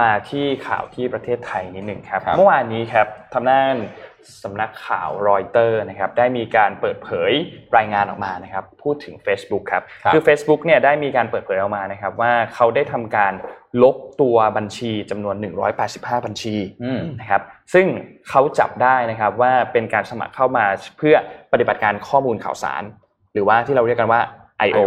[0.00, 3.74] มาที่ข่าวที่ประเทศไทยนิดหนึ่งครับครับ เมื่อวานนี้ครับทางด้าน
[4.42, 7.32] สำนักข่าวรอยเตอร์นะครับได้มีการเปิดเผย
[7.76, 13.32] รายงานออกมานะครับ พูดถึง Facebook ครับครับคือ Facebook เนี่ยได้มีการเปิดเผยออกมานะครับ ว่าเขาได้ทำการ
[13.82, 15.36] ลบตัวบัญชีจำนวน
[15.80, 17.42] 185 บัญชีอืมนะครับ
[17.74, 17.86] ซึ่ง
[18.28, 20.64] เขาจับได้นะครับว่าเป็นการสมัครเข้ามา
[20.98, 21.16] เพื่อ
[21.52, 22.82] ปฏิบัติการข้อมูลข่าวสาร
[23.32, 24.20] หรือว่าที่เราเรียกกันว่า
[24.68, 24.80] I.O.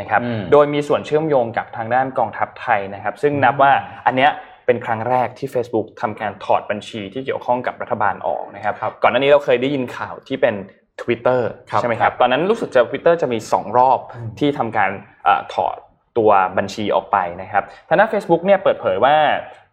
[0.00, 3.72] นะครับอืมโดยมีส่วนเชื่อมโยงกับทางด้านกองทัพไทยนะครับซึ่งนับว่า
[4.06, 4.32] อันเนี้ย
[4.66, 10.54] เป็นเป็นครั้งแรกที่ Facebook ทำการถอดบัญชีที่เกี่ยวข้องกับรัฐบาลออกนะครับก่อนหน้านี้เราเคยได้ยินข่าวที่เป็น
[11.02, 11.40] Twitter
[11.70, 13.98] ครับใช่ไหมครับตอนนั้นรู้สึกจะ Twitter จะมี 2 รอบ
[14.38, 14.90] ที่ทำการ
[15.24, 15.76] เอ่อถอด
[16.18, 19.16] ตัวบัญชีออกไปนะครับทางด้าน Facebook เนี่ยเปิดเผยว่า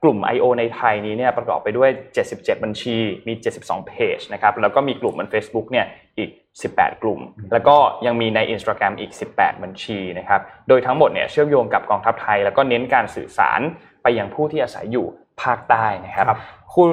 [0.03, 0.45] กลุ่ม I.O.
[0.59, 1.89] ในไทยนี้เนี่ยประกอบไปด้วย
[2.27, 2.95] 77 บัญชี
[3.27, 5.85] มี 72 เพจนะครับ แล้วก็มีกลุ่มบน Facebook เนี่ย
[6.17, 6.29] อีก
[6.61, 7.19] 18 กลุ่ม
[7.51, 13.59] แล้วก็ยังมีใน Instagram อีก 18 บัญชีนะครับโดยทั้งหมดเนี่ยเชื่อมโยงกับกองทัพไทย แล้วก็เน้นการสื่อสาร
[14.03, 15.07] ไปยังผู้ที่อาศัยอยู่
[15.41, 16.39] ภาคใต้นะครับครับ
[16.75, 16.91] คุณ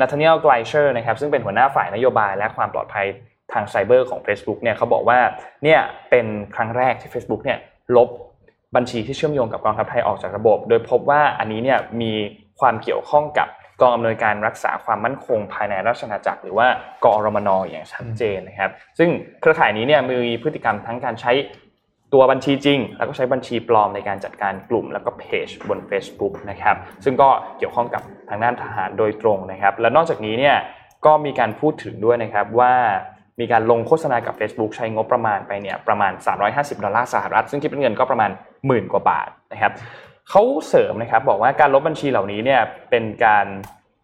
[0.00, 3.06] นาธานีลไกลเชอร์นะครับซึ่งเป็นหัวหน้าฝ่ายนโยบายและความปลอดภัย
[3.52, 5.18] ทางไซเบอร์ของ Facebook เนี่ยเขาบอกว่า
[5.64, 7.58] เนี่ยเป็นครั้งแรกที่ Facebook เนี่ย
[7.96, 8.08] ลบ
[8.76, 12.12] บัญชีที่เชื่อมโยงกับกองทัพไทยออกจากระบบ โดยพบว่าอันนี้เนี่ยมี
[12.60, 13.48] ความเกี่ยวข้องกับ
[13.80, 16.66] กองอำนวยการรักษาความมั่นคงภายในราชอาณาจักรหรือว่า
[17.04, 19.10] กอรมนอย่างชัดเจนนะครับ ซึ่ง
[19.40, 21.32] เครือข่ายนี้เนี่ยมีพฤติกรรมทั้งการใช้
[22.14, 30.56] ตัวบัญชีจริง แล้วก็ใช้บัญชีปลอมในการจัดการกลุ่ม แล้วก็เพจบน Facebook นะครับซึ่งก็เกี่ยวข้องกับทางด้านทหารโดยตรงนะครับ และนอกจากนี้เนี่ย
[31.06, 32.72] ก็มีการพูดถึงด้วยนะครับว่า
[33.40, 36.12] มีการลงโฆษณากับ Facebook ใช้งบประมาณไปเนี่ยประมาณ
[36.48, 38.30] 350 ดอลลาร์สหรัฐ ซึ่งคิดเป็นเงินก็ประมาณ
[38.66, 39.72] หมื่นกว่าบาทนะครับ
[40.30, 42.60] เขาเสริมนะครับบอกว่าการลบบัญชีเหล่านี้เนี่ย
[42.90, 43.46] เป็นการ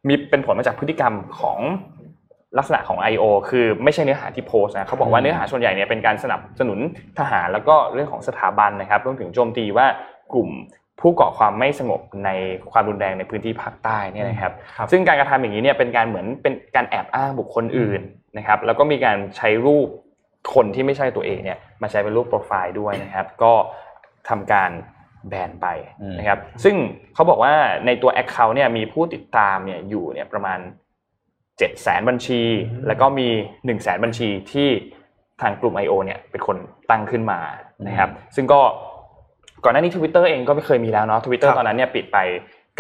[0.09, 1.59] มีเป็นผลมาจากพฤติกรรมของ
[2.59, 3.25] ลักษณะของ I.O.
[3.51, 6.79] คือไม่ใช่เนื้อหาที่โพสต์นะเขาบอกว่าเนื้อหาส่วนใหญ่เนี่ยเป็นการสนับสนุน
[7.19, 9.87] ทหารแล้วก็เรื่องของสถาบันนะครับรวมถึงโจมตีว่า
[10.35, 10.49] กลุ่ม
[11.01, 12.31] ผู้ก่อความไม่สงบใน
[12.73, 18.01] ความรุนแรงในพื้นที่ภาคใต้เนี่ยนะครับครับซึ่งการกระทำอย่างนี้เนี่ยเป็นการเหมือนเป็นการแอบอ้างบุคคลอื่น
[18.39, 19.89] นะครับ แล้วก็มีการใช้รูป
[20.55, 23.53] คนที่ไม่ใช่ตัวเองเนี่ยมาใช้เป็นรูปโปรไฟล์ด้วยนะครับ ก็
[24.29, 24.71] ทำการ
[25.29, 25.67] แบนไป
[26.19, 26.75] นะครับ ซึ่ง
[27.15, 27.55] เขาบอกว่า
[27.87, 30.59] ในตัว Account เนี่ยมีผู้ติดตามเนี่ยอยู่เนี่ยประมาณ
[31.61, 32.43] 7 0 0 0 0บัญชี
[32.87, 34.69] แล้วก็มี 1 0 0 0 0แบัญชีที่
[35.41, 35.93] ทางกลุ่ม I.O.
[36.05, 36.57] เนี่ยเป็นคน
[36.91, 37.41] ตั้งขึ้นมา
[37.87, 38.61] นะครับ ซึ่งก็
[39.65, 42.19] ก่อนหน้านี้ Twitter เองก็ไม่เคยมีแล้วเนาะ Twitter ครับตอนนั้นเนี่ยปิดไป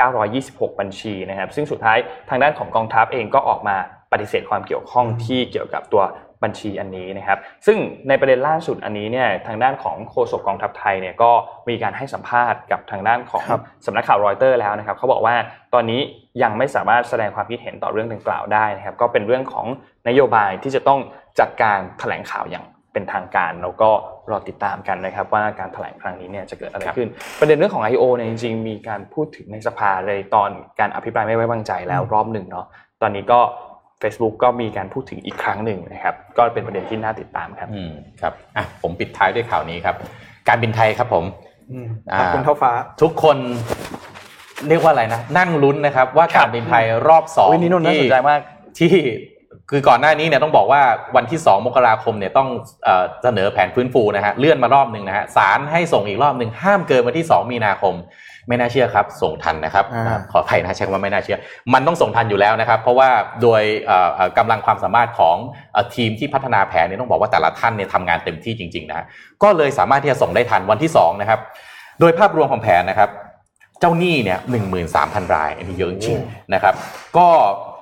[0.08, 1.98] 926 บัญชีนะครับ ซึ่งสุดท้าย
[2.30, 3.76] ทางด้านของกองทัพเองก็ออกมา
[4.12, 6.02] ปฏิเสธความเกี่ยวข้องที่เกี่ยวกับตัว
[6.42, 7.78] บัญชีอันนี้นะครับ ซึ่ง
[8.08, 11.30] ในประเด็นล่าสุดอันนี้เนี่ยทางด้านของโฆษกกองทัพไทยเนี่ยก็
[11.68, 15.34] มีการให้สัมภาษณ์กับทางด้านของครับสำนักข่าวรอยเตอร์แล้วนะครับเขาบอกว่า
[15.74, 16.00] ตอนนี้
[16.42, 19.66] ยังไม่สามารถแสดงความคิดเห็นต่อเรื่องดังกล่าวได้นะครับ ก็เป็นเรื่องของ
[20.08, 21.00] นโยบายที่จะต้อง
[21.40, 23.90] จัดการแถลงข่าวอย่างเป็นทางการแล้วก็
[24.30, 28.02] รอติดตามกันนะครับ ว่าการแถลงครั้งนี้เนี่ยจะเกิดอะไรขึ้น ประเด็นเรื่องของ I.O.
[28.16, 32.66] เนี่ยจริงๆมีการพูดถึงในสภาเลยตอนการอภิปรายไม่ไว้วางใจแล้วรอบหนึ่งเนาะ
[33.02, 33.40] ตอนนี้ก็
[34.02, 39.96] Facebook ก็มีการพูดถึงอีกครั้งหนึ่งนะครับ ก็เป็นประเด็นที่น่าติดตามครับอืมครับอะผมปิดท้ายด้วยข่าวนี้ครับ
[40.48, 41.24] การบินไทยครับผม
[41.72, 42.72] อืมอ่าขอบคุณเท่าฟ้า
[43.02, 43.36] ทุกคน
[44.68, 48.40] เรียกว่าอะไรนะ นั่งลุ้นนะครับ ว่าการบินไทยรอบสองโอ้ยนี่นุ่นน่าสนใจมาก
[48.78, 48.92] ที่
[49.70, 50.82] คือก่อนหน้านี้เนี่ยต้องบอกว่า
[51.16, 52.48] วันที่ 2 มกราคมเนี่ยต้อง
[52.84, 57.94] เอ่อเสนอแผนฟื้นฟูนะฮะเลื่อนมารอบหนึ่งนะฮะศาลให้ส่งอีกรอบหนึ่งห้ามเกินวันที่ 2 มีนาคม
[58.48, 61.38] ไม่น่าเชื่อครับ ส่งทันนะครับอ่าอ่าขออภัยนะใช้คำว่าไม่น่าเชื่อ
[61.74, 63.10] มันต้องส่งทันอยู่แล้วนะครับ เพราะว่า
[63.42, 65.36] โดยเอ่อเอ่อกำลังความสามารถของ
[65.72, 69.04] เอ่อทีมที่พัฒนาแผนเนี่ยต้องบอกว่าแต่ละท่านเนี่ยทำงานเต็มที่จริงๆนะฮะ
[69.42, 71.40] ก็เลยสามารถที่จะส่งได้ทันวันที่2นะครับ
[72.00, 73.10] โดยภาพรวมของแผนนะครับ
[73.80, 76.74] เจ้าหนี้เนี่ยหนึ่งหมื่นสามพันรายอันนี้เยอะจริงๆนะครับ
[77.16, 77.26] ก็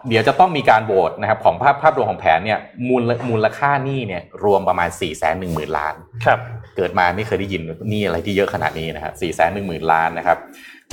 [0.09, 5.95] เดี๋ยวจะต้องมีการโหวตนะครับของภาพภาพรวมของแผนเนี่ยมูลมูลค่าหนี้เนี่ยรวมประมาณ4ี่แสนหนึ่งหมื่นล้าน
[6.27, 6.39] ครับ
[6.77, 10.39] เกิดมาไม่เคยได้ยินหนี่อะไรที่เยอะขนาดนี้นะครับสี่แสนหนึ่งหมื่นล้านนะครับ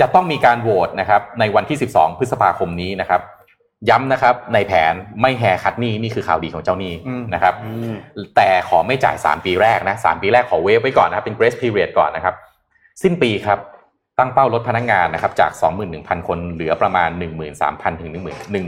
[0.00, 3.20] จะต้องมีการโหวตนะครับในวันที่ 12 พฤษภาคมนี้นะครับ
[3.90, 7.54] ย้ำนะครับในแผนไม่แฮร์คัดหนี้นี่คือข่าวดีของเจ้าหนี้อืมนะครับ
[8.36, 12.34] แต่ขอไม่จ่าย 3 ปีแรกนะ3ปีแรกขอเวฟไว้ก่อนนะครับเป็น grace period ก่อนนะครับ
[13.02, 13.58] สิ้นปีครับ
[14.18, 15.50] ตั้งเป้าลดพนักงานนะครับจาก
[15.88, 17.10] 21,000 คนเหลือประมาณ
[17.56, 18.10] 13,000 ถึง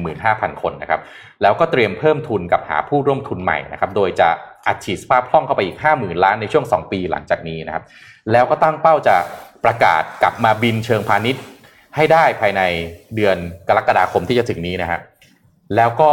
[0.03, 1.01] 15,000 คนนะครับ
[1.43, 4.29] แล้วก็เตรียมเพิ่มทุนกับหาผู้ร่วมทุนใหม่นะครับโดยจะ
[4.67, 7.85] อัดฉีดสภาพคล่องเข้าไปอีก 50,000 ล้านในช่วง 2 ปีหลังจากนี้นะครับ
[8.33, 9.17] แล้วก็ตั้งเป้าจะ
[9.65, 11.43] ประกาศกลับมาบินเชิงพาณิชย์
[11.97, 12.63] ให้ได้ภายใน
[13.15, 13.37] เดือน
[13.69, 15.01] กรกฎาคมที่จะถึงนี้นะฮะ
[15.77, 16.11] แล้วก็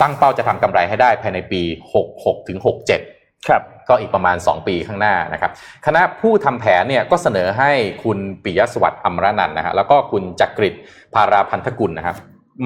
[0.00, 1.62] ตั้งเป้าจะทำกำไรให้ได้ภายในปี
[2.04, 3.17] 66ถึง67
[3.48, 5.50] ครับก็อีกประมาณ 2 ปีข้างหน้านะครับ
[5.86, 7.70] คณะผู้ทำแผนเนี่ยก็เสนอให้
[8.04, 10.74] คุณปิยะสวัสดิ์อมรนันนะฮะแล้วก็คุณจักริด
[11.14, 12.16] ภาราพันธกุลนะครับ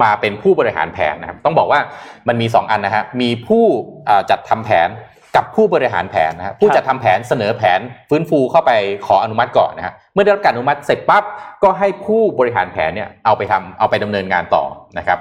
[0.03, 1.79] มาเป็นผู้บริหารแผนนะครับต้องบอกว่า
[2.27, 3.65] มันมี 2 อันนะฮะมีผู้
[4.29, 4.89] จัดทำแผน
[5.35, 8.71] กับผู้บริหารแผนนะฮะผู้จัดทำแผนเสนอแผนฟื้นฟูเข้าไป
[9.07, 11.23] ขออนุมัติก่อนนะฮะเมื่อได้รับการอนุมัติเสร็จปั๊บ
[11.63, 14.63] ก็ให้ผู้บริหารแผนเนี่ยเอาไปทำเอาไปดำเนินงานต่อ
[14.97, 15.19] นะครับ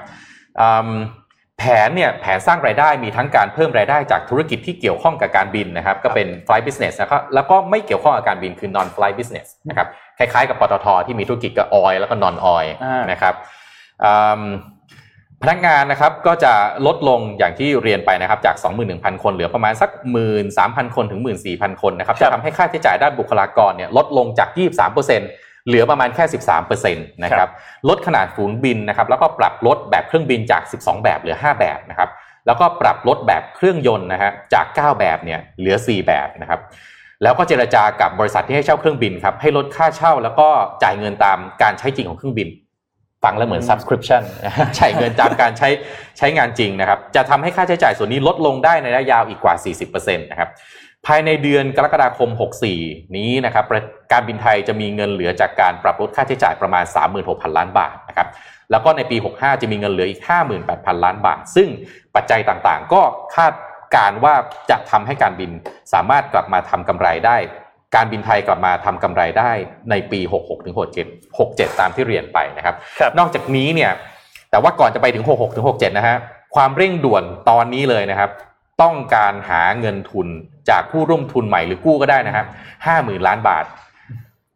[1.58, 9.86] แผนเนี่ยแผนสร้างรายได้มีทั้งการเพิ่มรายได้จากธุรกิจที่เกี่ยวข้องกับการบินนะครับก็เป็น flight business นะครับแล้วก็ไม่เกี่ยวข้องกับการบินคือ non flight business นะครับ
[10.18, 13.34] คล้ายๆกับปตทที่มีธุรกิจกับ oil แล้วก็ non oil อ่านนะครับ
[14.04, 14.42] อืม
[15.42, 16.52] พนักงานนะครับก็จะ
[16.86, 18.56] ลดลงอย่างที่เรียนไปนะครับจาก
[18.88, 19.90] 21,000 คนเหลือประมาณสัก
[20.42, 24.48] 13,000 คนถึง 14,000 คนนะครับจะทำให้ค่าใช้จ่ายด้านบุคลากรเนี่ยลดลงจาก
[24.98, 26.24] 23% เหลือประมาณแค่
[26.72, 27.48] 13%นะครับ
[27.88, 32.08] ลดขนาดฝูงบินนะครับแล้วก็ปรับลดแบบเครื่องบินจาก 12 แบบเหลือ 5 แบบนะครับ
[32.46, 36.60] แล้วก็ปรับลดแบบเครื่องยนต์นะฮะจาก 9 แบบเนี่ยเหลือ 4 แบบนะครับ
[37.22, 40.48] แล้วก็เจรจากับบริษัทที่ให้เช่าเครื่องบินครับให้ลดค่าเช่าแล้วก็
[40.82, 42.48] จ่ายเงินตามการใช้จริงของเครื่องบิน
[43.24, 44.22] ฟังแล้วเหมือน subscription
[44.78, 45.68] จ่ายเงินตามการใช้
[46.18, 49.54] ใช้งานจริงนะครับ จะทำให้ค่าใช้จ่ายส่วนนี้ลดลงได้ในระยะยาวอีกกว่า
[49.86, 50.48] 40%นะครับ
[51.06, 52.30] ภายในเดือนกรกฎาคม
[52.72, 53.64] 64 นี้นะครับ
[54.12, 56.84] การบินไทยจะมีเงินเหลือจากการปรับลดค่าใช้จ่ายประมาณ
[57.20, 58.28] 36,000 ล้านบาทนะครับ
[58.70, 60.20] แล้วก็ในปี 65 จะมีเงินเหลืออีก
[60.62, 61.68] 58,000 ล้านบาท ซึ่ง
[62.14, 63.02] ปัจจัยต่างๆ ก็
[63.36, 63.52] คาด
[63.96, 64.34] การว่า
[64.70, 65.50] จะทำให้การบิน
[65.92, 67.36] สามารถกลับมาทำกำไรได้
[67.94, 69.52] การบินไทยกลับมาทำกำไรได้
[69.90, 73.92] ในปี 66ถึง67 67 ตามที่เรียนไปนะครับรบนอกจากนี้เนี่ย
[74.50, 76.16] แต่ว่าก่อนจะไปถึง 66ถึง67 นะฮะ
[76.54, 78.30] ความเร่งด่วนตอนนี้เลยนะครับ
[78.82, 80.28] ต้องการหาเงินทุน
[80.70, 82.46] จากผู้ร่วมทุนใหม่หรือกู้ก็ได้นะครับ
[82.86, 83.64] ห้าหมื่นล้านบาท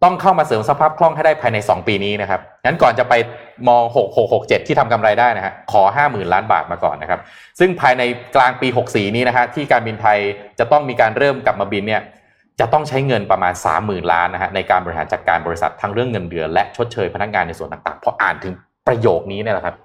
[0.04, 3.14] ต้องเข้ามาเสริมสภาพคล่องให้ได้ภายใน 2 ปีนี้นะครับงั้นก่อนจะไป
[3.68, 7.20] มอง6 6 6 7 ที่ทำกำไรได้นะฮะขอ 50,000 ล้านบาทมาก่อนนะครับ
[7.58, 8.02] ซึ่งภายใน
[8.36, 10.18] กลางปี 64 นี้นะฮะที่การบินไทย
[10.58, 12.02] จะต้องมีการเริ่มกลับมาบินเนี่ย
[12.60, 13.52] จะต้องใช้เงินประมาณ
[13.82, 18.54] 30,000 ล้านนะฮะในการบริหารจัดการบริษัททั้งเรื่องเงินเดือนและชดเชยพนักงานในส่วนต่างๆพออ่านถึง
[18.86, 19.76] ประโยคนี้เนี่ยนะครับ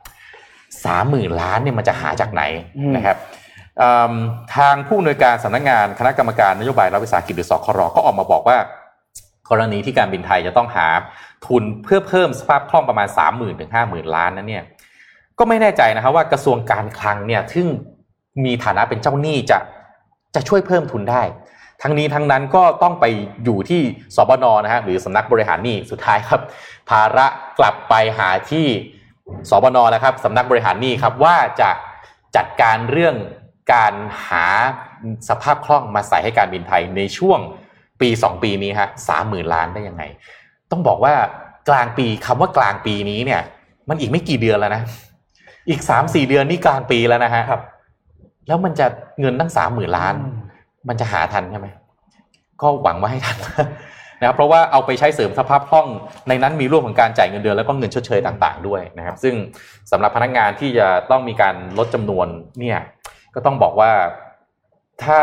[0.85, 2.43] สามหมื่นล้านเนี่ยมันจะหาจากไหน
[2.95, 3.17] นะครับ
[4.55, 8.57] ทางผู้อำนวยการสำนักงานคณะกรรมการนโยบายรัฐวิสาหกิจหรือสครก็ออกมาบอกว่า
[9.49, 10.87] กรณีที่การบินไทยจะต้องหา
[11.47, 14.63] ทุนเพื่อเพิ่มสภาพคล่องประมาณ 3 0,000ถึงห้าหมื่นล้านนั้นเนี่ย
[15.39, 17.67] ก็ไม่แน่ใจนะครับว่ากระทรวงการคลังเนี่ยซึ่ง
[18.45, 19.57] มีฐานะเป็นเจ้าหนี้จะ
[20.35, 21.21] จะช่วยเพิ่มทุนได้
[21.81, 23.05] ทั้งนี้ทั้งนั้นก็ต้องไป
[23.43, 23.81] อยู่ที่
[24.15, 26.41] สบนนะฮะหรือสำนักบริหารหนี้สุดท้ายครับ
[26.89, 27.27] ภาระ
[27.59, 28.67] กลับไปหาที่
[29.49, 31.69] สบนแล้วครับสำนักบริหารหนี้ครับว่าจะ
[32.35, 33.15] จัดการเรื่อง
[33.73, 33.93] การ
[34.27, 34.45] หา
[35.29, 37.39] สภาพคล่องมาใส่ให้การบินไทยในช่วง
[38.01, 40.03] ปีสองปีนี้ฮะสามหมื่นล้านได้ยังไง
[40.71, 41.13] ต้องบอกว่า
[41.69, 43.41] กลางปีคำว่ากลางปีนี้เนี่ย
[43.89, 44.81] มันอีกไม่กี่เดือนแล้วนะ
[45.69, 47.61] อีกสามสี่เดือนนี่กลางปีแล้วนะฮะครับ
[48.47, 48.87] แล้วมันจะ
[49.19, 50.15] เงินตั้งสามหมื่นล้าน
[50.87, 51.67] มันจะหาทันใช่ไหม
[52.61, 53.37] ก็หวังว่าให้ทัน
[54.19, 55.87] นะครับเพราะว่าเอาไปใช้เสริมสภาพคล่อง
[56.27, 59.33] ในนั้นมีร่วมของการจ่ายเงินเดือนแล้วก็เงินชดเชยต่าง ๆ ด้วยนะครับ ซึ่ง
[59.91, 62.27] สำหรับพนักงานที่จะต้องมีการลดจำนวน
[62.59, 62.79] เนี่ย
[63.35, 63.91] ก็ต้องบอกว่า
[65.03, 65.21] ถ้า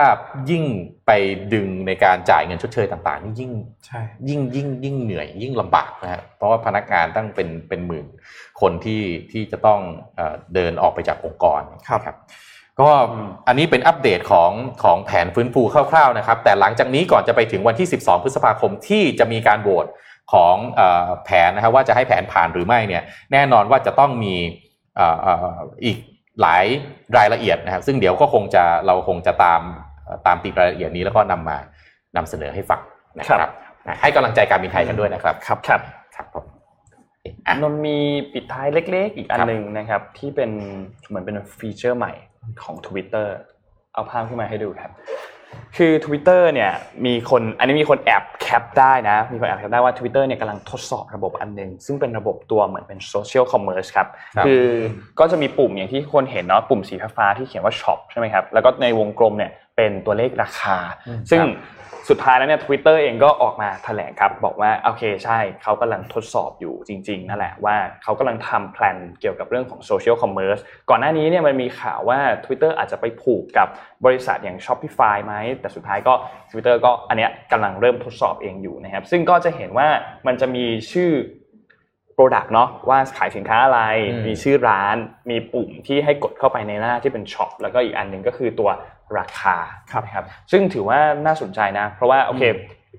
[0.50, 0.64] ยิ่ง
[1.06, 1.10] ไป
[1.54, 3.52] ดึงในการจ่ายเงินชดเชยต่างๆนี่ยิ่ง
[3.86, 8.06] ใช่ยิ่งยิ่งยิ่งเหนื่อยยิ่งลำบากนะฮะเพราะว่าพนักงานตั้งเป็นเป็นหมื่น
[8.60, 9.02] คนที่
[9.32, 9.80] ที่จะต้อง
[10.54, 12.16] เดินออกไปจากองค์กรครับ
[12.80, 12.90] ก็
[13.48, 14.50] อันนี้เป็นอัปเดตของ
[14.82, 19.86] ของแผนฟื้นฟูคร่าวๆนะครับ แต่หลังจากนี้ก่อนจะไปถึงวันที่ 12 พฤษภาคมที่จะมีการโหวต
[20.32, 20.56] ของ
[21.24, 23.02] แผนนะครับว่าจะให้แผนผ่านหรือไม่เนี่ย
[23.32, 24.34] แน่นอนว่าจะต้องมี
[25.84, 25.98] อีก
[26.42, 26.64] หลาย
[27.16, 29.62] รายละเอียดนะครับ ซึ่งเดี๋ยวก็คงจะเราคงจะตาม
[30.26, 31.56] ตามติดรายละเอียดนี้แล้วก็นำมา
[32.16, 32.80] นำเสนอให้ฟัง
[33.18, 33.50] นะครับ
[34.00, 35.80] ให้กำลังใจการบินไทยกันด้วยนะครับ ครับครับ
[36.16, 36.26] ครับ
[37.62, 37.98] นนมี
[38.32, 40.50] ปิดท้ายเล็ก ๆ อีกอันหนึ่งนะครับ ที่เป็น
[41.08, 42.12] เหมือนเป็นฟีเจอร์ใหม่
[42.62, 43.26] ของ Twitter
[43.94, 44.92] เอาภาพขึ้นมาให้ดูครับ
[45.76, 46.72] คือ Twitter เนี่ย
[47.06, 54.08] มีคนอันนี้มีคนแอบ cap ได้นะ มีคนแอบ cap ได้ว่า Twitter เนี่ยกำลังทดสอบระบบอันหนึ่งซึ่งเป็นระบบตัวเหมือนเป็น social commerce ครับ
[54.46, 54.64] คือ
[55.18, 60.76] ก็จะมีปุ่มอย่างที่คนเห็นเนาะปุ่มสีฟ้าที่เขียนว่า shop ใช่ไหมครับ แล้วก็ในวงกลมเนี่ยเป็นตัวเลขราคา
[61.30, 61.42] ซึ่ง
[62.08, 70.58] สุดท้ายแล้วเนี่ยทวิตเตอร์เองก็ออกมาแถลงครับ บอกว่าโอเคใช่เขากำลังทดสอบอยู่จริง ๆ นั่นแหละว่าเขากำลังทำ plan เกี่ยวกับเรื่องของ social commerce
[70.90, 73.68] ก่อนหน้านี้เนี่ยมันมีข่าวว่า Twitter อาจจะไปผูกกับ
[74.04, 76.14] บริษัทอย่าง Shopify ไหมแต่สุดท้ายก็
[76.50, 79.88] Twitter ก็อันเนี้ยกำลังเริ่มทดสอบเองอยู่นะครับ ซึ่งก็จะเห็นว่า
[80.26, 81.10] มันจะมีชื่อ
[82.16, 83.80] Product เนาะว่าขายสินค้าอะไร
[84.26, 84.96] มีชื่อร้าน
[85.30, 88.70] มีปุ่มที่ให้กดเข้าไปในหน้าที่เป็น shop แล้วก็อีกอันหนึ่งก็คือตัว
[89.18, 89.56] ราคา
[89.92, 92.44] ครับครับซึ่งถือว่าน่าสนใจนะ เพราะว่าโอเค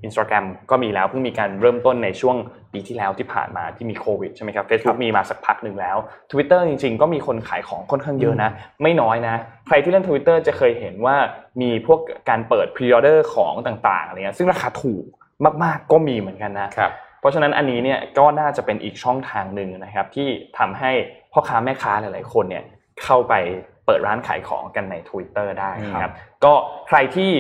[0.04, 2.36] อินสตาแกรมก็มีแล้วเพิ่งมีการเริ่มต้นในช่วง
[2.74, 5.98] ปีที่แล้วที่ผ่านมาที่มีโควิดใช่ไหมครับเฟซบุ๊กมีมาสักพักหนึ่งแล้ว
[6.32, 8.50] Twitter จริง ๆ ก็มีคนขายของค่อนข้างเยอะนะ
[8.84, 9.36] ไม่น้อยนะ
[9.68, 11.16] ใครที่เล่น Twitter จะเคยเห็นว่า
[11.62, 12.00] มีพวก
[12.30, 15.04] การเปิด pre-order ของต่างๆอะไรเงี้ยซึ่งราคาถูก
[15.64, 16.70] มากๆก็มีเหมือนกันนะ
[17.20, 20.92] เพราะฉะนั้นอันนี้เนี่ยก็น่าจะเป็นอีกช่องทางหนึ่งนะครับที่ทำให้
[21.32, 22.64] พ่อค้าแม่ค้าหลาย ๆ คนเนี่ย
[23.04, 23.34] เข้าไป
[23.90, 26.14] เปิดร้านขายของกันใน Twitter ได้นะครับ
[26.46, 26.54] ก็
[26.88, 27.32] ใครที่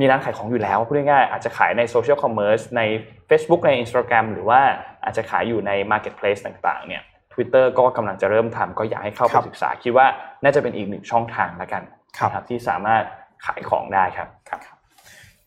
[0.00, 2.82] มีร้านขายของอยู่แล้วพูดง่ายๆอาจจะขายใน social commerce ใน
[3.28, 4.60] Facebook ใน Instagram หรือว่า
[5.04, 7.02] อาจจะขายอยู่ใน Marketplace ต่างๆเนี่ย
[7.32, 10.06] Twitter ก็กำลังจะเริ่มทำก็อยากให้เข้าไปศึกษาคิดว่า
[10.42, 11.82] น่าจะเป็นอีกหนึ่งช่องทางแล้วกัน
[12.18, 13.02] ครับที่สามารถ
[13.46, 14.60] ขายของได้ครับครับ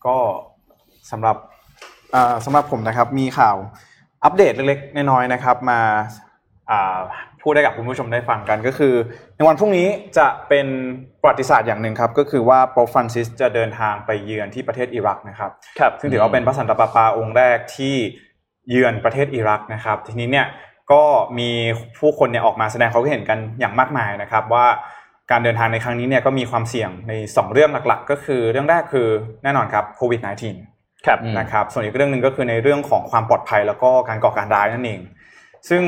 [0.05, 0.15] ก็
[1.11, 1.37] สำหรับ
[2.45, 3.55] สำหรับผมนะครับมีข่าว
[4.23, 5.79] อัปเดตเล็กๆน้อยๆนะครับ มา
[7.47, 8.93] พูดได้กับคุณผู้ชมได้ฟังกันก็คือ
[9.35, 9.87] ในวันพรุ่งนี้
[10.17, 10.67] จะเป็น
[11.21, 17.95] ประวัติศาสตร์อย่างหนึ่งครับ ก็คือว่าโป๊ปฟรานซิสจะเดินทางไปเยือนที่ประเทศอิรักนะครับครับซึ่งถือว่าเป็นพระสันตะปาปาองค์แรกที่
[18.69, 20.47] เยือนประเทศอิรักนะครับ ทีนี้เนี่ย
[20.91, 21.03] ก็
[21.39, 21.49] มี
[21.99, 24.65] ผู้คนเนี่ยออกมาแสดงความคิดเห็นกันอย่างมากมายนะครับ ว่า
[25.31, 29.07] การเดินทางในครั้งนี้เนี่ยก็มีความเสี่ยงใน 2 เรื่องหลักๆ ก็คือเรื่องแรกคือ
[29.43, 34.99] แน่นอนครับโควิด -19 ครับอืมนะครับส่วนอีกเรื่องหนึ่งก็คือในเรื่องของความปลอดภัยแล้วก็การก่อการร้ายนั่นเอง
[35.69, 35.83] ซึ่ง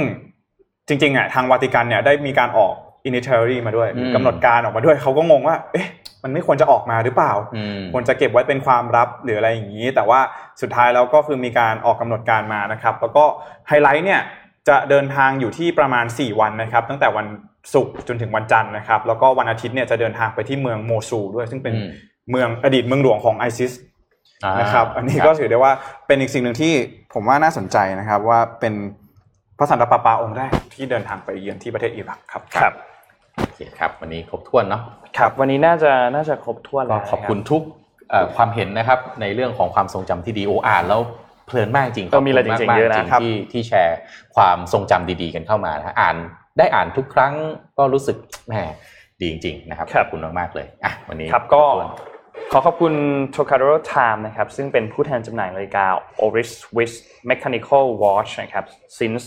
[0.89, 2.73] จริงๆอะทางวาติกันเนี่ยได้มีการออก
[3.09, 5.87] initiatory มาด้วยอืมกำหนดการออกมาด้วยเขาก็งงว่า เอ๊ะ
[6.23, 10.19] มันไม่ควรจะออกมาหรือเปล่าอืมควรจะเก็บไว้เป็นความลับหรืออะไรอย่างนี้ แต่ว่า
[10.61, 13.23] สุดท้ายแล้วก็คือมีการออกกำหนดการมานะครับ แล้วก็
[13.67, 14.21] ไฮไลท์เนี่ย
[14.69, 17.27] จะเดินทางอยู่ที่ประมาณ 4 วันนะครับ ตั้งแต่วัน
[17.73, 21.91] ศุกร์จนถึงวันจันทร์นะครับ แล้วก็วันอาทิตย์เนี่ยจะเดินทางไปที่เมืองโมซูลด้วย ซึ่งเป็นอืม
[22.31, 23.71] เมืองอดีตเมืองหลวงของไอซิส
[24.43, 25.71] อ่านะครับ อันนี้ก็ถือได้ว่า
[26.07, 26.73] เป็นอีกสิ่งหนึ่งที่
[27.13, 28.73] ผมว่าน่าสนใจนะครับว่าเป็น
[29.59, 32.73] พระสันตะปาปาองค์แรกที่เดินทางไปเยือนที่ประเทศอิรักครับครับ
[33.37, 34.81] โอเคครับวันนี้ครบถ้วนเนาะ
[35.17, 37.63] ครับวันนี้น่าจะน่าจะครบถ้วนก็แล้วขอบคุณทุก
[38.09, 41.01] เอ่อความเห็นนะครับในเรื่องของความทรงจำที่ดีโออ่านแล้ว
[41.47, 43.97] เพลินมากจริงก็มีอะไรขบจคุณริงๆเยอะมากๆนะจริงที่ที่แชร์
[44.35, 46.15] ความทรงจำดีๆกันเข้ามานะฮะอ่าน
[46.57, 47.33] ได้อ่านทุกครั้ง
[47.77, 48.53] ก็รู้สึกแหม
[49.19, 52.07] ดีจริงๆนะครับครับขอบคุณมากๆเลยอะวันนี้ครับก็ครบถ้วน
[52.51, 52.93] ขอขอบคุณ
[53.35, 55.85] Tocadero Time นะครับซึ่งเป็นผู้แทนจำหน่ายนาฬิกา
[56.25, 56.91] Oris Swiss
[57.29, 58.65] Mechanical Watch นะครับ
[58.99, 59.23] since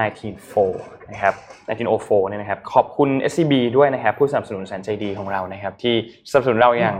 [0.00, 1.34] 1904นะครับ
[1.78, 5.94] 1904เนี่ยนะครับขอบคุณ SCB ด้วยนะครับผู้สนับสนุนแสนใจดีของเรานะครับที่
[6.30, 6.96] สนับสนุนเราอย่าง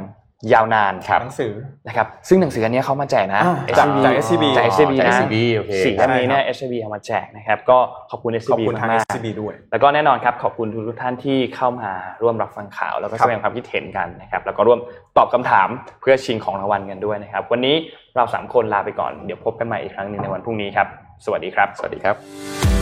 [0.52, 1.52] ยาวนานครับหนังสือ
[1.86, 7.78] นะครับซึ่งหนังสืออันเนี้ยเขามาแจกนะอ่า SCB จาก SCB จาก SCB จากนะ SCB โอเคสี่เล่มนี้เนี่ย SCB เอามาแจกนะครับก็
[8.10, 11.90] ขอบคุณขอบ SCB คุณทางมาก SCB ด้วยๆแล้วก็แน่นอนครับขอบคุณทุกๆท่านที่เข้ามา
[12.22, 14.78] ร่วมรับฟังข่าว แล้วก็ครัแสบดงความคิดเห็นกันนะครับแล้วก็ร่วม
[15.16, 15.68] ตอบคำถาม
[16.00, 17.74] เพื่อชิงของรางวัลกันด้วยนะครับวันนี้
[18.16, 20.86] เราสามคนลาไปก่อนเดี๋ยวพบกันใหม่อีกครั้งหนึ่งในวันพรุ่งนี้ครับ
[21.24, 22.81] สวัสดีครับ สวัสดีครับ